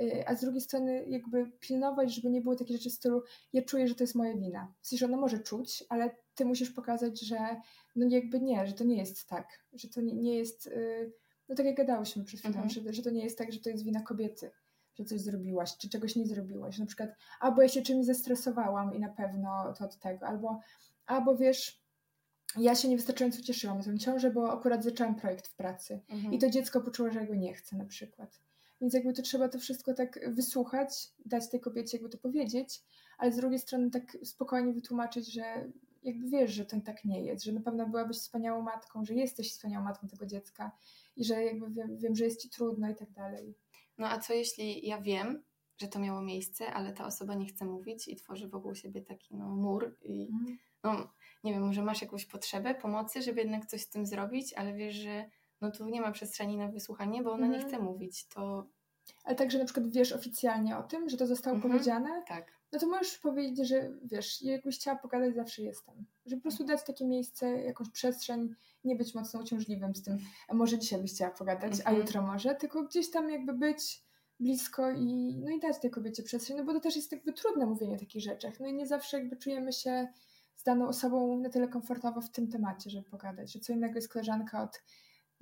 Y, 0.01 0.25
a 0.27 0.35
z 0.35 0.41
drugiej 0.41 0.61
strony 0.61 1.05
jakby 1.09 1.51
pilnować, 1.61 2.15
żeby 2.15 2.31
nie 2.31 2.41
było 2.41 2.57
takiej 2.57 2.77
rzeczy 2.77 2.91
w 2.91 2.93
stylu 2.93 3.23
ja 3.53 3.63
czuję, 3.63 3.89
że 3.89 3.95
to 3.95 4.05
jest 4.05 4.15
moja 4.15 4.37
wina. 4.37 4.75
W 4.81 4.87
sensie 4.87 5.07
ona 5.07 5.17
może 5.17 5.39
czuć, 5.39 5.85
ale 5.89 6.17
ty 6.35 6.45
musisz 6.45 6.71
pokazać, 6.71 7.21
że 7.21 7.37
no 7.97 8.07
jakby 8.09 8.41
nie, 8.41 8.67
że 8.67 8.73
to 8.73 8.85
nie 8.85 8.97
jest 8.97 9.29
tak, 9.29 9.65
że 9.73 9.89
to 9.89 10.01
nie, 10.01 10.15
nie 10.15 10.39
jest, 10.39 10.67
y, 10.67 11.13
no 11.49 11.55
tak 11.55 11.67
jak 11.67 11.77
gadałyśmy 11.77 12.25
przed 12.25 12.41
chwilą, 12.41 12.55
mhm. 12.55 12.71
że, 12.71 12.93
że 12.93 13.03
to 13.03 13.11
nie 13.11 13.25
jest 13.25 13.39
tak, 13.39 13.53
że 13.53 13.61
to 13.61 13.71
jest 13.71 13.85
wina 13.85 14.01
kobiety, 14.01 14.51
że 14.95 15.05
coś 15.05 15.21
zrobiłaś, 15.21 15.77
czy 15.77 15.89
czegoś 15.89 16.17
nie 16.17 16.27
zrobiłaś. 16.27 16.79
Na 16.79 16.87
przykład, 16.87 17.11
albo 17.41 17.63
ja 17.63 17.69
się 17.69 17.83
czymś 17.83 18.07
zestresowałam 18.07 18.95
i 18.95 19.01
na 19.01 19.09
pewno 19.09 19.75
to 19.79 19.85
od 19.85 19.99
tego, 19.99 20.27
albo, 20.27 20.61
albo 21.07 21.37
wiesz, 21.37 21.83
ja 22.57 22.75
się 22.75 22.89
niewystarczająco 22.89 23.43
cieszyłam 23.43 23.79
na 23.79 23.85
tę 23.85 23.99
ciążę, 23.99 24.31
bo 24.31 24.53
akurat 24.53 24.85
zaczęłam 24.85 25.15
projekt 25.15 25.49
w 25.49 25.55
pracy 25.55 26.01
Mhm. 26.09 26.35
i 26.35 26.39
to 26.39 26.51
dziecko 26.51 26.81
poczuło, 26.81 27.11
że 27.11 27.21
jego 27.21 27.35
nie 27.35 27.55
chce 27.55 27.77
na 27.77 27.85
przykład. 27.85 28.41
Więc 28.83 28.95
jakby 28.95 29.13
to 29.13 29.23
trzeba 29.23 29.49
to 29.49 29.59
wszystko 29.59 29.95
tak 29.95 30.35
wysłuchać, 30.35 31.09
dać 31.27 31.51
tej 31.51 31.61
kobiecie 31.61 31.97
jakby 31.97 32.09
to 32.09 32.19
powiedzieć, 32.19 32.83
ale 33.19 33.33
z 33.33 33.37
drugiej 33.37 33.59
strony 33.59 33.91
tak 33.91 34.19
spokojnie 34.25 34.73
wytłumaczyć, 34.73 35.33
że 35.33 35.71
jakby 36.03 36.31
wiesz, 36.31 36.53
że 36.53 36.67
to 36.67 36.81
tak 36.81 37.05
nie 37.05 37.25
jest, 37.25 37.45
że 37.45 37.53
na 37.53 37.61
pewno 37.61 37.89
byłabyś 37.89 38.17
wspaniałą 38.17 38.63
matką, 38.63 39.05
że 39.05 39.15
jesteś 39.15 39.53
wspaniałą 39.53 39.85
matką 39.85 40.09
tego 40.09 40.27
dziecka 40.27 40.73
i 41.17 41.25
że 41.25 41.45
jakby 41.45 41.71
wiem, 41.71 41.99
wiem 41.99 42.17
że 42.17 42.25
jest 42.25 42.41
ci 42.41 42.51
trudno 42.51 42.91
i 42.91 42.95
tak 42.95 43.11
dalej. 43.11 43.55
No 43.99 44.09
a 44.09 44.19
co 44.19 44.35
jeśli 44.35 44.87
ja 44.87 45.01
wiem, 45.01 45.43
że 45.79 45.89
to 45.89 45.99
miało 45.99 46.23
miejsce, 46.23 46.73
ale 46.73 46.93
ta 46.93 47.07
osoba 47.07 47.35
nie 47.35 47.47
chce 47.47 47.65
mówić 47.65 48.09
i 48.09 48.17
tworzy 48.17 48.49
wokół 48.49 48.75
siebie 48.75 49.03
taki 49.03 49.37
no, 49.37 49.49
mur 49.49 49.97
i 50.03 50.29
no, 50.85 51.13
nie 51.45 51.53
wiem, 51.53 51.67
może 51.67 51.83
masz 51.83 52.03
jakąś 52.03 52.27
potrzebę 52.27 52.75
pomocy, 52.75 53.23
żeby 53.23 53.41
jednak 53.41 53.67
coś 53.67 53.83
z 53.83 53.89
tym 53.89 54.07
zrobić, 54.07 54.55
ale 54.55 54.75
wiesz, 54.75 54.95
że 54.95 55.31
no 55.63 55.71
tu 55.71 55.89
nie 55.89 56.01
ma 56.01 56.13
przestrzeni 56.13 56.57
na 56.57 56.69
wysłuchanie, 56.69 57.23
bo 57.23 57.33
ona 57.33 57.47
nie 57.47 57.55
Mhm. 57.57 57.69
chce 57.69 57.83
mówić, 57.83 58.27
to 58.29 58.67
Ale 59.25 59.35
także 59.37 59.59
na 59.59 59.65
przykład 59.65 59.89
wiesz 59.89 60.13
oficjalnie 60.13 60.77
o 60.79 60.83
tym, 60.83 61.09
że 61.09 61.17
to 61.17 61.27
zostało 61.27 61.57
Mhm. 61.57 61.73
powiedziane, 61.73 62.23
tak. 62.29 62.53
no 62.73 62.79
to 62.79 62.87
możesz 62.87 63.19
powiedzieć, 63.19 63.69
że 63.69 63.91
wiesz, 64.05 64.43
jakbyś 64.43 64.79
chciała 64.79 64.99
pogadać, 64.99 65.35
zawsze 65.35 65.63
jestem. 65.63 66.05
Że 66.27 66.37
po 66.37 66.43
prostu 66.43 66.65
dać 66.65 66.85
takie 66.85 67.07
miejsce, 67.07 67.63
jakąś 67.63 67.91
przestrzeń, 67.91 68.55
nie 68.85 68.97
być 68.97 69.15
mocno 69.15 69.41
uciążliwym 69.41 69.95
z 69.95 70.03
tym, 70.03 70.19
a 70.49 70.55
może 70.55 70.79
dzisiaj 70.79 71.01
byś 71.01 71.13
chciała 71.15 71.31
pogadać, 71.31 71.73
a 71.73 71.77
Mhm. 71.77 71.97
jutro 71.97 72.23
może, 72.23 72.55
tylko 72.55 72.83
gdzieś 72.83 73.11
tam 73.11 73.31
jakby 73.31 73.53
być 73.53 74.03
blisko 74.41 74.91
i, 74.91 75.37
no 75.45 75.51
i 75.51 75.61
dać 75.61 75.79
tej 75.81 75.91
kobiecie 75.91 76.23
przestrzeń, 76.23 76.57
no 76.57 76.65
bo 76.65 76.73
to 76.73 76.81
też 76.81 76.97
jest 76.97 77.13
jakby 77.13 77.33
trudne 77.33 77.67
mówienie 77.67 77.95
o 77.97 77.99
takich 77.99 78.23
rzeczach, 78.23 78.61
no 78.61 78.67
i 78.67 78.75
nie 78.75 78.87
zawsze 78.87 79.19
jakby 79.19 79.37
czujemy 79.37 79.73
się 79.73 80.09
z 80.57 80.63
daną 80.63 80.89
osobą 80.89 81.37
na 81.41 81.49
tyle 81.51 81.69
komfortowo 81.69 82.21
w 82.21 82.31
tym 82.31 82.49
temacie, 82.51 82.91
żeby 82.91 83.11
pogadać, 83.11 83.53
że 83.53 83.61
co 83.61 83.73
innego 83.73 83.95
jest 83.95 84.09
koleżanka 84.13 84.63
od 84.63 84.83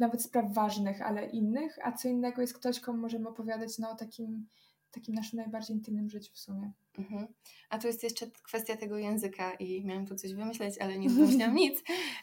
nawet 0.00 0.22
spraw 0.22 0.52
ważnych, 0.54 1.02
ale 1.02 1.26
innych, 1.26 1.78
a 1.82 1.92
co 1.92 2.08
innego 2.08 2.40
jest 2.40 2.54
ktoś, 2.54 2.80
komu 2.80 2.98
możemy 2.98 3.28
opowiadać 3.28 3.78
no, 3.78 3.90
o 3.90 3.94
takim, 3.94 4.46
takim 4.90 5.14
naszym 5.14 5.36
najbardziej 5.36 5.76
intymnym 5.76 6.10
życiu 6.10 6.32
w 6.34 6.38
sumie. 6.38 6.72
Mhm. 6.98 7.26
A 7.70 7.78
tu 7.78 7.86
jest 7.86 8.02
jeszcze 8.02 8.26
kwestia 8.30 8.76
tego 8.76 8.98
języka 8.98 9.54
i 9.54 9.84
miałam 9.84 10.06
tu 10.06 10.14
coś 10.14 10.34
wymyśleć, 10.34 10.78
ale 10.78 10.98
nie 10.98 11.10
wymyśliłam 11.10 11.54
nic. 11.64 11.82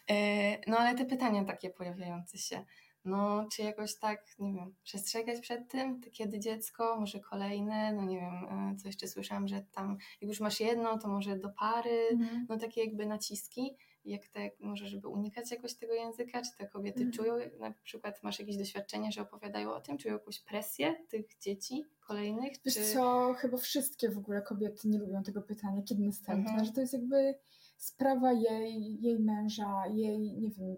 E, 0.10 0.70
No 0.70 0.78
ale 0.78 0.98
te 0.98 1.06
pytania 1.06 1.46
takie 1.46 1.70
pojawiające 1.70 2.38
się. 2.38 2.66
No, 3.06 3.48
czy 3.52 3.62
jakoś 3.62 3.96
tak, 3.96 4.26
nie 4.40 4.54
wiem, 4.54 4.76
przestrzegać 4.84 5.40
przed 5.40 5.68
tym, 5.72 6.02
kiedy 6.12 6.40
dziecko, 6.40 7.00
może 7.00 7.20
kolejne, 7.20 7.94
no 7.94 8.06
nie 8.06 8.20
wiem, 8.20 8.34
e, 8.34 8.76
co 8.76 8.88
jeszcze 8.88 9.08
słyszałam, 9.08 9.48
że 9.48 9.62
tam, 9.72 9.98
jak 10.22 10.30
już 10.30 10.40
masz 10.40 10.60
jedno, 10.60 10.98
to 10.98 11.08
może 11.08 11.38
do 11.38 11.50
pary, 11.50 12.18
no 12.50 12.58
takie 12.58 12.84
jakby 12.84 13.06
naciski, 13.06 13.78
jak 14.08 14.28
te, 14.28 14.52
może 14.60 14.88
żeby 14.88 15.08
unikać 15.08 15.52
jakoś 15.52 15.74
tego 15.74 15.94
języka, 15.94 16.42
czy 16.42 16.58
te 16.58 16.68
kobiety 16.68 17.04
Mhm. 17.04 17.12
czują, 17.12 17.50
na 17.60 17.72
przykład 17.84 18.24
masz 18.24 18.40
jakieś 18.40 18.58
doświadczenia, 18.58 19.12
że 19.12 19.22
opowiadają 19.22 19.74
o 19.74 19.82
tym, 19.82 19.98
czują 19.98 20.14
jakąś 20.14 20.40
presję 20.40 20.96
tych 21.10 21.26
dzieci 21.42 21.86
kolejnych, 22.00 22.54
Wiesz 22.66 22.74
czy... 22.74 22.94
co, 22.94 23.34
chyba 23.34 23.58
wszystkie 23.58 24.10
w 24.10 24.18
ogóle 24.18 24.42
kobiety 24.42 24.88
nie 24.88 25.00
lubią 25.00 25.24
tego 25.24 25.42
pytania, 25.42 25.82
kiedy 25.82 26.04
następne, 26.04 26.50
Mhm. 26.50 26.66
że 26.66 26.72
to 26.72 26.82
jest 26.82 26.94
jakby 26.94 27.36
sprawa 27.78 28.34
jej, 28.34 29.02
jej 29.02 29.20
męża, 29.20 29.84
jej, 29.94 30.34
nie 30.34 30.52
wiem, 30.52 30.76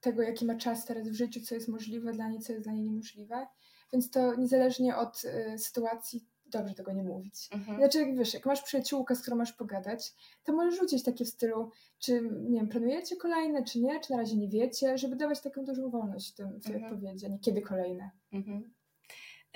tego 0.00 0.22
jaki 0.22 0.44
ma 0.44 0.54
czas 0.54 0.84
teraz 0.84 1.08
w 1.08 1.14
życiu, 1.14 1.40
co 1.40 1.54
jest 1.54 1.68
możliwe 1.68 2.12
dla 2.12 2.28
niej, 2.28 2.40
co 2.40 2.52
jest 2.52 2.64
dla 2.64 2.72
niej 2.72 2.82
niemożliwe, 2.82 3.46
więc 3.92 4.10
to 4.10 4.34
niezależnie 4.34 4.96
od 4.96 5.22
y, 5.24 5.58
sytuacji 5.58 6.26
dobrze 6.50 6.74
tego 6.74 6.92
nie 6.92 7.02
mówić. 7.02 7.48
Mhm. 7.52 7.78
Znaczy, 7.78 7.98
jak 7.98 8.16
wiesz, 8.16 8.34
jak 8.34 8.46
masz 8.46 8.62
przyjaciółkę, 8.62 9.16
z 9.16 9.22
którą 9.22 9.36
masz 9.36 9.52
pogadać, 9.52 10.12
to 10.44 10.52
możesz 10.52 10.80
rzucić 10.80 11.02
takie 11.04 11.24
w 11.24 11.28
stylu, 11.28 11.70
czy 11.98 12.22
nie 12.30 12.58
wiem, 12.60 12.68
planujecie 12.68 13.16
kolejne, 13.16 13.64
czy 13.64 13.80
nie, 13.80 14.00
czy 14.00 14.12
na 14.12 14.16
razie 14.18 14.36
nie 14.36 14.48
wiecie, 14.48 14.98
żeby 14.98 15.16
dawać 15.16 15.40
taką 15.40 15.64
dużą 15.64 15.90
wolność 15.90 16.32
w, 16.32 16.34
tym, 16.34 16.60
w 16.60 16.64
tej 16.64 16.74
Mhm. 16.74 16.92
odpowiedzi, 16.94 17.26
a 17.26 17.28
nie 17.28 17.38
kiedy 17.38 17.62
kolejne. 17.62 18.10
Mhm. 18.32 18.72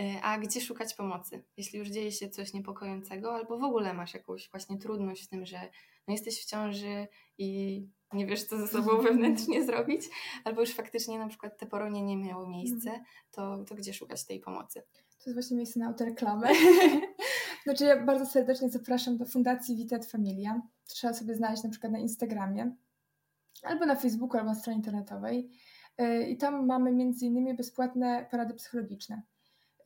E, 0.01 0.23
A 0.23 0.39
gdzie 0.39 0.61
szukać 0.61 0.95
pomocy? 0.95 1.43
Jeśli 1.57 1.79
już 1.79 1.89
dzieje 1.89 2.13
się 2.13 2.29
coś 2.31 2.53
niepokojącego, 2.53 3.35
albo 3.35 3.59
w 3.59 3.65
ogóle 3.65 3.95
masz 3.95 4.15
jakąś 4.15 4.51
właśnie 4.51 4.79
trudność 4.79 5.25
w 5.25 5.29
tym, 5.29 5.47
że 5.47 5.61
no 6.09 6.13
jesteś 6.15 6.43
w 6.43 6.47
ciąży 6.47 7.07
i 7.39 7.81
nie 8.13 8.27
wiesz, 8.27 8.45
co 8.45 8.59
ze 8.59 8.69
sobą 8.69 8.91
wewnętrznie 9.03 9.65
zrobić, 9.65 10.03
albo 10.45 10.61
już 10.61 10.71
faktycznie 10.71 11.19
na 11.19 11.29
przykład 11.29 11.59
te 11.59 11.67
poronienie 11.67 12.17
miało 12.17 12.47
miejsce, 12.49 13.05
to, 13.31 13.65
to 13.65 13.75
gdzie 13.75 13.95
szukać 13.95 14.25
tej 14.25 14.41
pomocy? 14.41 14.83
To 15.19 15.31
jest 15.31 15.35
właśnie 15.35 15.57
miejsce 15.57 15.81
na 15.81 15.87
autoreklamę. 15.87 16.49
znaczy 17.65 17.85
ja 17.85 18.05
bardzo 18.05 18.27
serdecznie 18.27 18.71
zapraszam 18.71 19.17
do 19.17 19.25
Fundacji 19.25 19.77
Vitat 19.77 20.07
Familia. 20.07 20.63
Trzeba 20.87 21.15
sobie 21.15 21.35
znaleźć 21.35 21.63
na 21.63 21.71
przykład 21.71 21.93
na 21.93 21.99
Instagramie, 21.99 22.77
albo 23.63 23.87
na 23.87 23.97
Facebooku, 23.97 24.39
albo 24.39 24.51
na 24.51 24.55
stronie 24.55 24.77
internetowej. 24.77 25.51
Yy, 25.99 26.27
I 26.29 26.37
tam 26.37 26.67
mamy 26.67 26.93
między 26.93 27.27
innymi 27.27 27.55
bezpłatne 27.55 28.27
porady 28.31 28.55
psychologiczne 28.55 29.23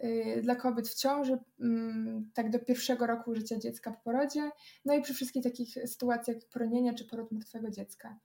yy, 0.01 0.43
dla 0.43 0.55
kobiet 0.55 0.89
w 0.89 0.95
ciąży, 0.95 1.39
mm, 1.61 2.31
tak 2.35 2.51
do 2.51 2.59
pierwszego 2.59 3.07
roku 3.07 3.35
życia 3.35 3.59
dziecka 3.59 3.93
po 3.93 4.01
porodzie, 4.01 4.51
no 4.85 4.95
i 4.95 5.03
przy 5.03 5.15
wszystkich 5.15 5.45
takich 5.45 5.75
sytuacjach 5.87 6.37
jak 6.37 6.49
poronienia 6.49 6.95
czy 6.95 7.05
poród 7.05 7.33
martwego 7.33 7.71
dziecka. 7.71 8.19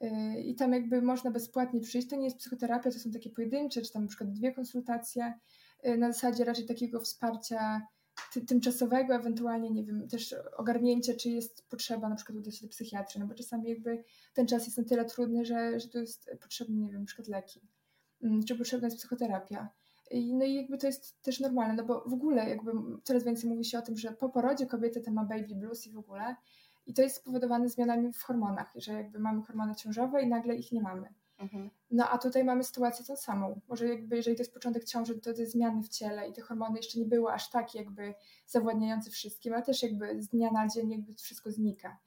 Yy, 0.00 0.40
I 0.40 0.54
tam 0.54 0.72
jakby 0.72 1.02
można 1.02 1.30
bezpłatnie 1.30 1.80
przyjść. 1.80 2.08
To 2.08 2.16
nie 2.16 2.24
jest 2.24 2.38
psychoterapia, 2.38 2.90
to 2.90 2.98
są 2.98 3.10
takie 3.10 3.30
pojedyncze, 3.30 3.82
czy 3.82 3.92
tam 3.92 4.02
na 4.02 4.08
przykład 4.08 4.32
dwie 4.32 4.52
konsultacje 4.52 5.26
y, 5.26 5.32
na 5.98 6.12
zasadzie 6.12 6.44
raczej 6.44 6.66
takiego 6.66 7.00
wsparcia 7.00 7.86
ty, 8.32 8.40
tymczasowego, 8.40 9.14
ewentualnie, 9.14 9.70
nie 9.70 9.84
wiem, 9.84 10.08
też 10.08 10.34
ogarnięcia, 10.56 11.14
czy 11.14 11.28
jest 11.28 11.68
potrzeba 11.68 12.08
na 12.08 12.16
przykład 12.16 12.38
udać 12.38 12.56
się 12.56 12.66
do 12.66 12.70
psychiatry, 12.70 13.20
no 13.20 13.26
bo 13.26 13.34
czasami 13.34 13.68
jakby 13.68 14.04
ten 14.34 14.46
czas 14.46 14.66
jest 14.66 14.78
na 14.78 14.84
tyle 14.84 15.04
trudny, 15.04 15.44
że, 15.44 15.80
że 15.80 15.88
tu 15.88 15.98
jest 15.98 16.30
potrzebny, 16.40 16.76
nie 16.76 16.90
wiem, 16.90 17.00
na 17.00 17.06
przykład 17.06 17.28
leki, 17.28 17.60
Mm, 18.22 18.44
czy 18.44 18.54
potrzebna 18.54 18.86
jest 18.86 18.98
psychoterapia. 18.98 19.68
I, 20.10 20.34
no 20.34 20.44
i 20.44 20.54
jakby 20.54 20.78
to 20.78 20.86
jest 20.86 21.22
też 21.22 21.40
normalne, 21.40 21.74
no 21.74 21.84
bo 21.84 22.04
w 22.06 22.12
ogóle 22.12 22.48
jakby 22.48 22.72
coraz 23.02 23.24
więcej 23.24 23.50
mówi 23.50 23.64
się 23.64 23.78
o 23.78 23.82
tym, 23.82 23.96
że 23.96 24.12
po 24.12 24.28
porodzie 24.28 24.66
kobiety 24.66 25.00
to 25.00 25.10
ma 25.10 25.24
baby 25.24 25.54
blues 25.54 25.86
i 25.86 25.92
w 25.92 25.98
ogóle 25.98 26.36
i 26.86 26.94
to 26.94 27.02
jest 27.02 27.16
spowodowane 27.16 27.68
zmianami 27.68 28.12
w 28.12 28.22
hormonach, 28.22 28.72
że 28.76 28.92
jakby 28.92 29.18
mamy 29.18 29.42
hormony 29.42 29.74
ciążowe 29.74 30.22
i 30.22 30.28
nagle 30.28 30.56
ich 30.56 30.72
nie 30.72 30.82
mamy. 30.82 31.08
Mhm. 31.38 31.70
No 31.90 32.08
a 32.10 32.18
tutaj 32.18 32.44
mamy 32.44 32.64
sytuację 32.64 33.04
tą 33.04 33.16
samą. 33.16 33.60
Może 33.68 33.88
jakby 33.88 34.16
jeżeli 34.16 34.36
to 34.36 34.42
jest 34.42 34.54
początek 34.54 34.84
ciąży, 34.84 35.14
to 35.14 35.34
te 35.34 35.46
zmiany 35.46 35.82
w 35.82 35.88
ciele 35.88 36.28
i 36.28 36.32
te 36.32 36.42
hormony 36.42 36.76
jeszcze 36.76 36.98
nie 36.98 37.04
były 37.04 37.32
aż 37.32 37.50
tak 37.50 37.74
jakby 37.74 38.14
zawładniające 38.46 39.10
wszystkim, 39.10 39.52
ale 39.52 39.62
też 39.62 39.82
jakby 39.82 40.22
z 40.22 40.28
dnia 40.28 40.50
na 40.50 40.68
dzień 40.68 40.90
jakby 40.90 41.14
wszystko 41.14 41.50
znika. 41.50 41.98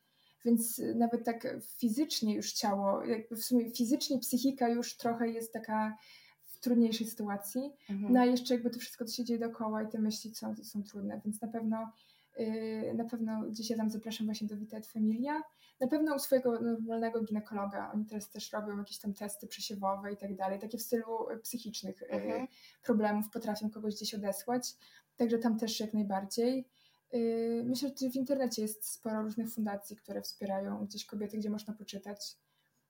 Więc 0.46 0.80
y, 0.80 0.96
nawet 0.96 1.26
tak 1.26 1.48
fizycznie 1.78 2.36
już 2.36 2.54
ciało, 2.54 3.06
jakby 3.06 3.36
w 3.36 3.44
sumie 3.44 3.72
fizycznie 3.72 4.20
psychika 4.20 4.70
już 4.70 4.98
trochę 4.98 5.30
jest 5.30 5.54
taka 5.54 5.98
w 6.44 6.60
trudniejszej 6.60 7.08
sytuacji. 7.08 7.72
Mhm. 7.90 8.14
No 8.14 8.20
a 8.20 8.26
jeszcze 8.26 8.54
jakby 8.54 8.70
to 8.70 8.80
wszystko, 8.80 9.06
co 9.06 9.16
się 9.16 9.24
dzieje 9.24 9.40
dookoła 9.40 9.84
i 9.84 9.88
te 9.88 10.00
myśli 10.00 10.36
są, 10.36 10.56
są 10.64 10.84
trudne, 10.84 11.22
więc 11.26 11.42
na 11.42 11.48
pewno 11.48 11.92
yy, 12.38 12.94
na 12.94 13.06
pewno 13.06 13.42
gdzieś 13.42 13.70
ja 13.70 13.78
tam 13.78 13.90
zapraszam 13.90 14.28
właśnie 14.28 14.48
do 14.48 14.58
Vitat 14.58 14.86
Familia. 14.86 15.42
Na 15.82 15.88
pewno 15.88 16.16
u 16.16 16.20
swojego 16.20 16.62
normalnego 16.62 17.22
ginekologa. 17.22 17.92
Oni 17.94 18.06
teraz 18.06 18.30
też 18.30 18.52
robią 18.52 18.78
jakieś 18.78 18.98
tam 19.00 19.14
testy 19.14 19.48
przesiewowe 19.48 20.14
i 20.14 20.18
tak 20.18 20.36
dalej. 20.36 20.60
Takie 20.60 20.78
w 20.78 20.82
stylu 20.82 21.30
y, 21.30 21.38
psychicznych 21.40 22.02
y, 22.02 22.06
Mhm. 22.12 22.48
problemów 22.84 23.30
potrafią 23.30 23.70
kogoś 23.70 23.96
gdzieś 23.96 24.14
odesłać. 24.14 24.76
Także 25.18 25.38
tam 25.38 25.58
też 25.60 25.80
jak 25.80 25.94
najbardziej. 25.94 26.68
Yy, 27.14 27.64
Myślę, 27.66 27.90
że 28.02 28.10
w 28.10 28.16
internecie 28.16 28.62
jest 28.62 28.90
sporo 28.90 29.22
różnych 29.22 29.54
fundacji, 29.54 29.96
które 29.96 30.22
wspierają 30.22 30.86
gdzieś 30.86 31.06
kobiety, 31.06 31.38
gdzie 31.38 31.50
można 31.50 31.74
poczytać. 31.74 32.38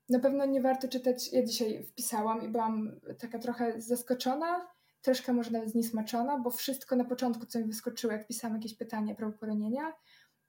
Na 0.10 0.20
pewno 0.20 0.46
nie 0.46 0.62
warto 0.62 0.88
czytać. 0.88 1.34
Ja 1.34 1.46
dzisiaj 1.46 1.84
wpisałam 1.84 2.44
i 2.44 2.50
byłam 2.50 3.00
taka 3.20 3.40
trochę 3.40 3.82
zaskoczona, 3.82 4.68
troszkę 5.02 5.34
może 5.34 5.52
nawet 5.52 5.70
zniesmaczona, 5.70 6.38
bo 6.38 6.50
wszystko 6.50 6.96
na 6.96 7.06
początku, 7.06 7.46
co 7.46 7.60
mi 7.60 7.66
wyskoczyło, 7.66 8.14
jak 8.14 8.28
pisałam 8.28 8.58
jakieś 8.58 8.76
pytania 8.76 9.16
prawo 9.16 9.34
poronienia, 9.38 9.94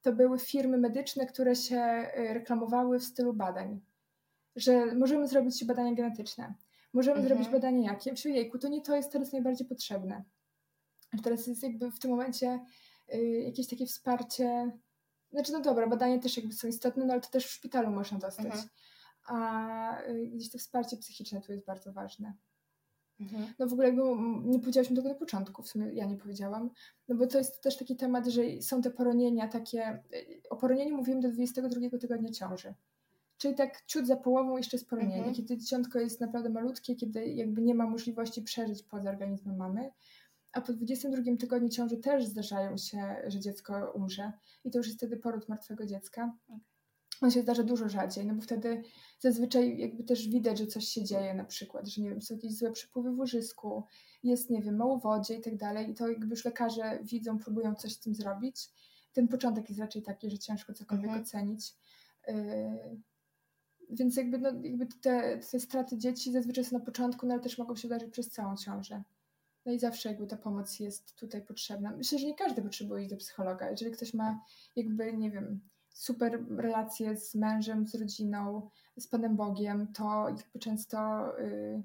to 0.03 0.13
były 0.13 0.39
firmy 0.39 0.79
medyczne, 0.79 1.27
które 1.27 1.57
się 1.57 1.77
y, 2.19 2.35
reklamowały 2.35 2.99
w 2.99 3.05
stylu 3.05 3.35
badań. 3.35 3.81
Że 4.57 4.95
możemy 4.95 5.29
zrobić 5.29 5.65
badania 5.65 5.95
genetyczne. 5.95 6.55
Możemy 6.93 7.21
Mhm. 7.21 7.29
zrobić 7.29 7.53
badania 7.53 7.93
jakie? 7.93 8.11
Ja 8.11 8.13
myślę, 8.13 8.31
jejku, 8.31 8.59
to 8.59 8.69
nie 8.69 8.81
to 8.83 8.97
jest 8.97 9.13
teraz 9.13 9.33
najbardziej 9.33 9.67
potrzebne. 9.67 10.25
Teraz 11.23 11.47
jest 11.47 11.63
jakby 11.63 11.91
w 11.91 11.99
tym 11.99 12.11
momencie 12.11 12.61
y, 13.15 13.19
jakieś 13.47 13.69
takie 13.69 13.87
wsparcie. 13.87 14.73
Znaczy, 15.31 15.53
no 15.53 15.61
dobra, 15.61 15.87
badania 15.87 16.19
też 16.19 16.37
jakby 16.37 16.53
są 16.53 16.69
istotne, 16.69 17.05
no 17.05 17.13
ale 17.13 17.23
to 17.23 17.31
też 17.31 17.47
w 17.47 17.51
szpitalu 17.51 17.91
można 17.91 18.19
dostać. 18.19 18.47
Mhm. 18.47 18.69
A 19.27 20.03
y, 20.09 20.27
gdzieś 20.35 20.51
to 20.51 20.59
wsparcie 20.59 20.97
psychiczne 20.97 21.41
tu 21.41 21.53
jest 21.53 21.67
bardzo 21.67 21.93
ważne. 21.93 22.35
Mhm. 23.23 23.53
No 23.59 23.67
w 23.67 23.73
ogóle 23.73 23.89
jakby 23.89 24.03
nie 24.45 24.59
powiedziałyśmy 24.59 24.97
tego 24.97 25.09
na 25.09 25.15
początku, 25.15 25.63
w 25.63 25.69
sumie 25.69 25.93
ja 25.93 26.07
nie 26.07 26.17
powiedziałam, 26.17 26.71
no 27.09 27.17
bo 27.17 27.27
to 27.27 27.39
jest 27.39 27.63
też 27.63 27.77
taki 27.77 27.97
temat, 27.97 28.27
że 28.27 28.43
są 28.61 28.83
te 28.83 28.91
poronienia 28.91 29.49
takie, 29.49 30.03
y, 30.15 30.43
o 30.51 30.57
poronieniu 30.57 30.97
mówimy 30.97 31.21
do 31.21 31.29
22 31.31 31.99
tygodnia 31.99 32.31
ciąży. 32.31 32.75
Czyli 33.39 33.55
tak 33.55 33.83
ciut 33.87 34.07
za 34.07 34.17
połową 34.17 34.57
jeszcze 34.57 34.77
jest 34.77 34.89
poronienie, 34.89 35.17
Mhm. 35.17 35.35
kiedy 35.35 35.57
dzieciątko 35.59 35.99
jest 36.01 36.21
naprawdę 36.21 36.51
malutkie, 36.51 36.97
kiedy 36.97 37.27
jakby 37.27 37.63
nie 37.63 37.75
ma 37.75 37.87
możliwości 37.87 38.43
przeżyć 38.43 38.83
poza 38.83 39.11
organizmem 39.11 39.57
mamy. 39.57 39.91
A 40.53 40.61
po 40.61 40.73
22 40.73 41.37
tygodniu 41.37 41.69
ciąży 41.69 41.97
też 41.97 42.25
zdarzają 42.25 42.77
się, 42.77 43.17
że 43.27 43.41
dziecko 43.41 43.93
umrze 43.95 44.33
i 44.65 44.71
to 44.71 44.79
już 44.79 44.87
jest 44.87 44.99
wtedy 44.99 45.17
poród 45.17 45.49
martwego 45.49 45.87
dziecka. 45.87 46.33
On 47.23 47.31
się 47.31 47.43
zdarza 47.43 47.63
dużo 47.63 47.89
rzadziej, 47.89 48.27
no 48.27 48.35
bo 48.35 48.43
wtedy 48.43 48.83
zazwyczaj 49.19 49.79
jakby 49.79 50.05
też 50.05 50.29
widać, 50.29 50.59
że 50.59 50.67
coś 50.67 50.89
się 50.89 51.05
dzieje 51.05 51.35
na 51.35 51.45
przykład, 51.45 51.89
że 51.89 52.03
nie 52.03 52.11
wiem, 52.11 52.23
są 52.23 52.35
jakieś 52.35 52.57
złe 52.57 52.73
przepływy 52.73 53.11
w 53.13 53.19
łożysku, 53.19 53.83
jest, 54.23 54.51
nie 54.51 54.63
wiem, 54.63 54.77
mało 54.77 54.99
wodzie 54.99 55.35
i 55.35 55.41
tak 55.41 55.57
dalej 55.57 55.91
i 55.91 55.95
to 55.95 56.09
jakby 56.09 56.27
już 56.27 56.45
lekarze 56.45 56.99
widzą, 57.03 57.39
próbują 57.39 57.75
coś 57.75 57.93
z 57.93 58.01
tym 58.01 58.15
zrobić. 58.15 58.69
Ten 59.13 59.29
początek 59.29 59.69
jest 59.69 59.81
raczej 59.81 60.03
taki, 60.03 60.31
że 60.31 60.39
ciężko 60.39 60.73
cokolwiek 60.73 61.07
mhm. 61.07 61.23
ocenić. 61.23 61.75
Yy, 62.29 62.35
więc 63.91 64.17
jakby, 64.17 64.39
no, 64.39 64.49
jakby 64.63 64.87
te, 64.87 65.39
te 65.51 65.61
straty 65.61 65.99
dzieci 65.99 66.33
zazwyczaj 66.33 66.65
są 66.65 66.79
na 66.79 66.85
początku, 66.85 67.27
no 67.27 67.35
ale 67.35 67.43
też 67.43 67.59
mogą 67.59 67.77
się 67.77 67.89
wydarzyć 67.89 68.13
przez 68.13 68.31
całą 68.31 68.57
ciążę. 68.57 69.03
No 69.67 69.73
i 69.73 69.79
zawsze 69.79 70.09
jakby 70.09 70.27
ta 70.27 70.37
pomoc 70.37 70.81
jest 70.81 71.17
tutaj 71.17 71.43
potrzebna. 71.43 71.97
Myślę, 71.97 72.19
że 72.19 72.27
nie 72.27 72.35
każdy 72.35 72.63
potrzebuje 72.63 73.03
iść 73.03 73.11
do 73.11 73.17
psychologa. 73.17 73.71
Jeżeli 73.71 73.91
ktoś 73.91 74.15
ma 74.15 74.45
jakby, 74.77 75.13
nie 75.13 75.31
wiem, 75.31 75.61
super 75.93 76.45
relacje 76.57 77.17
z 77.17 77.35
mężem, 77.35 77.87
z 77.87 77.95
rodziną, 77.95 78.71
z 78.97 79.07
Panem 79.07 79.37
Bogiem, 79.37 79.93
to 79.93 80.29
jakby 80.29 80.59
często 80.59 81.27
yy, 81.39 81.83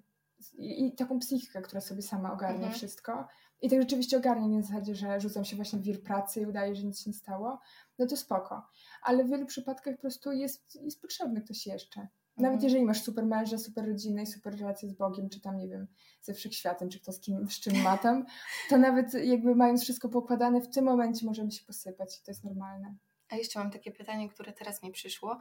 i 0.58 0.96
taką 0.96 1.20
psychikę, 1.20 1.62
która 1.62 1.82
sobie 1.82 2.02
sama 2.02 2.34
ogarnia 2.34 2.58
mhm. 2.58 2.74
wszystko. 2.74 3.28
I 3.62 3.70
tak 3.70 3.82
rzeczywiście 3.82 4.18
ogarnia 4.18 4.48
nie 4.48 4.58
na 4.58 4.64
zasadzie, 4.64 4.96
że 4.96 5.20
rzucam 5.20 5.46
się 5.46 5.56
właśnie 5.56 5.80
w 5.80 5.82
wir 5.82 6.04
pracy 6.04 6.42
i 6.42 6.46
udaje, 6.46 6.76
że 6.76 6.84
nic 6.84 7.00
się 7.00 7.10
nie 7.10 7.14
stało, 7.14 7.60
no 8.00 8.08
to 8.08 8.18
spoko. 8.18 8.68
Ale 9.02 9.24
w 9.24 9.30
wielu 9.30 9.46
przypadkach 9.46 9.96
po 9.96 10.02
prostu 10.02 10.32
jest, 10.32 10.76
jest 10.76 11.02
potrzebny 11.02 11.42
ktoś 11.42 11.68
jeszcze. 11.68 12.08
Nawet 12.38 12.54
mhm. 12.54 12.64
jeżeli 12.64 12.86
masz 12.86 13.04
super 13.04 13.26
męża, 13.26 13.58
super 13.58 13.88
rodzinę 13.88 14.24
i 14.24 14.28
super 14.28 14.60
relacje 14.60 14.90
z 14.90 14.94
Bogiem, 14.94 15.30
czy 15.30 15.42
tam, 15.42 15.58
nie 15.58 15.68
wiem, 15.68 15.88
ze 16.22 16.34
wszechświatem, 16.34 16.90
czy 16.90 17.00
kto 17.00 17.12
z 17.12 17.20
kim, 17.20 17.50
z 17.50 17.60
czym 17.60 17.82
ma 17.84 17.98
tam, 17.98 18.26
to 18.70 18.78
nawet 18.78 19.14
jakby 19.14 19.56
mając 19.56 19.84
wszystko 19.84 20.10
pokładane, 20.10 20.62
w 20.62 20.70
tym 20.70 20.86
momencie 20.86 21.26
możemy 21.26 21.52
się 21.52 21.66
posypać 21.66 22.20
i 22.20 22.26
to 22.26 22.32
jest 22.32 22.44
normalne. 22.44 22.96
A 23.30 23.36
jeszcze 23.36 23.60
mam 23.60 23.72
takie 23.72 23.92
pytanie, 23.92 24.30
które 24.30 24.54
teraz 24.54 24.84
mi 24.84 24.92
przyszło, 24.92 25.38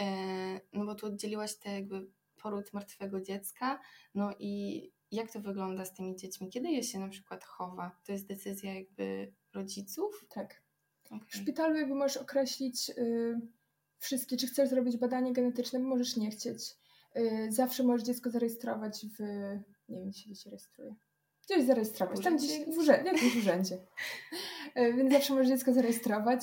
e, 0.00 0.04
no 0.72 0.86
bo 0.86 0.94
tu 0.94 1.06
oddzieliłaś 1.06 1.56
te 1.56 1.74
jakby 1.74 2.06
poród 2.36 2.72
martwego 2.72 3.20
dziecka, 3.20 3.80
no 4.14 4.30
i 4.38 4.82
jak 5.10 5.32
to 5.32 5.40
wygląda 5.40 5.84
z 5.84 5.94
tymi 5.94 6.16
dziećmi? 6.16 6.50
Kiedy 6.50 6.68
je 6.68 6.82
się 6.82 6.98
na 6.98 7.08
przykład 7.08 7.44
chowa? 7.44 8.00
To 8.04 8.12
jest 8.12 8.26
decyzja 8.26 8.74
jakby 8.74 9.32
rodziców? 9.54 10.26
Tak. 10.28 10.62
Okay. 11.06 11.28
W 11.28 11.34
szpitalu 11.34 11.76
jakby 11.76 11.94
możesz 11.94 12.16
określić 12.16 12.90
y, 12.90 13.40
wszystkie, 13.98 14.36
czy 14.36 14.46
chcesz 14.46 14.68
zrobić 14.68 14.96
badanie 14.96 15.32
genetyczne, 15.32 15.78
możesz 15.78 16.16
nie 16.16 16.30
chcieć. 16.30 16.74
Y, 17.16 17.52
zawsze 17.52 17.82
możesz 17.82 18.06
dziecko 18.06 18.30
zarejestrować 18.30 19.06
w, 19.06 19.20
nie 19.88 19.98
wiem, 19.98 20.10
gdzie 20.10 20.34
się 20.34 20.50
rejestruje. 20.50 20.94
Gdzieś 21.44 21.66
zarejestrować, 21.66 22.20
tam 22.20 22.36
gdzieś 22.36 22.64
w 22.74 22.78
urzędzie, 22.78 23.02
w 23.02 23.12
jakimś 23.12 23.36
urzędzie. 23.36 23.78
Y, 24.78 24.92
więc 24.92 25.12
zawsze 25.12 25.34
możesz 25.34 25.48
dziecko 25.48 25.72
zarejestrować. 25.72 26.40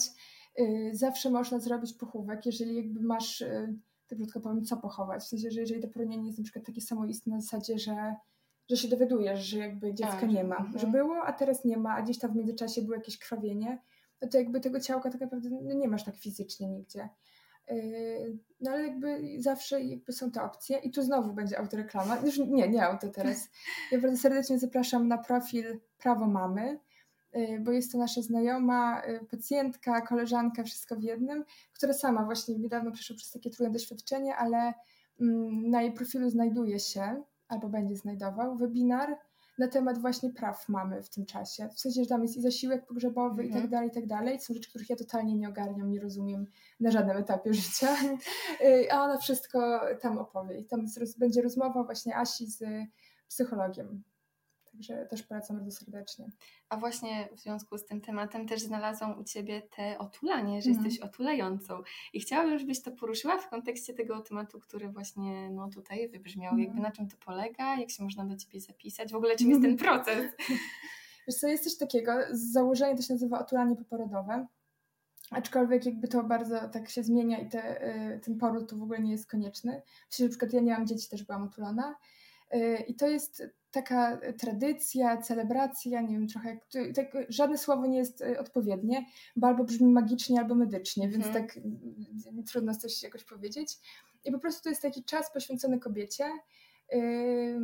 Y, 0.60 0.90
zawsze 0.94 1.30
można 1.30 1.60
zrobić 1.60 1.94
pochówek, 1.94 2.46
jeżeli 2.46 2.76
jakby 2.76 3.02
masz, 3.02 3.42
y, 3.42 3.76
tak 4.08 4.18
krótko 4.18 4.40
powiem, 4.40 4.66
co 4.66 4.78
pochować. 4.78 5.24
W 5.24 5.28
sensie, 5.28 5.52
że 5.52 5.62
jeżeli 5.62 5.82
to 5.82 5.88
poronienie 5.88 6.28
jest 6.28 6.38
na 6.40 6.44
przykład 6.44 6.66
takie 6.66 6.82
samoistne 6.82 7.36
na 7.36 7.42
zasadzie, 7.42 7.80
że, 7.80 8.16
że 8.70 8.78
się 8.78 8.88
dowiadujesz, 8.88 9.40
że 9.40 9.58
jakby 9.58 9.94
dziecka 9.94 10.20
a, 10.22 10.26
nie 10.26 10.44
ma, 10.44 10.58
mhm. 10.58 10.80
że 10.80 10.88
było, 10.88 11.24
a 11.24 11.34
teraz 11.34 11.66
nie 11.66 11.78
ma, 11.78 11.96
a 11.96 12.02
gdzieś 12.02 12.20
tam 12.20 12.34
w 12.34 12.36
międzyczasie 12.36 12.82
było 12.82 12.96
jakieś 12.96 13.20
krwawienie, 13.20 13.82
no 14.22 14.28
to 14.28 14.38
jakby 14.38 14.60
tego 14.60 14.80
ciałka 14.80 15.10
tak 15.10 15.22
naprawdę 15.22 15.50
no 15.50 15.74
nie 15.74 15.88
masz 15.88 16.04
tak 16.04 16.16
fizycznie 16.16 16.68
nigdzie. 16.68 17.10
Y, 17.72 18.38
no 18.62 18.72
ale 18.72 18.88
jakby 18.88 19.22
zawsze 19.38 19.82
jakby 19.82 20.14
są 20.14 20.32
te 20.32 20.44
opcje 20.44 20.78
i 20.78 20.92
tu 20.92 21.02
znowu 21.02 21.34
będzie 21.34 21.60
autoreklama. 21.60 22.18
Już 22.26 22.38
nie, 22.38 22.70
nie 22.70 22.84
auto 22.84 23.10
teraz. 23.10 23.50
Ja 23.92 24.02
bardzo 24.02 24.18
serdecznie 24.18 24.60
zapraszam 24.60 25.08
na 25.08 25.18
profil 25.18 25.80
Prawo 25.98 26.28
Mamy. 26.28 26.80
Y, 27.36 27.60
bo 27.60 27.72
jest 27.72 27.92
to 27.92 27.98
nasza 27.98 28.22
znajoma, 28.22 29.02
y, 29.06 29.26
pacjentka, 29.32 30.02
koleżanka, 30.02 30.64
wszystko 30.64 30.96
w 30.96 31.04
jednym, 31.04 31.46
która 31.74 31.94
sama 31.94 32.26
właśnie 32.26 32.56
niedawno 32.56 32.92
przeszła 32.92 33.16
przez 33.16 33.32
takie 33.32 33.50
trudne 33.50 33.74
doświadczenie, 33.74 34.36
ale 34.36 34.74
mm, 35.22 35.70
na 35.70 35.82
jej 35.82 35.92
profilu 35.92 36.30
znajduje 36.30 36.80
się, 36.80 37.24
albo 37.48 37.70
będzie 37.70 37.96
znajdował, 37.96 38.58
webinar 38.58 39.18
na 39.58 39.68
temat 39.68 39.98
właśnie 39.98 40.30
praw 40.30 40.70
mamy 40.70 41.04
w 41.04 41.10
tym 41.10 41.26
czasie. 41.26 41.70
W 41.70 41.80
sensie, 41.80 42.04
że 42.04 42.10
tam 42.10 42.22
jest 42.22 42.38
i 42.38 42.42
zasiłek 42.42 42.86
pogrzebowy 42.86 43.44
-hmm. 43.44 43.46
i 43.46 43.50
tak 43.50 43.56
mhm. 43.56 43.70
dalej, 43.70 43.90
i 43.90 43.92
tak 43.92 44.08
dalej. 44.08 44.40
Są 44.40 44.54
rzeczy, 44.54 44.70
których 44.70 44.90
ja 44.90 44.96
totalnie 44.96 45.36
nie 45.36 45.50
ogarniam, 45.50 45.92
nie 45.92 46.00
rozumiem 46.00 46.48
na 46.80 46.92
żadnym 46.92 47.18
etapie 47.18 47.54
życia. 47.64 47.96
Y, 48.62 48.92
a 48.92 49.04
ona 49.04 49.18
wszystko 49.18 49.82
tam 50.02 50.18
opowie. 50.18 50.60
I 50.60 50.66
tam 50.66 50.86
będzie 51.18 51.42
rozmowa 51.42 51.84
właśnie 51.84 52.16
Asi 52.16 52.48
z 52.48 52.64
psychologiem. 53.28 54.04
Także 54.76 55.06
też 55.06 55.24
polecam 55.24 55.58
bardzo 55.58 55.72
serdecznie. 55.72 56.30
A 56.70 56.78
właśnie 56.78 57.30
w 57.36 57.40
związku 57.40 57.78
z 57.78 57.86
tym 57.86 58.02
tematem 58.02 58.48
też 58.48 58.62
znalazłam 58.62 59.20
u 59.20 59.24
Ciebie 59.24 59.62
te 59.62 59.98
otulanie, 59.98 60.62
że 60.62 60.70
mm. 60.70 60.84
jesteś 60.84 61.04
otulającą. 61.04 61.82
I 62.14 62.20
chciałabym, 62.20 62.60
żebyś 62.60 62.82
to 62.82 62.92
poruszyła 62.92 63.38
w 63.38 63.50
kontekście 63.50 63.94
tego 63.94 64.22
tematu, 64.22 64.60
który 64.60 64.90
właśnie 64.90 65.50
no, 65.50 65.70
tutaj 65.70 66.10
wybrzmiał. 66.10 66.54
Mm. 66.54 66.64
Jakby 66.64 66.82
na 66.82 66.92
czym 66.92 67.08
to 67.08 67.18
polega, 67.26 67.76
jak 67.76 67.92
się 67.92 68.04
można 68.04 68.26
do 68.26 68.36
Ciebie 68.36 68.62
zapisać, 68.62 69.12
w 69.12 69.16
ogóle 69.16 69.36
czym 69.36 69.50
jest 69.50 69.62
ten 69.68 69.78
proces? 69.78 70.32
Wiesz 71.28 71.36
co, 71.36 71.48
jest 71.48 71.64
coś 71.64 71.78
takiego, 71.78 72.12
z 72.32 72.52
założenia 72.52 72.96
to 72.96 73.02
się 73.02 73.14
nazywa 73.14 73.40
otulanie 73.40 73.76
poporodowe. 73.76 74.48
Aczkolwiek 75.32 75.86
jakby 75.86 76.08
to 76.08 76.24
bardzo 76.24 76.70
tak 76.70 76.90
się 76.90 77.04
zmienia 77.04 77.40
i 77.40 77.50
te, 77.50 77.88
y, 78.16 78.20
ten 78.20 78.38
poród 78.38 78.70
to 78.70 78.76
w 78.76 78.84
ogóle 78.84 79.00
nie 79.00 79.12
jest 79.12 79.30
konieczny. 79.30 79.82
W 80.10 80.20
na 80.20 80.30
przykład 80.30 80.54
ja 80.54 80.62
nie 80.62 80.72
mam 80.72 80.88
dzieci, 80.88 81.10
też 81.10 81.24
byłam 81.24 81.44
otulona. 81.44 81.96
Y, 82.54 82.84
I 82.88 82.96
to 82.96 83.08
jest 83.08 83.44
taka 83.72 84.20
tradycja, 84.40 85.18
celebracja, 85.18 86.02
nie 86.02 86.14
wiem, 86.14 86.28
trochę 86.28 86.50
jak, 86.50 86.94
tak, 86.96 87.08
żadne 87.30 87.58
słowo 87.58 87.86
nie 87.86 87.98
jest 87.98 88.22
y, 88.22 88.40
odpowiednie, 88.40 89.06
bo 89.36 89.48
albo 89.48 89.64
brzmi 89.64 89.92
magicznie, 89.92 90.40
albo 90.40 90.56
medycznie, 90.56 91.10
więc 91.10 91.26
mhm. 91.26 91.46
tak 91.48 91.58
mm, 91.58 92.44
trudno 92.52 92.76
coś 92.76 93.04
jakoś 93.04 93.24
powiedzieć. 93.24 93.78
I 94.26 94.32
po 94.32 94.40
prostu 94.40 94.64
to 94.64 94.70
jest 94.70 94.82
taki 94.82 95.04
czas 95.04 95.34
poświęcony 95.34 95.80
kobiecie 95.80 96.24
yy, 96.92 97.58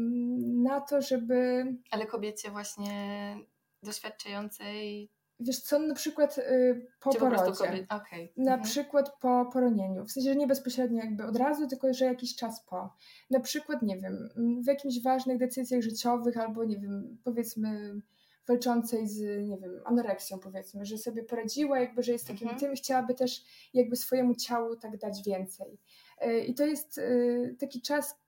na 0.64 0.82
to, 0.82 1.02
żeby... 1.02 1.66
Ale 1.92 2.06
kobiecie 2.06 2.52
właśnie 2.52 3.38
doświadczającej 3.84 5.10
Wiesz 5.42 5.60
co, 5.60 5.80
na 5.80 5.94
przykład 5.94 6.38
y, 6.38 6.88
po 7.00 7.14
Czy 7.14 7.20
porodzie. 7.20 7.86
Po 7.90 7.96
okay. 7.96 8.30
Na 8.38 8.54
mhm. 8.54 8.62
przykład 8.62 9.20
po 9.20 9.46
poronieniu. 9.54 10.06
W 10.06 10.12
sensie, 10.12 10.30
że 10.30 10.36
nie 10.36 10.48
bezpośrednio 10.48 11.00
jakby 11.04 11.26
od 11.26 11.38
razu, 11.38 11.68
tylko 11.68 11.94
że 11.94 12.06
jakiś 12.06 12.36
czas 12.36 12.66
po. 12.66 12.94
Na 13.30 13.40
przykład, 13.40 13.82
nie 13.82 13.98
wiem, 13.98 14.30
w 14.64 14.68
jakichś 14.68 15.02
ważnych 15.02 15.38
decyzjach 15.38 15.82
życiowych 15.82 16.38
albo, 16.38 16.64
nie 16.64 16.80
wiem, 16.80 17.18
powiedzmy 17.24 18.02
walczącej 18.48 19.08
z, 19.08 19.48
nie 19.48 19.58
wiem, 19.58 19.82
anoreksją 19.86 20.40
powiedzmy, 20.40 20.86
że 20.86 20.98
sobie 20.98 21.24
poradziła, 21.24 21.80
jakby, 21.80 22.04
że 22.04 22.12
jest 22.12 22.28
takim 22.28 22.48
mhm. 22.48 22.60
tym 22.60 22.76
chciałaby 22.76 23.14
też 23.14 23.44
jakby 23.74 23.96
swojemu 23.96 24.36
ciału 24.36 24.76
tak 24.76 24.98
dać 24.98 25.24
więcej. 25.24 25.80
Y, 26.26 26.40
I 26.40 26.56
to 26.56 26.66
jest 26.66 26.98
y, 26.98 27.56
taki 27.60 27.82
czas, 27.82 28.20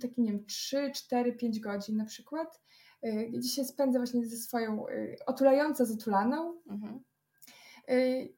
taki, 0.00 0.22
nie 0.22 0.32
wiem, 0.32 0.44
3, 0.46 0.90
4, 0.94 1.32
5 1.32 1.60
godzin 1.60 1.96
na 1.96 2.04
przykład, 2.04 2.60
Y, 3.06 3.30
gdzie 3.30 3.48
się 3.48 3.64
spędza 3.64 3.98
właśnie 3.98 4.26
ze 4.26 4.36
swoją 4.36 4.88
y, 4.88 5.16
otulającą 5.26 5.84
z 5.84 5.92
otulaną. 5.92 6.60
Mhm. 6.70 7.00
Y, 7.90 8.34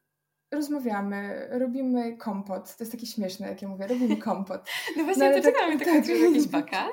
rozmawiamy, 0.50 1.48
robimy 1.50 2.16
kompot. 2.16 2.76
To 2.76 2.84
jest 2.84 2.92
takie 2.92 3.06
śmieszne, 3.06 3.48
jak 3.48 3.62
ja 3.62 3.68
mówię, 3.68 3.86
robimy 3.86 4.16
kompot. 4.16 4.68
No 4.96 5.04
właśnie, 5.04 5.28
no, 5.28 5.36
to 5.36 5.42
tak, 5.42 5.54
czekamy, 5.54 5.78
tak, 5.78 5.88
tak, 5.88 6.08
jakieś 6.08 6.48
bakali. 6.58 6.92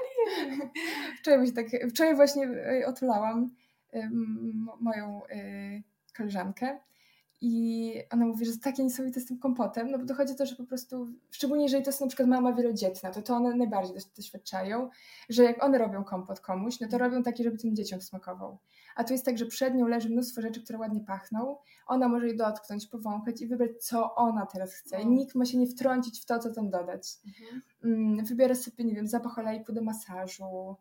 wczoraj, 1.19 1.53
tak, 1.53 1.65
wczoraj 1.89 2.15
właśnie 2.15 2.49
otulałam 2.87 3.55
moją 4.79 5.21
koleżankę 6.17 6.79
i 7.41 7.93
ona 8.11 8.25
mówi, 8.25 8.45
że 8.45 8.57
takie 8.57 8.83
niesamowite 8.83 9.19
z 9.19 9.25
tym 9.25 9.39
kompotem, 9.39 9.91
no 9.91 9.97
bo 9.97 10.05
dochodzi 10.05 10.35
to, 10.35 10.45
że 10.45 10.55
po 10.55 10.63
prostu, 10.63 11.07
szczególnie 11.31 11.63
jeżeli 11.63 11.83
to 11.83 11.89
jest 11.89 12.01
na 12.01 12.07
przykład 12.07 12.29
mama 12.29 12.53
wielodzietna, 12.53 13.11
to 13.11 13.21
to 13.21 13.35
one 13.35 13.55
najbardziej 13.55 13.95
doświadczają, 14.17 14.89
że 15.29 15.43
jak 15.43 15.63
one 15.63 15.77
robią 15.77 16.03
kompot 16.03 16.39
komuś, 16.39 16.79
no 16.79 16.87
to 16.87 16.97
robią 16.97 17.23
taki, 17.23 17.43
żeby 17.43 17.57
tym 17.57 17.75
dzieciom 17.75 18.01
smakował. 18.01 18.57
A 18.95 19.03
tu 19.03 19.13
jest 19.13 19.25
tak, 19.25 19.37
że 19.37 19.45
przed 19.45 19.75
nią 19.75 19.87
leży 19.87 20.09
mnóstwo 20.09 20.41
rzeczy, 20.41 20.63
które 20.63 20.79
ładnie 20.79 21.01
pachną, 21.01 21.57
ona 21.87 22.07
może 22.07 22.27
je 22.27 22.35
dotknąć, 22.35 22.87
powąchać 22.87 23.41
i 23.41 23.47
wybrać, 23.47 23.71
co 23.79 24.15
ona 24.15 24.45
teraz 24.45 24.73
chce. 24.73 25.01
I 25.01 25.07
nikt 25.07 25.35
ma 25.35 25.45
się 25.45 25.57
nie 25.57 25.67
wtrącić 25.67 26.21
w 26.21 26.25
to, 26.25 26.39
co 26.39 26.53
tam 26.53 26.69
dodać. 26.69 27.17
Mhm. 27.27 27.61
Mm, 27.83 28.25
wybiera 28.25 28.55
sobie, 28.55 28.83
nie 28.83 28.95
wiem, 28.95 29.07
zapach 29.07 29.37
olejku 29.37 29.73
do 29.73 29.81
masażu, 29.81 30.75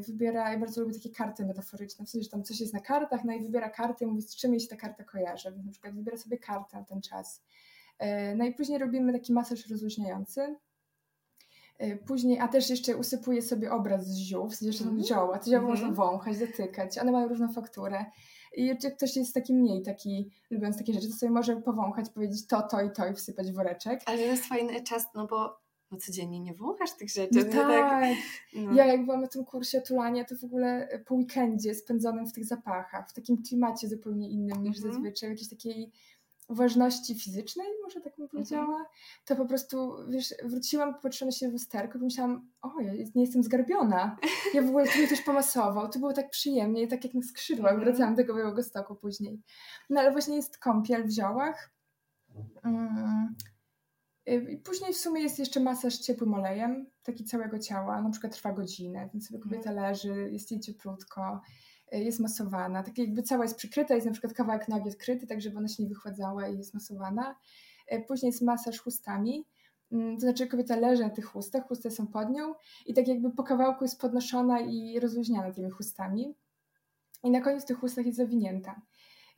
wybiera, 0.00 0.52
ja 0.52 0.58
bardzo 0.58 0.80
lubię 0.80 0.94
takie 0.94 1.10
karty 1.10 1.46
metaforyczne, 1.46 2.06
w 2.06 2.10
sensie, 2.10 2.24
że 2.24 2.30
tam 2.30 2.42
coś 2.42 2.60
jest 2.60 2.74
na 2.74 2.80
kartach, 2.80 3.24
no 3.24 3.32
i 3.32 3.40
wybiera 3.40 3.70
karty 3.70 4.04
i 4.04 4.06
mówi, 4.06 4.22
z 4.22 4.36
czym 4.36 4.52
jej 4.52 4.60
się 4.60 4.68
ta 4.68 4.76
karta 4.76 5.04
kojarzy, 5.04 5.52
więc 5.52 5.66
na 5.66 5.72
przykład 5.72 5.94
wybiera 5.94 6.16
sobie 6.16 6.38
kartę 6.38 6.76
na 6.76 6.84
ten 6.84 7.02
czas. 7.02 7.42
Y, 8.02 8.36
no 8.36 8.44
i 8.44 8.54
później 8.54 8.78
robimy 8.78 9.12
taki 9.12 9.32
masaż 9.32 9.68
rozluźniający, 9.70 10.56
y, 11.82 11.98
Później, 12.06 12.38
a 12.38 12.48
też 12.48 12.70
jeszcze 12.70 12.96
usypuje 12.96 13.42
sobie 13.42 13.72
obraz 13.72 14.06
z 14.06 14.16
ziół, 14.16 14.48
w 14.48 14.54
sensie, 14.54 14.78
że 14.78 14.90
mm. 14.90 15.04
zioła, 15.04 15.38
te 15.38 15.50
zioła 15.50 15.58
mm. 15.58 15.70
można 15.70 15.90
wąchać, 15.90 16.36
zatykać, 16.36 16.98
one 16.98 17.12
mają 17.12 17.28
różną 17.28 17.52
fakturę. 17.52 18.04
I 18.56 18.66
jak 18.66 18.96
ktoś 18.96 19.16
jest 19.16 19.34
taki 19.34 19.54
mniej 19.54 19.82
taki, 19.82 20.30
lubiąc 20.50 20.78
takie 20.78 20.92
rzeczy, 20.92 21.08
to 21.08 21.14
sobie 21.14 21.32
może 21.32 21.56
powąchać, 21.56 22.10
powiedzieć 22.10 22.46
to, 22.46 22.62
to 22.62 22.80
i 22.80 22.90
to 22.92 23.06
i 23.06 23.14
wsypać 23.14 23.52
woreczek. 23.52 24.00
Ale 24.06 24.18
to 24.18 24.24
jest 24.24 24.44
fajny 24.44 24.82
czas, 24.82 25.04
no 25.14 25.26
bo 25.26 25.60
no 25.90 25.98
codziennie 25.98 26.40
nie 26.40 26.54
wąchasz 26.54 26.96
tych 26.96 27.08
rzeczy. 27.08 27.34
No, 27.34 27.42
tak. 27.44 27.52
tak. 27.52 28.16
No. 28.54 28.74
Ja 28.74 28.86
jak 28.86 29.04
byłam 29.04 29.20
na 29.20 29.28
tym 29.28 29.44
kursie 29.44 29.80
tulania, 29.80 30.24
to 30.24 30.36
w 30.36 30.44
ogóle 30.44 30.88
po 31.06 31.14
weekendzie 31.14 31.74
spędzonym 31.74 32.26
w 32.26 32.32
tych 32.32 32.44
zapachach, 32.44 33.10
w 33.10 33.12
takim 33.12 33.42
klimacie 33.42 33.88
zupełnie 33.88 34.30
innym 34.30 34.62
niż 34.62 34.78
mm 34.78 34.90
-hmm. 34.90 34.92
zazwyczaj, 34.92 35.28
w 35.28 35.32
jakiejś 35.32 35.50
takiej 35.50 35.92
ważności 36.50 37.14
fizycznej, 37.14 37.66
może 37.82 38.00
tak 38.00 38.16
bym 38.16 38.24
mhm. 38.24 38.28
powiedziała, 38.28 38.86
to 39.24 39.36
po 39.36 39.46
prostu, 39.46 39.96
wiesz, 40.08 40.34
wróciłam, 40.44 40.94
popatrzyłam 40.94 41.32
siebie 41.32 41.50
w 41.50 41.52
lusterko 41.52 41.98
i 41.98 42.00
pomyślałam, 42.00 42.48
o, 42.62 42.80
ja 42.80 42.92
nie 43.14 43.22
jestem 43.22 43.42
zgarbiona. 43.42 44.16
Ja 44.54 44.62
w 44.62 44.68
ogóle 44.68 44.86
tu 44.86 44.98
mnie 44.98 45.06
ktoś 45.06 45.22
pomasował, 45.22 45.88
to 45.88 45.98
było 45.98 46.12
tak 46.12 46.30
przyjemnie, 46.30 46.86
tak 46.86 47.04
jak 47.04 47.14
na 47.14 47.22
skrzydłach, 47.22 47.72
mm. 47.72 47.84
wracałam 47.84 48.14
do 48.14 48.16
tego 48.16 48.34
Białego 48.34 48.62
Stoku 48.62 48.94
później. 48.94 49.40
No 49.90 50.00
ale 50.00 50.12
właśnie 50.12 50.36
jest 50.36 50.58
kąpiel 50.58 51.06
w 51.06 51.10
ziołach. 51.10 51.70
Mm. 52.64 53.34
I 54.30 54.56
później 54.56 54.92
w 54.92 54.96
sumie 54.96 55.22
jest 55.22 55.38
jeszcze 55.38 55.60
masaż 55.60 55.98
ciepłym 55.98 56.34
olejem, 56.34 56.86
taki 57.02 57.24
całego 57.24 57.58
ciała, 57.58 58.02
na 58.02 58.10
przykład 58.10 58.32
trwa 58.32 58.52
godzinę, 58.52 59.08
więc 59.12 59.28
sobie 59.28 59.40
kobieta 59.40 59.70
mhm. 59.70 59.90
leży, 59.90 60.30
jest 60.32 60.50
jej 60.50 60.60
cieplutko, 60.60 61.40
y, 61.94 61.98
jest 61.98 62.20
masowana, 62.20 62.82
tak 62.82 62.98
jakby 62.98 63.22
cała 63.22 63.44
jest 63.44 63.56
przykryta, 63.56 63.94
jest 63.94 64.06
na 64.06 64.12
przykład 64.12 64.32
kawałek 64.32 64.68
nogi 64.68 64.88
odkryty, 64.88 65.26
tak 65.26 65.40
żeby 65.40 65.58
ona 65.58 65.68
się 65.68 65.82
nie 65.82 65.88
wychładzała 65.88 66.48
i 66.48 66.58
jest 66.58 66.74
masowana. 66.74 67.36
Y, 67.92 68.04
później 68.08 68.30
jest 68.30 68.42
masaż 68.42 68.78
chustami, 68.78 69.46
mm, 69.92 70.14
to 70.16 70.20
znaczy 70.20 70.46
kobieta 70.46 70.76
leży 70.76 71.02
na 71.02 71.10
tych 71.10 71.24
chustach, 71.24 71.68
chusty 71.68 71.90
są 71.90 72.06
pod 72.06 72.30
nią 72.30 72.54
i 72.86 72.94
tak 72.94 73.08
jakby 73.08 73.30
po 73.30 73.42
kawałku 73.42 73.84
jest 73.84 74.00
podnoszona 74.00 74.60
i 74.60 75.00
rozluźniana 75.00 75.52
tymi 75.52 75.70
chustami. 75.70 76.34
I 77.22 77.30
na 77.30 77.40
koniec 77.40 77.64
tych 77.64 77.78
chustach 77.78 78.06
jest 78.06 78.18
zawinięta. 78.18 78.80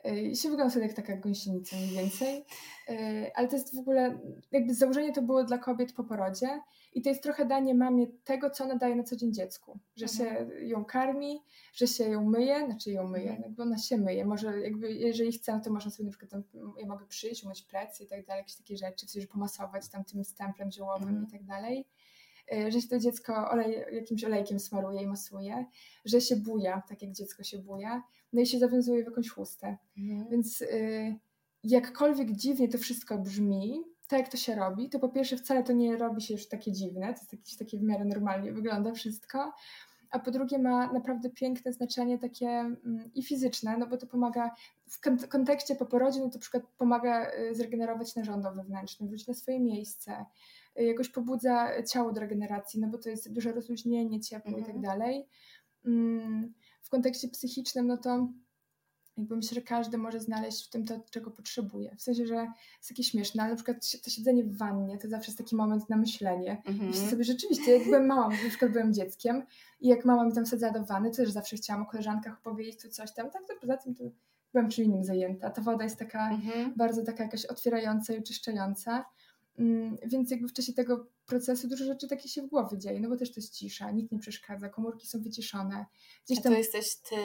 I 0.05 0.37
się 0.37 0.51
wygląda 0.51 0.75
sobie 0.75 0.87
jak 0.87 0.97
taka 0.97 1.17
gąsienica 1.17 1.77
mniej 1.77 1.91
więcej. 1.91 2.45
E, 2.88 3.31
ale 3.35 3.49
to 3.49 3.57
jest 3.57 3.77
w 3.77 3.79
ogóle, 3.79 4.19
jakby 4.53 4.75
założenie 4.75 5.12
to 5.12 5.23
było 5.23 5.45
dla 5.45 5.59
kobiet 5.59 5.93
po 5.93 6.05
porodzie 6.05 6.61
i 6.95 7.03
to 7.03 7.09
jest 7.09 7.23
trochę 7.23 7.47
danie 7.47 7.75
mamie 7.75 8.07
tego, 8.25 8.51
co 8.51 8.65
ona 8.65 8.77
daje 8.77 8.97
na 8.97 9.03
co 9.03 9.17
dzień 9.17 9.35
dziecku. 9.35 9.79
Że 9.97 10.07
mhm. 10.07 10.51
się 10.51 10.67
ją 10.67 10.85
karmi, 10.85 11.43
że 11.73 11.87
się 11.87 12.05
ją 12.05 12.25
myje, 12.25 12.67
znaczy 12.67 12.91
ją 12.91 13.09
myje, 13.09 13.31
mhm. 13.31 13.43
jakby 13.43 13.62
ona 13.62 13.79
się 13.79 13.99
myje. 13.99 14.25
Może 14.25 14.61
jakby, 14.61 14.93
jeżeli 14.93 15.33
chce, 15.33 15.61
to 15.65 15.71
można 15.71 15.91
sobie 15.91 16.05
na 16.05 16.11
przykład 16.11 16.31
tam, 16.31 16.43
ja 16.79 16.87
mogę 16.87 17.07
przyjść, 17.07 17.45
umyć 17.45 17.62
plecy 17.62 18.05
i 18.05 18.07
tak 18.07 18.27
dalej, 18.27 18.41
jakieś 18.41 18.57
takie 18.57 18.77
rzeczy, 18.77 19.07
coś 19.07 19.27
pomasować 19.27 19.88
tam 19.88 20.05
tym 20.05 20.25
stemplem 20.25 20.71
ziołowym 20.71 21.09
mhm. 21.09 21.27
i 21.29 21.31
tak 21.31 21.45
dalej. 21.45 21.87
E, 22.52 22.70
że 22.70 22.81
się 22.81 22.88
to 22.88 22.98
dziecko 22.98 23.50
olej, 23.50 23.85
jakimś 23.92 24.24
olejkiem 24.24 24.61
smaruje 24.61 25.02
i 25.02 25.07
masuje, 25.07 25.66
że 26.05 26.20
się 26.20 26.37
buja, 26.37 26.83
tak 26.88 27.02
jak 27.02 27.12
dziecko 27.12 27.42
się 27.42 27.59
buja, 27.59 28.02
no 28.33 28.40
i 28.40 28.46
się 28.46 28.59
zawiązuje 28.59 29.02
w 29.02 29.07
jakąś 29.07 29.28
chustę. 29.28 29.76
Mhm. 29.98 30.31
Więc 30.31 30.62
y, 30.62 31.16
jakkolwiek 31.64 32.31
dziwnie 32.31 32.68
to 32.68 32.78
wszystko 32.78 33.18
brzmi, 33.18 33.85
tak 34.09 34.18
jak 34.18 34.28
to 34.28 34.37
się 34.37 34.55
robi, 34.55 34.88
to 34.88 34.98
po 34.98 35.09
pierwsze 35.09 35.37
wcale 35.37 35.62
to 35.62 35.72
nie 35.72 35.96
robi 35.96 36.22
się 36.22 36.35
już 36.35 36.48
takie 36.48 36.72
dziwne, 36.72 37.14
to 37.14 37.20
jest 37.20 37.33
jakieś 37.33 37.57
takie 37.57 37.78
w 37.78 37.83
miarę 37.83 38.05
normalnie 38.05 38.52
wygląda 38.52 38.92
wszystko, 38.92 39.52
a 40.11 40.18
po 40.18 40.31
drugie 40.31 40.59
ma 40.59 40.92
naprawdę 40.92 41.31
piękne 41.31 41.72
znaczenie 41.72 42.18
takie 42.18 42.48
mm, 42.48 43.11
i 43.14 43.22
fizyczne, 43.22 43.76
no 43.78 43.87
bo 43.87 43.96
to 43.96 44.07
pomaga 44.07 44.50
w 45.20 45.28
kontekście 45.28 45.74
po 45.76 45.87
porodzie, 45.87 46.20
no 46.20 46.28
to 46.28 46.35
na 46.35 46.40
przykład 46.40 46.62
pomaga 46.78 47.31
y, 47.35 47.55
zregenerować 47.55 48.16
narządo 48.16 48.52
wewnętrzne, 48.52 49.07
wrócić 49.07 49.26
na 49.28 49.35
swoje 49.35 49.61
miejsce, 49.61 50.24
jakoś 50.77 51.09
pobudza 51.09 51.83
ciało 51.83 52.13
do 52.13 52.21
regeneracji, 52.21 52.81
no 52.81 52.89
bo 52.89 52.99
to 52.99 53.09
jest 53.09 53.33
duże 53.33 53.53
rozluźnienie, 53.53 54.21
ciepło 54.21 54.59
i 54.59 54.65
tak 54.65 54.75
mhm. 54.75 54.83
dalej. 54.83 55.27
Mm, 55.87 56.55
w 56.83 56.89
kontekście 56.89 57.29
psychicznym, 57.29 57.87
no 57.87 57.97
to 57.97 58.29
jakby 59.17 59.37
myślę, 59.37 59.55
że 59.55 59.63
każdy 59.63 59.99
może 59.99 60.21
znaleźć 60.21 60.67
w 60.67 60.71
tym 60.71 60.85
to, 60.85 61.01
czego 61.11 61.31
potrzebuje. 61.31 61.97
W 61.97 62.03
sensie, 62.03 62.27
że 62.27 62.35
jest 62.77 62.89
takie 62.89 63.05
śmieszne, 63.05 63.43
ale 63.43 63.51
na 63.51 63.57
przykład 63.57 63.93
to 64.05 64.11
siedzenie 64.11 64.45
w 64.45 64.57
wannie 64.57 64.99
to 64.99 65.09
zawsze 65.09 65.31
jest 65.31 65.39
taki 65.39 65.57
moment 65.57 65.89
na 65.89 65.97
myślenie. 65.97 66.63
Mhm. 66.67 66.89
Myślę 66.89 67.11
sobie 67.11 67.25
rzeczywiście, 67.25 67.73
jak 67.73 67.85
byłem 67.85 68.07
małą, 68.07 68.31
na 68.31 68.49
przykład 68.49 68.73
byłem 68.73 68.95
dzieckiem 68.95 69.43
i 69.81 69.89
jak 69.89 70.05
mama 70.05 70.25
mi 70.25 70.33
tam 70.33 70.45
wsadzała 70.45 70.73
do 70.73 70.85
wanny, 70.85 71.11
to 71.11 71.17
też 71.17 71.31
zawsze 71.31 71.57
chciałam 71.57 71.83
o 71.83 71.87
koleżankach 71.87 72.39
opowiedzieć 72.39 72.83
tu 72.83 72.89
coś 72.89 73.15
tam, 73.15 73.31
tak 73.31 73.43
to 73.49 73.55
poza 73.61 73.77
tym 73.77 73.95
to 73.95 74.05
byłam 74.53 74.71
czym 74.71 74.85
innym 74.85 75.05
zajęta. 75.05 75.51
Ta 75.51 75.63
woda 75.63 75.85
jest 75.85 75.99
taka 75.99 76.31
mhm. 76.31 76.73
bardzo 76.77 77.05
taka 77.05 77.25
jakaś 77.25 77.47
otwierająca 77.47 78.13
i 78.13 78.19
oczyszczająca. 78.19 79.05
Mm, 79.59 79.97
więc 80.07 80.31
jakby 80.31 80.49
w 80.49 80.53
czasie 80.53 80.73
tego 80.73 81.07
procesu 81.27 81.69
dużo 81.69 81.85
rzeczy 81.85 82.09
takie 82.09 82.29
się 82.29 82.43
w 82.43 82.49
głowie 82.49 82.79
dzieje, 82.79 83.01
no 83.01 83.09
bo 83.09 83.17
też 83.17 83.35
to 83.35 83.41
jest 83.41 83.55
cisza, 83.55 83.91
nikt 83.91 84.12
nie 84.12 84.19
przeszkadza, 84.19 84.69
komórki 84.69 85.07
są 85.07 85.23
wyciszone. 85.23 85.87
Gdzieś 86.27 86.43
tam... 86.43 86.53
A 86.53 86.55
to 86.55 86.59
jesteś 86.59 86.97
ty 86.97 87.17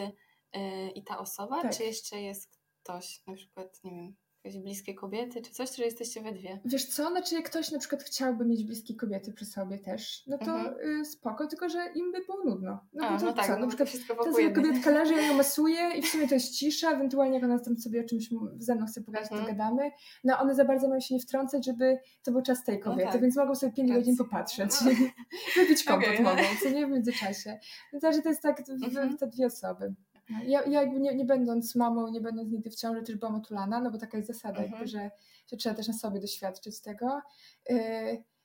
yy, 0.53 0.89
i 0.95 1.03
ta 1.03 1.19
osoba, 1.19 1.61
tak. 1.61 1.77
czy 1.77 1.83
jeszcze 1.83 2.21
jest 2.21 2.59
ktoś, 2.83 3.23
na 3.27 3.33
przykład, 3.33 3.83
nie 3.83 3.91
wiem, 3.91 4.15
jakieś 4.47 4.61
bliskie 4.61 4.93
kobiety, 4.93 5.41
czy 5.41 5.51
coś, 5.51 5.75
że 5.75 5.83
jesteście 5.83 6.21
we 6.21 6.31
dwie? 6.31 6.59
Wiesz 6.65 6.85
co, 6.85 7.09
znaczy 7.09 7.35
jak 7.35 7.49
ktoś 7.49 7.71
na 7.71 7.79
przykład 7.79 8.03
chciałby 8.03 8.45
mieć 8.45 8.63
bliskie 8.63 8.95
kobiety 8.95 9.33
przy 9.33 9.45
sobie 9.45 9.79
też, 9.79 10.23
no 10.27 10.37
to 10.37 10.59
mhm. 10.59 11.01
y, 11.01 11.05
spoko, 11.05 11.47
tylko 11.47 11.69
że 11.69 11.79
im 11.95 12.11
by 12.11 12.25
było 12.25 12.43
nudno. 12.45 12.79
No, 12.93 13.07
A, 13.07 13.19
to, 13.19 13.25
no 13.25 13.33
tak, 13.33 13.45
co? 13.45 13.53
No, 13.53 13.59
na 13.59 13.67
przykład 13.67 13.89
wszystko 13.89 14.15
to 14.15 14.33
sobie 14.33 14.51
kobietka 14.51 14.89
leży, 14.89 15.13
ja 15.13 15.27
ją 15.27 15.33
masuję 15.43 15.89
i 15.97 16.01
w 16.01 16.07
sumie 16.07 16.27
to 16.27 16.33
jest 16.33 16.51
cisza, 16.51 16.91
ewentualnie 16.91 17.35
jak 17.35 17.43
ona 17.43 17.59
tam 17.59 17.77
sobie 17.77 18.01
o 18.01 18.03
czymś 18.03 18.29
ze 18.57 18.75
mną 18.75 18.85
chce 18.85 19.01
pogadać, 19.01 19.31
mhm. 19.31 19.41
to 19.41 19.57
gadamy. 19.57 19.91
No 20.23 20.39
one 20.39 20.55
za 20.55 20.65
bardzo 20.65 20.87
mają 20.87 20.99
się 20.99 21.15
nie 21.15 21.21
wtrącać, 21.21 21.65
żeby 21.65 21.97
to 22.23 22.31
był 22.31 22.41
czas 22.41 22.63
tej 22.63 22.77
no 22.77 22.83
kobiety, 22.83 23.05
no 23.05 23.11
tak. 23.11 23.21
więc 23.21 23.37
mogą 23.37 23.55
sobie 23.55 23.73
5 23.73 23.91
godzin 23.91 24.17
popatrzeć. 24.17 24.71
No. 24.85 24.91
Wypić 25.55 25.83
kompot 25.83 26.09
okay, 26.09 26.23
mogą, 26.23 26.41
co 26.63 26.69
nie 26.69 26.87
w 26.87 26.89
międzyczasie. 26.89 27.59
Więc 27.93 28.23
to 28.23 28.29
jest 28.29 28.41
tak 28.41 28.63
mhm. 28.69 29.17
te 29.17 29.27
dwie 29.27 29.45
osoby. 29.45 29.93
Ja, 30.29 30.63
ja 30.63 30.81
jakby 30.81 30.99
nie, 30.99 31.15
nie 31.15 31.25
będąc 31.25 31.75
mamą, 31.75 32.07
nie 32.07 32.21
będąc 32.21 32.51
nigdy 32.51 32.69
w 32.69 32.75
ciąży, 32.75 33.03
też 33.03 33.15
byłam 33.15 33.35
otulana, 33.35 33.79
no 33.79 33.91
bo 33.91 33.97
taka 33.97 34.17
jest 34.17 34.27
zasada, 34.27 34.59
mhm. 34.59 34.71
jakby, 34.71 34.87
że, 34.87 35.11
że 35.47 35.57
trzeba 35.57 35.75
też 35.75 35.87
na 35.87 35.93
sobie 35.93 36.19
doświadczyć 36.19 36.81
tego. 36.81 37.21
Yy, 37.69 37.77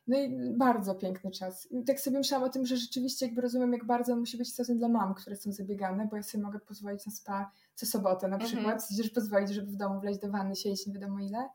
no 0.07 0.19
i 0.19 0.55
bardzo 0.57 0.95
piękny 0.95 1.31
czas. 1.31 1.69
I 1.71 1.85
tak 1.85 2.01
sobie 2.01 2.19
myślałam 2.19 2.49
o 2.49 2.53
tym, 2.53 2.67
że 2.67 2.77
rzeczywiście 2.77 3.27
jakby 3.27 3.41
rozumiem, 3.41 3.73
jak 3.73 3.85
bardzo 3.85 4.17
musi 4.17 4.39
być 4.39 4.53
stosem 4.53 4.79
dla 4.79 4.89
mam, 4.89 5.15
które 5.15 5.37
są 5.37 5.53
zabiegane, 5.53 6.09
bo 6.11 6.17
ja 6.17 6.23
sobie 6.23 6.45
mogę 6.45 6.61
pozwolić 6.61 7.07
na 7.07 7.13
spa 7.13 7.51
co 7.75 7.87
sobotę 7.87 8.29
na 8.29 8.39
przykład, 8.39 8.87
mhm. 8.91 9.11
pozwolić, 9.15 9.51
żeby 9.51 9.71
w 9.73 9.77
domu 9.77 10.01
wleźć 10.01 10.21
do 10.21 10.31
wanny, 10.31 10.57
siedzieć 10.57 10.87
nie 10.87 10.95
wiadomo 10.95 11.21
ile. 11.21 11.49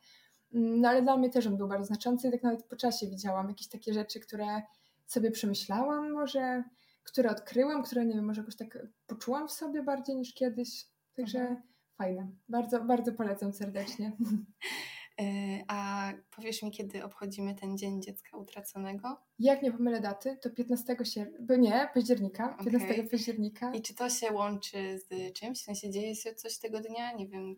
Mm, 0.54 0.82
no 0.82 0.90
ale 0.90 1.02
dla 1.02 1.18
mnie 1.18 1.30
też 1.30 1.48
on 1.48 1.58
był 1.58 1.68
bardzo 1.68 1.86
znaczący 1.86 2.28
i 2.28 2.32
tak 2.32 2.44
nawet 2.44 2.64
po 2.64 2.76
czasie 2.76 3.08
widziałam 3.08 3.50
jakieś 3.50 3.68
takie 3.68 3.94
rzeczy, 3.94 4.20
które 4.20 4.62
sobie 5.06 5.32
przemyślałam 5.32 6.12
może, 6.12 6.64
które 7.08 7.30
odkryłam, 7.30 7.84
które 7.84 8.06
nie 8.06 8.16
wiem, 8.16 8.26
może 8.26 8.42
jakoś 8.42 8.56
tak 8.56 8.88
poczułam 9.08 9.48
w 9.48 9.52
sobie 9.52 9.84
bardziej 9.84 10.16
niż 10.16 10.34
kiedyś. 10.34 10.86
Także 11.16 11.40
mhm. 11.40 11.62
fajne. 11.98 12.32
Bardzo, 12.50 12.84
bardzo 12.84 13.12
polecam 13.12 13.54
serdecznie. 13.54 14.12
E, 15.22 15.64
a 15.68 16.12
powiesz 16.36 16.64
mi, 16.64 16.72
kiedy 16.72 17.04
obchodzimy 17.04 17.56
ten 17.56 17.78
Dzień 17.78 18.02
Dziecka 18.02 18.38
Utraconego? 18.38 19.18
Jak 19.40 19.62
nie 19.62 19.72
pomylę 19.72 20.02
daty, 20.02 20.38
to 20.42 20.50
15 20.50 20.98
sierpnia, 21.04 21.56
nie, 21.56 21.90
października, 21.94 22.58
15 22.64 22.92
okay. 22.92 23.10
października. 23.10 23.72
I 23.74 23.82
czy 23.82 23.96
to 23.96 24.10
się 24.10 24.34
łączy 24.34 25.00
z 25.00 25.34
czymś? 25.34 25.60
W 25.60 25.64
sensie 25.64 25.92
dzieje 25.92 26.16
się 26.16 26.34
coś 26.34 26.58
tego 26.58 26.80
dnia? 26.80 27.14
Nie 27.14 27.28
wiem, 27.28 27.56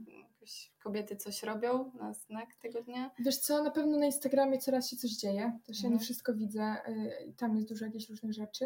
kobiety 0.83 1.15
coś 1.15 1.43
robią 1.43 1.91
na 1.93 2.13
znak 2.13 2.55
tego 2.62 2.83
dnia? 2.83 3.12
Wiesz 3.19 3.38
co, 3.38 3.63
na 3.63 3.71
pewno 3.71 3.97
na 3.97 4.05
Instagramie 4.05 4.57
coraz 4.57 4.89
się 4.89 4.97
coś 4.97 5.12
dzieje, 5.12 5.59
też 5.65 5.77
mhm. 5.77 5.93
ja 5.93 5.99
nie 5.99 6.05
wszystko 6.05 6.33
widzę, 6.33 6.75
y, 6.88 7.33
tam 7.38 7.55
jest 7.55 7.69
dużo 7.69 7.85
jakichś 7.85 8.09
różnych 8.09 8.33
rzeczy. 8.33 8.65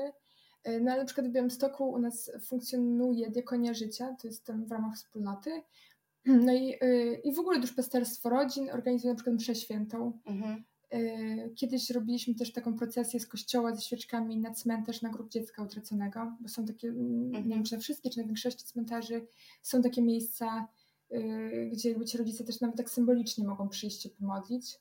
Y, 0.68 0.82
no 0.82 0.92
ale 0.92 1.02
na 1.02 1.06
przykład 1.06 1.28
w 1.28 1.32
Białymstoku 1.32 1.90
u 1.90 2.00
nas 2.00 2.32
funkcjonuje 2.42 3.30
Diakonia 3.30 3.74
Życia, 3.74 4.16
to 4.22 4.28
jest 4.28 4.46
tam 4.46 4.66
w 4.66 4.72
ramach 4.72 4.96
wspólnoty. 4.96 5.62
No 6.26 6.54
i, 6.54 6.74
y, 6.84 7.22
i 7.24 7.34
w 7.34 7.40
ogóle 7.40 7.60
duszpasterstwo 7.60 8.30
rodzin 8.30 8.70
organizuje 8.70 9.14
na 9.14 9.16
przykład 9.16 9.36
mszę 9.36 9.56
świętą. 9.56 10.20
Mhm. 10.26 10.64
Kiedyś 11.56 11.90
robiliśmy 11.90 12.36
też 12.36 12.54
taką 12.54 12.78
procesję 12.78 13.20
z 13.20 13.28
kościoła 13.28 13.76
ze 13.76 13.82
świeczkami 13.82 14.38
na 14.38 14.54
cmentarz 14.54 15.02
na 15.02 15.10
grób 15.10 15.30
dziecka 15.30 15.64
utraconego, 15.64 16.38
bo 16.40 16.50
są 16.50 16.66
takie, 16.66 16.88
mhm. 16.88 17.48
nie 17.48 17.56
wiem 17.56 17.64
czy 17.64 17.76
na 17.76 17.82
wszystkie, 17.82 18.10
czy 18.10 18.20
na 18.20 18.26
większości 18.26 18.66
cmentarzy 18.66 19.28
są 19.62 19.82
takie 19.82 20.02
miejsca, 20.02 20.68
gdzie 21.72 21.90
jakby 21.90 22.06
ci 22.06 22.18
rodzice 22.18 22.44
też 22.44 22.62
nawet 22.62 22.78
tak 22.78 22.90
symbolicznie 22.90 23.48
mogą 23.48 23.70
przyjść 23.70 24.02
się 24.02 24.10
pomodlić. 24.10 24.80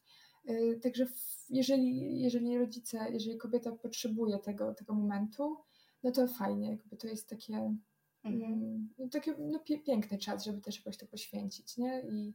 Także 0.83 1.07
jeżeli, 1.51 2.21
jeżeli 2.21 2.59
rodzice, 2.59 3.07
jeżeli 3.12 3.38
kobieta 3.38 3.73
potrzebuje 3.73 4.38
tego, 4.38 4.75
tego 4.75 4.95
momentu, 4.95 5.57
no 6.03 6.11
to 6.11 6.29
fajnie, 6.29 6.71
jakby 6.71 6.97
to 6.97 7.09
jest 7.09 7.29
takie, 7.29 7.77
mhm. 8.25 8.53
Mm, 8.53 8.95
no, 8.99 9.09
taki 9.09 9.31
no, 9.38 9.61
piękny 9.87 10.19
czas, 10.19 10.45
żeby 10.45 10.61
też 10.61 10.77
jakoś 10.77 10.97
to 10.97 11.07
poświęcić, 11.07 11.77
nie? 11.77 12.03
I, 12.11 12.35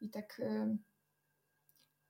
i 0.00 0.10
tak, 0.10 0.42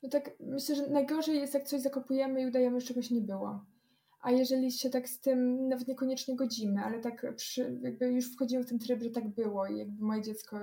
no 0.02 0.08
tak 0.08 0.30
myślę, 0.40 0.76
że 0.76 0.90
najgorzej 0.90 1.36
jest, 1.36 1.54
jak 1.54 1.64
coś 1.64 1.80
zakopujemy 1.80 2.42
i 2.42 2.46
udajemy, 2.46 2.80
że 2.80 2.86
czegoś 2.86 3.10
nie 3.10 3.20
było. 3.20 3.64
A 4.20 4.30
jeżeli 4.30 4.72
się 4.72 4.90
tak 4.90 5.08
z 5.08 5.20
tym 5.20 5.68
nawet 5.68 5.88
niekoniecznie 5.88 6.36
godzimy, 6.36 6.80
ale 6.80 7.00
tak 7.00 7.34
przy, 7.36 7.78
jakby 7.82 8.12
już 8.12 8.32
wchodzimy 8.34 8.64
w 8.64 8.68
ten 8.68 8.78
tryb, 8.78 9.02
że 9.02 9.10
tak 9.10 9.28
było 9.28 9.66
i 9.66 9.78
jakby 9.78 10.04
moje 10.04 10.22
dziecko 10.22 10.58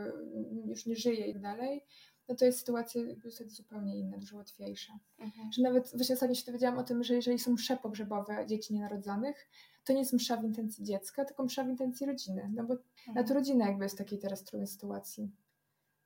już 0.66 0.86
nie 0.86 0.96
żyje 0.96 1.28
i 1.28 1.34
tak 1.34 1.42
dalej, 1.42 1.84
no 2.28 2.36
to 2.36 2.46
jest 2.46 2.60
sytuacja 2.60 3.02
wtedy 3.36 3.50
zupełnie 3.50 4.00
inna, 4.00 4.18
dużo 4.18 4.38
łatwiejsza. 4.38 5.00
Mhm. 5.20 5.52
Że 5.52 5.62
nawet 5.62 5.92
właśnie 5.96 6.14
ostatnio 6.14 6.36
się 6.36 6.46
dowiedziałam 6.46 6.78
o 6.78 6.84
tym, 6.84 7.04
że 7.04 7.14
jeżeli 7.16 7.40
są 7.40 7.54
msze 7.54 7.78
pogrzebowe 7.78 8.46
dzieci 8.48 8.74
nienarodzonych, 8.74 9.50
to 9.88 9.94
nie 9.94 10.00
jest 10.00 10.14
msza 10.14 10.38
w 10.38 10.44
intencji 10.44 10.84
dziecka, 10.84 11.26
tylko 11.26 11.44
msza 11.44 11.64
w 11.64 11.70
intencji 11.70 12.08
rodziny, 12.08 12.52
no 12.54 12.64
bo 12.64 12.74
mhm. 12.74 13.16
na 13.16 13.24
to 13.24 13.34
rodzina 13.34 13.68
jakby 13.68 13.84
jest 13.84 13.96
w 13.96 13.98
takiej 13.98 14.20
teraz 14.20 14.44
trudnej 14.44 14.68
sytuacji. 14.68 15.32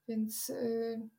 Więc, 0.08 0.50
yy, 0.50 1.10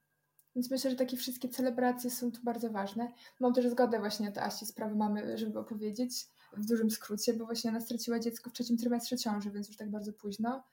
więc 0.55 0.71
myślę, 0.71 0.91
że 0.91 0.97
takie 0.97 1.17
wszystkie 1.17 1.49
celebracje 1.49 2.11
są 2.11 2.33
tu 2.33 2.41
bardzo 2.43 2.71
ważne. 2.71 3.13
Mam 3.41 3.55
też 3.55 3.69
zgodę 3.69 3.99
właśnie 3.99 4.29
od 4.29 4.39
Asi 4.39 4.67
sprawy 4.67 4.97
mamy, 4.97 5.39
żeby 5.39 5.59
opowiedzieć 5.59 6.27
w 6.57 6.67
dużym 6.67 6.91
skrócie, 6.91 7.35
bo 7.35 7.47
właśnie 7.47 7.71
ona 7.71 7.81
straciła 7.81 8.19
dziecko 8.19 8.51
w 8.51 8.53
trzecim 8.53 8.77
trymestrze 8.77 9.19
ciąży, 9.19 9.51
więc 9.51 9.69
już 9.69 9.77
tak 9.77 9.91
bardzo 9.91 10.13
późno. 10.13 10.65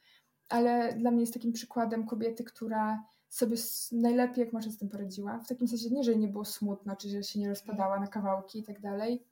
Ale 0.50 0.94
dla 0.94 1.12
mnie 1.12 1.22
jest 1.22 1.34
takim 1.34 1.52
przykładem 1.52 2.06
kobiety, 2.06 2.44
która 2.44 3.04
sobie 3.30 3.58
najlepiej 3.92 4.44
jak 4.44 4.54
można 4.54 4.72
z 4.72 4.78
tym 4.78 4.90
poradziła. 4.90 5.40
W 5.40 5.48
takim 5.48 5.68
sensie 5.68 5.90
nie, 5.90 6.04
że 6.04 6.16
nie 6.16 6.28
było 6.28 6.46
smutno, 6.46 6.96
czy 6.96 7.10
że 7.10 7.24
się 7.24 7.40
nie 7.40 7.50
rozpadała 7.50 8.00
na 8.00 8.08
kawałki 8.08 8.60
i 8.60 8.64
tak 8.64 8.82
dalej, 8.82 9.24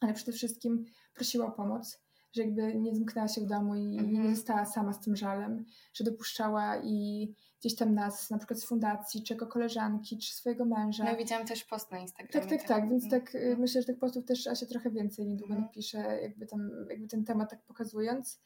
ale 0.00 0.14
przede 0.14 0.32
wszystkim 0.32 0.84
prosiła 1.14 1.46
o 1.46 1.50
pomoc, 1.50 2.00
że 2.32 2.42
jakby 2.42 2.74
nie 2.74 2.94
zamknęła 2.94 3.28
się 3.28 3.40
w 3.40 3.46
domu 3.46 3.74
i 3.74 3.82
nie 3.86 3.98
Mhm. 4.00 4.36
została 4.36 4.64
sama 4.66 4.92
z 4.92 5.00
tym 5.00 5.16
żalem, 5.16 5.64
że 5.94 6.04
dopuszczała 6.04 6.76
i 6.84 7.28
gdzieś 7.60 7.76
tam 7.76 7.94
nas, 7.94 8.30
na 8.30 8.38
przykład 8.38 8.60
z 8.60 8.64
fundacji, 8.64 9.22
czy 9.22 9.34
jako 9.34 9.46
koleżanki, 9.46 10.18
czy 10.18 10.34
swojego 10.34 10.64
męża. 10.64 11.04
No 11.04 11.16
widziałam 11.16 11.46
też 11.46 11.64
post 11.64 11.90
na 11.90 11.98
Instagramie. 11.98 12.48
Tak, 12.48 12.58
tak, 12.58 12.68
tak, 12.68 12.90
więc 12.90 13.10
tak 13.10 13.34
y, 13.34 13.38
Mhm. 13.38 13.60
myślę, 13.60 13.80
że 13.82 13.86
tych 13.86 13.98
postów 13.98 14.24
też 14.24 14.46
Asia 14.46 14.66
trochę 14.66 14.90
więcej 14.90 15.26
niedługo 15.26 15.54
Mhm. 15.54 15.62
napisze, 15.68 15.98
jakby 16.22 16.46
tam, 16.46 16.70
jakby 16.90 17.06
ten 17.08 17.24
temat 17.24 17.50
tak 17.50 17.62
pokazując. 17.62 18.40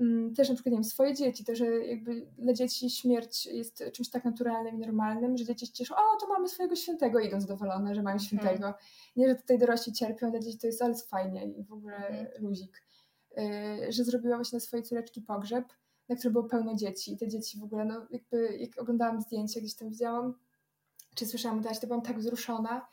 Mm, 0.00 0.34
Też 0.34 0.48
na 0.48 0.54
przykład, 0.54 0.70
nie 0.72 0.76
wiem, 0.76 0.84
swoje 0.84 1.14
dzieci, 1.14 1.44
to, 1.44 1.54
że 1.54 1.66
jakby 1.86 2.26
dla 2.38 2.52
dzieci 2.52 2.90
śmierć 2.90 3.46
jest 3.46 3.84
czymś 3.92 4.10
tak 4.10 4.24
naturalnym 4.24 4.74
i 4.76 4.78
normalnym, 4.78 5.36
że 5.36 5.44
dzieci 5.44 5.66
się 5.66 5.72
cieszą, 5.72 5.94
o, 5.94 6.20
to 6.20 6.28
mamy 6.28 6.48
swojego 6.48 6.76
świętego, 6.76 7.20
idą 7.20 7.40
zadowolone, 7.40 7.94
że 7.94 8.02
mają 8.02 8.14
Mhm. 8.14 8.26
świętego. 8.28 8.74
Nie, 9.16 9.28
że 9.28 9.34
tutaj 9.34 9.58
dorośli 9.58 9.92
cierpią, 9.92 10.30
dla 10.30 10.40
dzieci 10.40 10.58
to 10.58 10.66
jest 10.66 10.82
alles 10.82 11.06
fajnie 11.08 11.44
i 11.46 11.64
w 11.64 11.72
ogóle 11.72 11.96
Mhm. 11.96 12.42
luzik. 12.44 12.82
Y, 13.38 13.92
Że 13.92 14.04
zrobiła 14.04 14.36
właśnie 14.36 14.58
dla 14.58 14.66
swojej 14.66 14.84
córeczki 14.86 15.20
pogrzeb, 15.22 15.64
na 16.08 16.16
którym 16.16 16.32
było 16.32 16.44
pełno 16.44 16.74
dzieci 16.74 17.12
i 17.12 17.16
te 17.16 17.28
dzieci 17.28 17.58
w 17.58 17.62
ogóle, 17.62 17.84
no 17.84 18.06
jakby 18.10 18.56
jak 18.58 18.78
oglądałam 18.78 19.20
zdjęcia, 19.20 19.60
gdzieś 19.60 19.74
tam 19.74 19.88
widziałam, 19.90 20.34
czy 21.14 21.26
słyszałam 21.26 21.58
o 21.58 21.80
to 21.80 21.86
byłam 21.86 22.02
tak 22.02 22.18
wzruszona, 22.18 22.86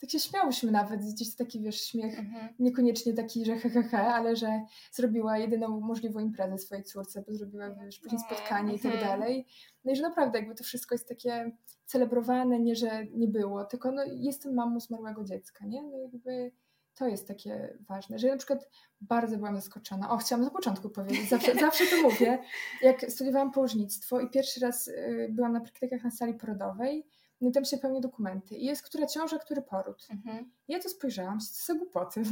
tak 0.00 0.10
się 0.10 0.20
śmiałyśmy 0.20 0.70
nawet, 0.72 1.00
gdzieś 1.00 1.34
taki 1.36 1.60
wiesz 1.60 1.80
śmiech, 1.84 2.18
Mhm. 2.18 2.54
niekoniecznie 2.58 3.14
taki, 3.14 3.44
że 3.44 3.56
he, 3.56 3.70
he, 3.70 3.82
he, 3.82 3.98
ale 3.98 4.36
że 4.36 4.60
zrobiła 4.92 5.38
jedyną 5.38 5.80
możliwą 5.80 6.20
imprezę 6.20 6.58
swojej 6.58 6.84
córce, 6.84 7.24
bo 7.26 7.34
zrobiła 7.34 7.70
wiesz, 7.70 7.98
później 7.98 8.20
spotkanie 8.20 8.74
i 8.74 8.78
tak 8.80 8.92
Mhm. 8.94 9.10
dalej. 9.10 9.46
No 9.84 9.92
i 9.92 9.96
że 9.96 10.02
naprawdę 10.02 10.38
jakby 10.38 10.54
to 10.54 10.64
wszystko 10.64 10.94
jest 10.94 11.08
takie 11.08 11.50
celebrowane, 11.84 12.60
nie, 12.60 12.76
że 12.76 13.06
nie 13.06 13.28
było, 13.28 13.64
tylko 13.64 13.92
no 13.92 14.02
jestem 14.06 14.54
mamą 14.54 14.80
zmarłego 14.80 15.24
dziecka, 15.24 15.66
nie? 15.66 15.82
No 15.82 15.98
jakby 15.98 16.52
to 16.94 17.06
jest 17.08 17.28
takie 17.28 17.78
ważne, 17.88 18.18
że 18.18 18.26
ja 18.26 18.32
na 18.34 18.38
przykład 18.38 18.68
bardzo 19.00 19.36
byłam 19.36 19.56
zaskoczona. 19.56 20.10
O, 20.10 20.16
chciałam 20.16 20.44
na 20.44 20.50
początku 20.50 20.90
powiedzieć, 20.90 21.28
zawsze, 21.28 21.54
zawsze 21.66 21.84
to 21.86 22.02
mówię. 22.02 22.38
Jak 22.82 23.10
studiowałam 23.10 23.52
położnictwo 23.52 24.20
i 24.20 24.30
pierwszy 24.30 24.60
raz 24.60 24.88
y, 24.88 25.28
byłam 25.30 25.52
na 25.52 25.60
praktykach 25.60 26.04
na 26.04 26.10
sali 26.10 26.34
porodowej, 26.34 27.06
no 27.42 27.48
i 27.48 27.52
tam 27.52 27.64
się 27.64 27.78
pełnię 27.78 28.00
dokumenty. 28.00 28.54
I 28.54 28.64
jest 28.64 28.82
która 28.82 29.06
ciąża, 29.06 29.38
który 29.38 29.62
poród. 29.62 30.06
Mhm. 30.10 30.50
Ja 30.68 30.78
to 30.78 30.88
spojrzałam, 30.88 31.38
to 31.38 31.44
za 31.66 31.74
głupoty. 31.74 32.22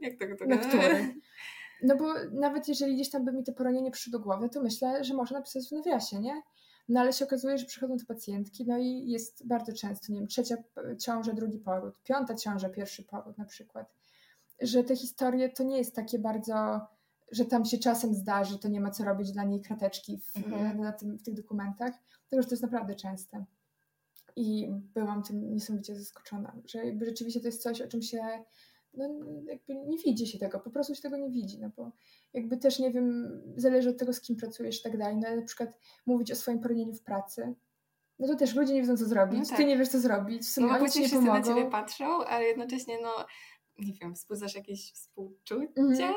Jak 0.00 0.18
to, 0.18 0.36
to 0.38 0.46
Na 0.46 0.58
który? 0.58 1.14
No 1.82 1.96
bo 1.96 2.14
nawet 2.32 2.68
jeżeli 2.68 2.94
gdzieś 2.94 3.10
tam 3.10 3.24
by 3.24 3.32
mi 3.32 3.44
to 3.44 3.52
poronienie 3.52 3.90
przyszło 3.90 4.18
do 4.18 4.24
głowy, 4.24 4.48
to 4.48 4.62
myślę, 4.62 5.04
że 5.04 5.14
można 5.14 5.38
napisać 5.38 5.68
w 5.68 5.72
nawiasie, 5.72 6.20
nie? 6.20 6.42
No 6.88 7.00
ale 7.00 7.12
się 7.12 7.24
okazuje, 7.24 7.58
że 7.58 7.66
przychodzą 7.66 7.96
te 7.96 8.04
pacjentki, 8.04 8.66
no 8.66 8.78
i 8.78 9.10
jest 9.10 9.46
bardzo 9.46 9.72
często, 9.72 10.12
nie 10.12 10.18
wiem, 10.18 10.28
trzecia 10.28 10.56
ciąża, 10.98 11.32
drugi 11.32 11.58
poród, 11.58 12.02
piąta 12.02 12.34
ciąża, 12.34 12.68
pierwszy 12.68 13.02
poród 13.02 13.38
na 13.38 13.44
przykład. 13.44 13.92
Że 14.60 14.84
te 14.84 14.96
historie 14.96 15.48
to 15.48 15.62
nie 15.62 15.78
jest 15.78 15.94
takie 15.96 16.18
bardzo, 16.18 16.80
że 17.32 17.44
tam 17.44 17.64
się 17.64 17.78
czasem 17.78 18.14
zdarzy, 18.14 18.58
to 18.58 18.68
nie 18.68 18.80
ma 18.80 18.90
co 18.90 19.04
robić 19.04 19.32
dla 19.32 19.44
niej 19.44 19.60
krateczki 19.60 20.18
w, 20.18 20.36
Mhm. 20.36 20.80
na 20.80 20.92
tym, 20.92 21.18
w 21.18 21.22
tych 21.22 21.34
dokumentach, 21.34 21.92
tylko 22.28 22.42
że 22.42 22.48
to 22.48 22.52
jest 22.54 22.62
naprawdę 22.62 22.94
częste. 22.94 23.44
I 24.36 24.68
byłam 24.94 25.22
tym 25.22 25.54
niesamowicie 25.54 25.96
zaskoczona, 25.96 26.56
że 26.64 26.86
jakby 26.86 27.06
rzeczywiście 27.06 27.40
to 27.40 27.46
jest 27.48 27.62
coś, 27.62 27.80
o 27.80 27.88
czym 27.88 28.02
się 28.02 28.18
no, 28.94 29.08
jakby 29.46 29.74
nie 29.74 29.98
widzi 29.98 30.26
się 30.26 30.38
tego, 30.38 30.60
po 30.60 30.70
prostu 30.70 30.94
się 30.94 31.02
tego 31.02 31.16
nie 31.16 31.30
widzi, 31.30 31.58
no 31.60 31.70
bo 31.76 31.92
jakby 32.32 32.56
też 32.56 32.78
nie 32.78 32.90
wiem, 32.90 33.30
zależy 33.56 33.90
od 33.90 33.98
tego, 33.98 34.12
z 34.12 34.20
kim 34.20 34.36
pracujesz 34.36 34.80
i 34.80 34.82
tak 34.82 34.98
dalej, 34.98 35.16
no 35.16 35.28
ale 35.28 35.36
na 35.36 35.42
przykład 35.46 35.78
mówić 36.06 36.32
o 36.32 36.36
swoim 36.36 36.60
poronieniu 36.60 36.94
w 36.94 37.02
pracy, 37.02 37.54
no 38.18 38.26
to 38.28 38.34
też 38.36 38.54
ludzie 38.54 38.74
nie 38.74 38.80
wiedzą, 38.80 38.96
co 38.96 39.04
zrobić, 39.06 39.38
No 39.40 39.46
tak. 39.46 39.56
ty 39.56 39.64
nie 39.64 39.78
wiesz, 39.78 39.88
co 39.88 40.00
zrobić, 40.00 40.42
w 40.42 40.48
sumie 40.50 40.66
No 40.66 40.72
oni 40.74 40.90
ci 40.90 41.00
nie 41.00 41.06
wszyscy 41.08 41.24
na 41.26 41.32
pomogą. 41.32 41.48
ciebie 41.54 41.70
patrzą, 41.70 42.24
ale 42.24 42.44
jednocześnie, 42.44 42.98
no, 43.02 43.26
nie 43.78 43.92
wiem, 43.92 44.14
wzbudzasz 44.14 44.54
jakieś 44.54 44.92
współczucie, 44.92 45.72
Mhm. 45.76 46.12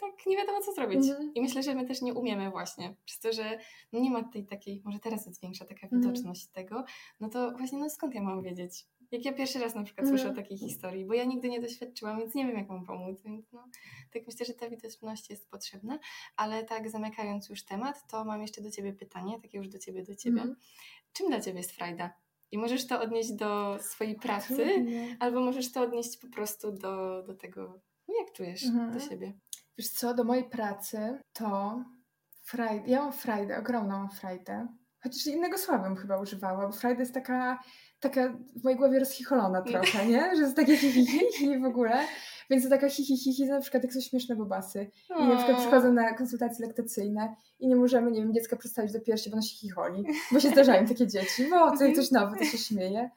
Tak 0.00 0.26
nie 0.26 0.36
wiadomo 0.36 0.60
co 0.60 0.72
zrobić. 0.72 1.08
Mhm. 1.10 1.34
I 1.34 1.40
myślę, 1.42 1.62
że 1.62 1.74
my 1.74 1.86
też 1.86 2.02
nie 2.02 2.14
umiemy 2.14 2.50
właśnie, 2.50 2.94
przez 3.04 3.20
to, 3.20 3.32
że 3.32 3.58
nie 3.92 4.10
ma 4.10 4.22
tej 4.24 4.46
takiej, 4.46 4.82
może 4.84 4.98
teraz 4.98 5.26
jest 5.26 5.42
większa 5.42 5.64
taka 5.64 5.86
Mhm. 5.86 6.02
widoczność 6.02 6.46
tego, 6.46 6.84
no 7.20 7.28
to 7.28 7.50
właśnie, 7.50 7.78
no 7.78 7.90
skąd 7.90 8.14
ja 8.14 8.22
mam 8.22 8.42
wiedzieć? 8.42 8.86
Jak 9.10 9.24
ja 9.24 9.32
pierwszy 9.32 9.58
raz 9.58 9.74
na 9.74 9.82
przykład 9.82 10.04
Mhm. 10.06 10.18
słyszę 10.18 10.32
o 10.32 10.36
takiej 10.42 10.58
historii, 10.58 11.04
bo 11.04 11.14
ja 11.14 11.24
nigdy 11.24 11.48
nie 11.48 11.60
doświadczyłam, 11.60 12.18
więc 12.18 12.34
nie 12.34 12.46
wiem, 12.46 12.56
jak 12.56 12.68
mam 12.68 12.84
pomóc, 12.84 13.22
więc 13.22 13.52
no, 13.52 13.68
tak 14.12 14.26
myślę, 14.26 14.46
że 14.46 14.54
ta 14.54 14.70
widoczność 14.70 15.30
jest 15.30 15.50
potrzebna, 15.50 15.98
ale 16.36 16.64
tak 16.64 16.90
zamykając 16.90 17.48
już 17.48 17.64
temat, 17.64 18.10
to 18.10 18.24
mam 18.24 18.42
jeszcze 18.42 18.62
do 18.62 18.70
Ciebie 18.70 18.92
pytanie, 18.92 19.40
takie 19.42 19.58
już 19.58 19.68
do 19.68 19.78
Ciebie, 19.78 20.02
do 20.02 20.14
Ciebie. 20.14 20.40
Mhm. 20.40 20.56
Czym 21.12 21.28
dla 21.28 21.40
Ciebie 21.40 21.58
jest 21.58 21.72
frajda? 21.72 22.14
I 22.50 22.58
możesz 22.58 22.86
to 22.86 23.00
odnieść 23.00 23.32
do 23.32 23.78
swojej 23.80 24.14
pracy, 24.14 24.86
albo 25.20 25.40
możesz 25.40 25.72
to 25.72 25.80
odnieść 25.82 26.16
po 26.16 26.26
prostu 26.28 26.72
do, 26.72 27.22
do 27.22 27.34
tego, 27.34 27.80
no 28.08 28.14
jak 28.20 28.32
czujesz 28.32 28.64
Mhm. 28.64 28.92
do 28.92 29.00
siebie. 29.00 29.32
Wiesz 29.78 29.88
co, 29.88 30.14
do 30.14 30.24
mojej 30.24 30.44
pracy 30.44 31.18
to 31.32 31.82
frajdę, 32.42 32.90
ja 32.90 33.02
mam 33.02 33.12
frajdę, 33.12 33.58
ogromną 33.58 33.98
mam 33.98 34.10
frajdę, 34.10 34.68
chociaż 35.02 35.26
innego 35.26 35.58
słowa 35.58 35.82
bym 35.82 35.96
chyba 35.96 36.20
używała, 36.20 36.66
bo 36.66 36.72
frajda 36.72 37.00
jest 37.00 37.14
taka, 37.14 37.58
taka 38.00 38.28
w 38.56 38.64
mojej 38.64 38.78
głowie 38.78 38.98
rozchicholona 38.98 39.62
trochę, 39.62 40.06
nie? 40.06 40.36
Że 40.36 40.42
jest 40.42 40.56
takie 40.56 40.76
hi, 40.82 40.92
hi, 40.92 41.06
hi, 41.06 41.20
hi 41.32 41.58
w 41.58 41.64
ogóle, 41.64 42.06
więc 42.50 42.64
to 42.64 42.70
taka 42.70 42.88
hi, 42.88 43.04
hi, 43.04 43.16
hi, 43.16 43.32
hi, 43.34 43.46
na 43.46 43.60
przykład 43.60 43.82
jak 43.82 43.92
są 43.92 44.00
śmieszne 44.00 44.36
bobasy. 44.36 44.90
I 45.20 45.26
na 45.28 45.36
przykład 45.36 45.58
przychodzą 45.58 45.92
na 45.92 46.14
konsultacje 46.14 46.66
laktacyjne 46.66 47.34
i 47.60 47.68
nie 47.68 47.76
możemy, 47.76 48.10
nie 48.10 48.20
wiem, 48.20 48.34
dziecka 48.34 48.56
przedstawić 48.56 48.92
do 48.92 49.00
piersi, 49.00 49.30
bo 49.30 49.34
ono 49.34 49.42
się 49.42 49.56
chicholi, 49.56 50.04
bo 50.32 50.40
się 50.40 50.50
zdarzają 50.50 50.86
takie 50.86 51.06
dzieci, 51.06 51.46
bo 51.50 51.78
to 51.78 51.84
jest 51.84 52.00
coś 52.00 52.10
nowe, 52.10 52.36
to 52.38 52.44
się 52.44 52.58
śmieje, 52.58 53.10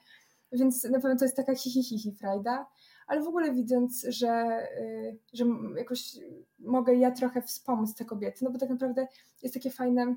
więc 0.52 0.84
na 0.84 1.00
pewno 1.00 1.18
to 1.20 1.26
jest 1.26 1.38
taka 1.38 1.56
hi, 1.56 1.70
hi, 1.72 1.84
hi, 1.84 2.00
hi 2.00 2.12
frajda, 2.12 2.66
ale 3.08 3.24
w 3.24 3.28
ogóle 3.28 3.54
widząc, 3.54 4.06
że, 4.10 4.62
y, 4.82 5.18
że 5.34 5.46
jakoś 5.78 6.16
mogę 6.60 6.96
ja 6.96 7.12
trochę 7.12 7.42
wspomóc 7.42 7.96
te 7.96 8.06
kobiety, 8.06 8.46
no 8.46 8.52
bo 8.52 8.60
tak 8.60 8.70
naprawdę 8.70 9.08
jest 9.44 9.54
takie 9.54 9.72
fajne 9.72 10.16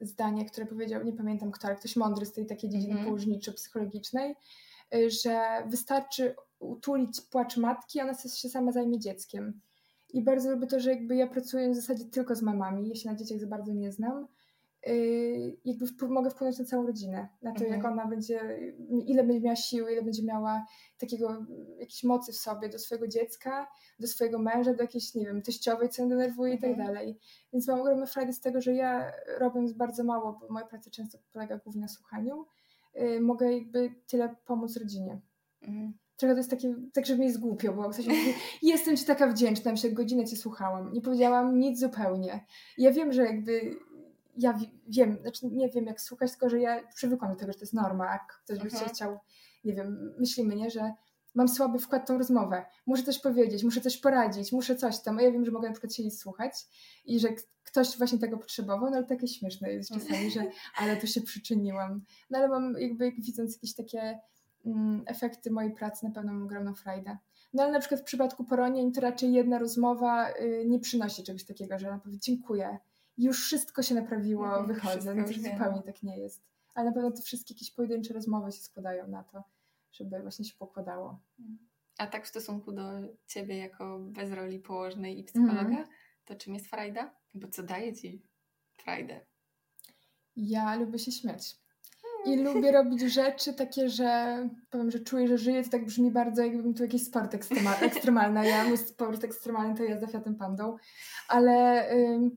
zdanie, 0.00 0.44
które 0.44 0.66
powiedział, 0.66 1.04
nie 1.04 1.12
pamiętam 1.12 1.50
kto, 1.50 1.66
ale 1.66 1.76
ktoś 1.76 1.96
mądry 1.96 2.26
z 2.26 2.32
tej 2.32 2.46
takiej 2.46 2.70
dziedziny 2.70 2.92
Mhm. 2.92 3.06
położniczo-psychologicznej, 3.08 4.34
y, 4.94 5.10
że 5.10 5.40
wystarczy 5.66 6.34
utulić 6.58 7.20
płacz 7.20 7.56
matki, 7.56 8.00
ona 8.00 8.14
się 8.14 8.48
sama 8.48 8.72
zajmie 8.72 8.98
dzieckiem. 8.98 9.60
I 10.12 10.22
bardzo 10.22 10.50
lubię 10.50 10.66
to, 10.66 10.80
że 10.80 10.90
jakby 10.90 11.16
ja 11.16 11.26
pracuję 11.26 11.70
w 11.70 11.74
zasadzie 11.74 12.04
tylko 12.04 12.34
z 12.36 12.42
mamami, 12.42 12.88
ja 12.88 12.94
się 12.94 13.10
na 13.10 13.16
dzieciach 13.16 13.40
za 13.40 13.46
bardzo 13.46 13.72
nie 13.72 13.92
znam, 13.92 14.26
jakby 15.64 15.86
wpływ, 15.86 16.10
mogę 16.10 16.30
wpłynąć 16.30 16.58
na 16.58 16.64
całą 16.64 16.86
rodzinę, 16.86 17.28
na 17.42 17.52
to, 17.52 17.64
Mhm. 17.64 17.72
jak 17.80 17.92
ona 17.92 18.06
będzie, 18.06 18.40
ile 19.06 19.24
będzie 19.24 19.40
miała 19.40 19.56
siły, 19.56 19.92
ile 19.92 20.02
będzie 20.02 20.22
miała 20.24 20.64
takiego, 20.98 21.46
jakiejś 21.78 22.04
mocy 22.04 22.32
w 22.32 22.36
sobie 22.36 22.68
do 22.68 22.78
swojego 22.78 23.08
dziecka, 23.08 23.66
do 24.00 24.06
swojego 24.06 24.38
męża, 24.38 24.74
do 24.74 24.82
jakiejś, 24.82 25.14
nie 25.14 25.26
wiem, 25.26 25.42
teściowej, 25.42 25.88
co 25.88 26.02
ją 26.02 26.08
denerwuje 26.08 26.54
i 26.54 26.58
tak 26.58 26.70
Mhm. 26.70 26.86
dalej. 26.88 27.18
Więc 27.52 27.68
mam 27.68 27.80
ogromną 27.80 28.06
frajdę 28.06 28.32
z 28.32 28.40
tego, 28.40 28.60
że 28.60 28.74
ja 28.74 29.12
robiąc 29.38 29.72
bardzo 29.72 30.04
mało, 30.04 30.38
bo 30.40 30.48
moja 30.52 30.66
praca 30.66 30.90
często 30.90 31.18
polega 31.32 31.58
głównie 31.58 31.82
na 31.82 31.88
słuchaniu, 31.88 32.46
y, 33.02 33.20
mogę 33.20 33.52
jakby 33.52 33.94
tyle 34.06 34.36
pomóc 34.46 34.76
rodzinie. 34.76 35.20
Mhm. 35.62 35.92
Trochę 36.16 36.34
to 36.34 36.38
jest 36.38 36.50
takie, 36.50 36.74
tak 36.92 37.06
żeby 37.06 37.20
mi 37.20 37.26
jest 37.26 37.40
głupio, 37.40 37.72
bo 37.72 37.90
ktoś 37.90 38.06
mówi, 38.06 38.20
jestem 38.62 38.96
Ci 38.96 39.04
taka 39.04 39.26
wdzięczna, 39.28 39.76
że 39.76 39.90
godzinę 39.90 40.24
Cię 40.24 40.36
słuchałam. 40.36 40.92
Nie 40.92 41.00
powiedziałam 41.00 41.58
nic 41.58 41.80
zupełnie. 41.80 42.44
Ja 42.78 42.90
wiem, 42.92 43.12
że 43.12 43.22
jakby, 43.24 43.76
ja 44.36 44.52
wi- 44.52 44.80
wiem, 44.88 45.18
znaczy 45.22 45.46
nie 45.46 45.68
wiem 45.68 45.84
jak 45.86 46.00
słuchać, 46.00 46.30
tylko 46.30 46.48
że 46.50 46.60
ja 46.60 46.80
przywykłam 46.94 47.30
do 47.30 47.36
tego, 47.36 47.52
że 47.52 47.58
to 47.58 47.62
jest 47.64 47.74
norma, 47.74 48.12
jak 48.12 48.40
ktoś 48.44 48.58
by 48.58 48.64
Mhm. 48.64 48.88
chciał, 48.88 49.18
nie 49.64 49.74
wiem, 49.74 50.14
myślimy, 50.18 50.56
nie, 50.56 50.70
że 50.70 50.92
mam 51.34 51.48
słaby 51.48 51.78
wkład 51.78 52.02
w 52.02 52.06
tą 52.06 52.18
rozmowę, 52.18 52.64
muszę 52.86 53.02
coś 53.02 53.18
powiedzieć, 53.18 53.64
muszę 53.64 53.80
coś 53.80 53.96
poradzić, 53.98 54.52
muszę 54.52 54.76
coś 54.76 55.00
tam, 55.02 55.18
a 55.18 55.22
ja 55.22 55.32
wiem, 55.32 55.44
że 55.44 55.50
mogę 55.50 55.68
na 55.68 55.72
przykład 55.74 55.94
siedzieć 55.94 56.18
słuchać 56.20 56.52
i 57.04 57.20
że 57.20 57.28
ktoś 57.64 57.98
właśnie 57.98 58.18
tego 58.18 58.38
potrzebował, 58.38 58.90
no 58.90 58.96
ale 58.96 59.06
takie 59.06 59.28
śmieszne 59.28 59.72
jest 59.72 59.90
czasami, 59.90 60.30
że 60.30 60.40
ale 60.80 60.96
tu 60.96 61.06
się 61.06 61.20
przyczyniłam. 61.20 62.04
No 62.30 62.38
ale 62.38 62.48
mam 62.48 62.74
jakby 62.78 63.12
widząc 63.12 63.54
jakieś 63.54 63.74
takie 63.74 64.18
mm, 64.66 65.02
efekty 65.06 65.50
mojej 65.50 65.72
pracy, 65.74 66.06
na 66.06 66.12
pewno 66.12 66.32
mam 66.32 66.42
ogromną 66.42 66.74
frajdę. 66.74 67.18
No 67.52 67.62
ale 67.62 67.72
na 67.72 67.80
przykład 67.80 68.00
w 68.00 68.04
przypadku 68.04 68.44
poronień 68.44 68.92
to 68.92 69.00
raczej 69.00 69.32
jedna 69.32 69.58
rozmowa 69.58 70.30
y, 70.30 70.64
nie 70.66 70.80
przynosi 70.80 71.22
czegoś 71.24 71.44
takiego, 71.44 71.78
że 71.78 71.88
ona 71.88 71.98
powie 71.98 72.18
dziękuję, 72.18 72.78
już 73.18 73.44
wszystko 73.44 73.82
się 73.82 73.94
naprawiło, 73.94 74.46
Mhm, 74.46 74.66
wychodzę. 74.66 75.14
No 75.14 75.24
to 75.24 75.32
zupełnie 75.32 75.82
tak 75.82 76.02
nie 76.02 76.18
jest. 76.18 76.42
Ale 76.74 76.86
na 76.86 76.92
pewno 76.94 77.10
te 77.10 77.22
wszystkie 77.22 77.54
jakieś 77.54 77.70
pojedyncze 77.70 78.14
rozmowy 78.14 78.52
się 78.52 78.58
składają 78.60 79.08
na 79.08 79.24
to, 79.24 79.44
żeby 79.92 80.20
właśnie 80.22 80.44
się 80.44 80.54
pokładało. 80.58 81.20
A 81.98 82.06
tak 82.06 82.24
w 82.24 82.28
stosunku 82.28 82.72
do 82.72 82.82
ciebie 83.26 83.56
jako 83.56 83.98
bez 83.98 84.32
roli 84.32 84.58
położnej 84.58 85.18
i 85.20 85.24
psychologa, 85.24 85.60
Mhm. 85.60 85.86
to 86.24 86.34
czym 86.34 86.54
jest 86.54 86.66
frajda? 86.66 87.14
Bo 87.34 87.48
co 87.48 87.62
daje 87.62 87.92
ci 87.96 88.22
frajdę? 88.76 89.20
Ja 90.36 90.74
lubię 90.76 90.98
się 90.98 91.12
śmiać. 91.12 91.56
I 92.26 92.36
lubię 92.36 92.72
robić 92.78 93.00
rzeczy 93.00 93.54
takie, 93.54 93.88
że 93.88 94.38
powiem, 94.70 94.90
że 94.90 95.00
czuję, 95.00 95.28
że 95.28 95.38
żyję, 95.38 95.64
to 95.64 95.70
tak 95.70 95.84
brzmi 95.84 96.10
bardzo 96.10 96.42
jakbym 96.42 96.74
tu 96.74 96.82
jakiś 96.82 97.04
sport 97.06 97.34
ekstrema- 97.34 97.82
ekstremalny. 97.92 98.48
Ja 98.48 98.64
mój 98.64 98.78
sport 98.78 99.24
ekstremalny 99.24 99.74
to 99.76 99.84
jazda 99.84 100.06
Fiatem 100.06 100.34
Pandą. 100.36 100.76
Ale 101.28 101.86
ym, 101.92 102.36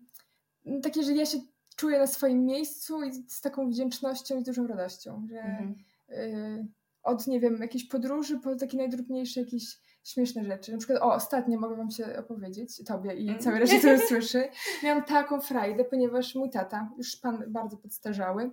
takie, 0.83 1.03
że 1.03 1.13
ja 1.13 1.25
się 1.25 1.37
czuję 1.75 1.99
na 1.99 2.07
swoim 2.07 2.45
miejscu 2.45 3.03
i 3.03 3.13
z 3.27 3.41
taką 3.41 3.69
wdzięcznością 3.69 4.39
i 4.39 4.43
dużą 4.43 4.67
radością, 4.67 5.27
że 5.29 5.39
mhm. 5.39 5.75
y, 6.09 6.67
od, 7.03 7.27
nie 7.27 7.39
wiem, 7.39 7.57
jakiejś 7.61 7.87
podróży 7.87 8.39
po 8.39 8.55
takie 8.55 8.77
najdrobniejsze 8.77 9.39
jakieś 9.39 9.79
śmieszne 10.03 10.43
rzeczy. 10.43 10.71
Na 10.71 10.77
przykład, 10.77 11.01
o, 11.01 11.13
ostatnio 11.13 11.59
mogę 11.59 11.75
Wam 11.75 11.91
się 11.91 12.17
opowiedzieć, 12.17 12.83
Tobie 12.83 13.13
i 13.13 13.37
całej 13.37 13.59
reszcie, 13.59 13.79
który 13.79 13.99
słyszy. 13.99 14.49
Miałam 14.83 15.03
taką 15.03 15.41
frajdę, 15.41 15.85
ponieważ 15.85 16.35
mój 16.35 16.49
tata, 16.49 16.91
już 16.97 17.15
Pan 17.15 17.43
bardzo 17.47 17.77
podstarzały, 17.77 18.51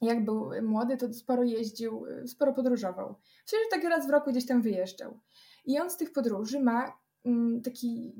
jak 0.00 0.24
był 0.24 0.50
młody, 0.62 0.96
to 0.96 1.12
sporo 1.12 1.42
jeździł, 1.42 2.04
sporo 2.26 2.52
podróżował. 2.52 3.14
Myślę, 3.42 3.58
że 3.58 3.80
tak 3.80 3.90
raz 3.90 4.06
w 4.06 4.10
roku 4.10 4.30
gdzieś 4.30 4.46
tam 4.46 4.62
wyjeżdżał. 4.62 5.20
I 5.64 5.78
on 5.80 5.90
z 5.90 5.96
tych 5.96 6.12
podróży 6.12 6.60
ma 6.60 6.98
mm, 7.24 7.62
taki 7.62 8.14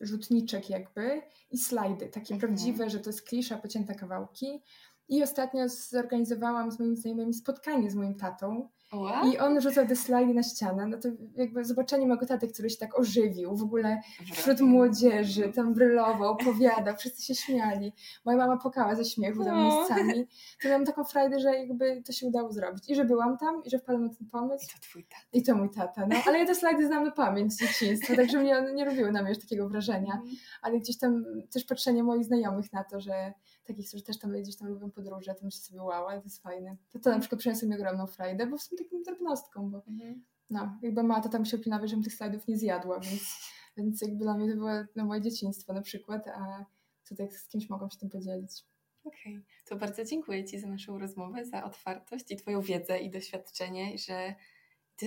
rzutniczek 0.00 0.70
jakby 0.70 1.22
i 1.50 1.58
slajdy, 1.58 2.06
takie 2.06 2.34
mhm. 2.34 2.40
prawdziwe, 2.40 2.90
że 2.90 3.00
to 3.00 3.10
jest 3.10 3.22
klisza, 3.22 3.58
pocięte 3.58 3.94
kawałki. 3.94 4.62
I 5.08 5.22
ostatnio 5.22 5.68
zorganizowałam 5.68 6.72
z 6.72 6.78
moimi 6.78 6.96
znajomymi 6.96 7.34
spotkanie 7.34 7.90
z 7.90 7.94
moim 7.94 8.14
tatą 8.14 8.68
Wow. 8.92 9.32
I 9.32 9.38
on 9.38 9.60
rzucał 9.60 9.86
te 9.86 9.96
slajdy 9.96 10.34
na 10.34 10.42
ścianę, 10.42 10.86
no 10.86 10.98
to 10.98 11.08
jakby 11.36 11.64
zobaczenie 11.64 12.06
mojego 12.06 12.26
taty, 12.26 12.48
który 12.48 12.70
się 12.70 12.76
tak 12.76 12.98
ożywił 12.98 13.56
w 13.56 13.62
ogóle 13.62 14.00
wśród 14.32 14.60
młodzieży, 14.60 15.52
tam 15.54 15.74
brylował, 15.74 16.32
opowiadał, 16.32 16.96
wszyscy 16.96 17.22
się 17.22 17.34
śmiali. 17.34 17.92
Moja 18.24 18.38
mama 18.38 18.56
płakała 18.56 18.94
ze 18.94 19.04
śmiechu 19.04 19.44
tam 19.44 19.56
miejscami. 19.56 20.26
To 20.62 20.68
miałam 20.68 20.84
taką 20.84 21.04
frajdę, 21.04 21.40
że 21.40 21.56
jakby 21.56 22.02
to 22.06 22.12
się 22.12 22.26
udało 22.26 22.52
zrobić. 22.52 22.90
I 22.90 22.94
że 22.94 23.04
byłam 23.04 23.38
tam, 23.38 23.64
i 23.64 23.70
że 23.70 23.78
wpadłam 23.78 24.04
na 24.04 24.14
ten 24.14 24.28
pomysł. 24.28 24.64
I 24.64 24.68
to 24.68 24.82
twój 24.82 25.04
tata. 25.04 25.22
I 25.32 25.42
to 25.42 25.54
mój 25.54 25.70
tata, 25.70 26.06
no. 26.06 26.16
Ale 26.26 26.38
ja 26.38 26.46
te 26.46 26.54
slajdy 26.54 26.86
znam 26.86 27.04
na 27.04 27.10
pamięć 27.10 27.52
z 27.52 27.58
dzieciństwa, 27.58 28.16
także 28.16 28.38
mnie 28.38 28.58
one 28.58 28.74
nie 28.74 28.84
robiły 28.84 29.12
na 29.12 29.22
mnie 29.22 29.30
już 29.30 29.38
takiego 29.38 29.68
wrażenia. 29.68 30.12
Mm. 30.14 30.26
Ale 30.62 30.78
gdzieś 30.78 30.98
tam 30.98 31.24
też 31.52 31.64
patrzenie 31.64 32.02
moich 32.04 32.24
znajomych 32.24 32.72
na 32.72 32.84
to, 32.84 33.00
że 33.00 33.32
takich, 33.68 33.88
którzy 33.88 34.04
też 34.04 34.18
tam 34.18 34.42
gdzieś 34.42 34.56
tam 34.56 34.68
lubią 34.68 34.90
podróże, 34.90 35.34
to 35.34 35.44
myślę 35.44 35.60
sobie, 35.60 35.82
wow, 35.82 36.06
ale 36.06 36.18
to 36.18 36.24
jest 36.24 36.42
fajne. 36.42 36.76
To 36.90 36.98
to 36.98 37.10
na 37.10 37.18
przykład 37.18 37.38
przyniosło 37.38 37.68
mi 37.68 37.74
ogromną 37.74 38.06
frajdę, 38.06 38.46
bo 38.46 38.58
w 38.58 38.62
sumie 38.62 38.84
taką 38.84 39.02
drobnostką, 39.02 39.70
bo 39.70 39.82
mhm. 39.88 40.24
no, 40.50 40.78
jakby 40.82 41.02
mama 41.02 41.28
tam 41.28 41.44
się 41.44 41.56
opinała, 41.56 41.86
żebym 41.86 42.04
tych 42.04 42.14
slajdów 42.14 42.48
nie 42.48 42.56
zjadła, 42.56 43.00
więc, 43.00 43.22
więc 43.76 44.02
jakby 44.02 44.24
dla 44.24 44.36
mnie 44.36 44.50
to 44.50 44.56
było 44.56 44.70
no, 44.96 45.04
moje 45.04 45.20
dzieciństwo 45.20 45.72
na 45.72 45.82
przykład, 45.82 46.28
a 46.28 46.64
tutaj 47.08 47.30
z 47.30 47.48
kimś 47.48 47.68
mogłam 47.70 47.90
się 47.90 47.98
tym 47.98 48.10
podzielić. 48.10 48.64
Okej, 49.04 49.32
okay. 49.32 49.44
to 49.68 49.76
bardzo 49.76 50.04
dziękuję 50.04 50.44
Ci 50.44 50.58
za 50.58 50.66
naszą 50.66 50.98
rozmowę, 50.98 51.44
za 51.44 51.64
otwartość 51.64 52.30
i 52.30 52.36
Twoją 52.36 52.60
wiedzę 52.60 52.98
i 52.98 53.10
doświadczenie, 53.10 53.98
że 53.98 54.34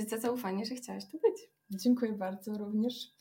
za 0.08 0.18
zaufanie, 0.18 0.66
że 0.66 0.76
chciałaś 0.76 1.06
tu 1.06 1.20
być. 1.20 1.52
Dziękuję 1.70 2.14
bardzo 2.14 2.58
również. 2.58 3.14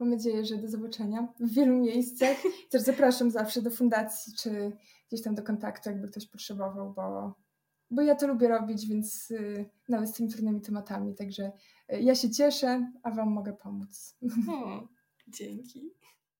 Mam 0.00 0.10
nadzieję, 0.10 0.44
że 0.44 0.56
do 0.56 0.68
zobaczenia 0.68 1.28
w 1.40 1.54
wielu 1.54 1.76
miejscach. 1.76 2.36
Też 2.70 2.82
zapraszam 2.82 3.30
zawsze 3.30 3.62
do 3.62 3.70
fundacji, 3.70 4.32
czy 4.38 4.72
gdzieś 5.08 5.22
tam 5.22 5.34
do 5.34 5.42
kontaktu, 5.42 5.90
jakby 5.90 6.08
ktoś 6.08 6.26
potrzebował, 6.26 6.92
bo, 6.92 7.34
bo 7.90 8.02
ja 8.02 8.14
to 8.14 8.26
lubię 8.26 8.48
robić, 8.48 8.86
więc 8.86 9.30
y, 9.30 9.70
nawet 9.88 10.08
z 10.08 10.12
tymi 10.12 10.28
trudnymi 10.28 10.60
tematami. 10.60 11.14
Także 11.14 11.52
y, 11.92 12.00
ja 12.00 12.14
się 12.14 12.30
cieszę, 12.30 12.92
a 13.02 13.10
Wam 13.10 13.28
mogę 13.28 13.52
pomóc. 13.52 14.16
O, 14.48 14.88
dzięki. 15.28 15.90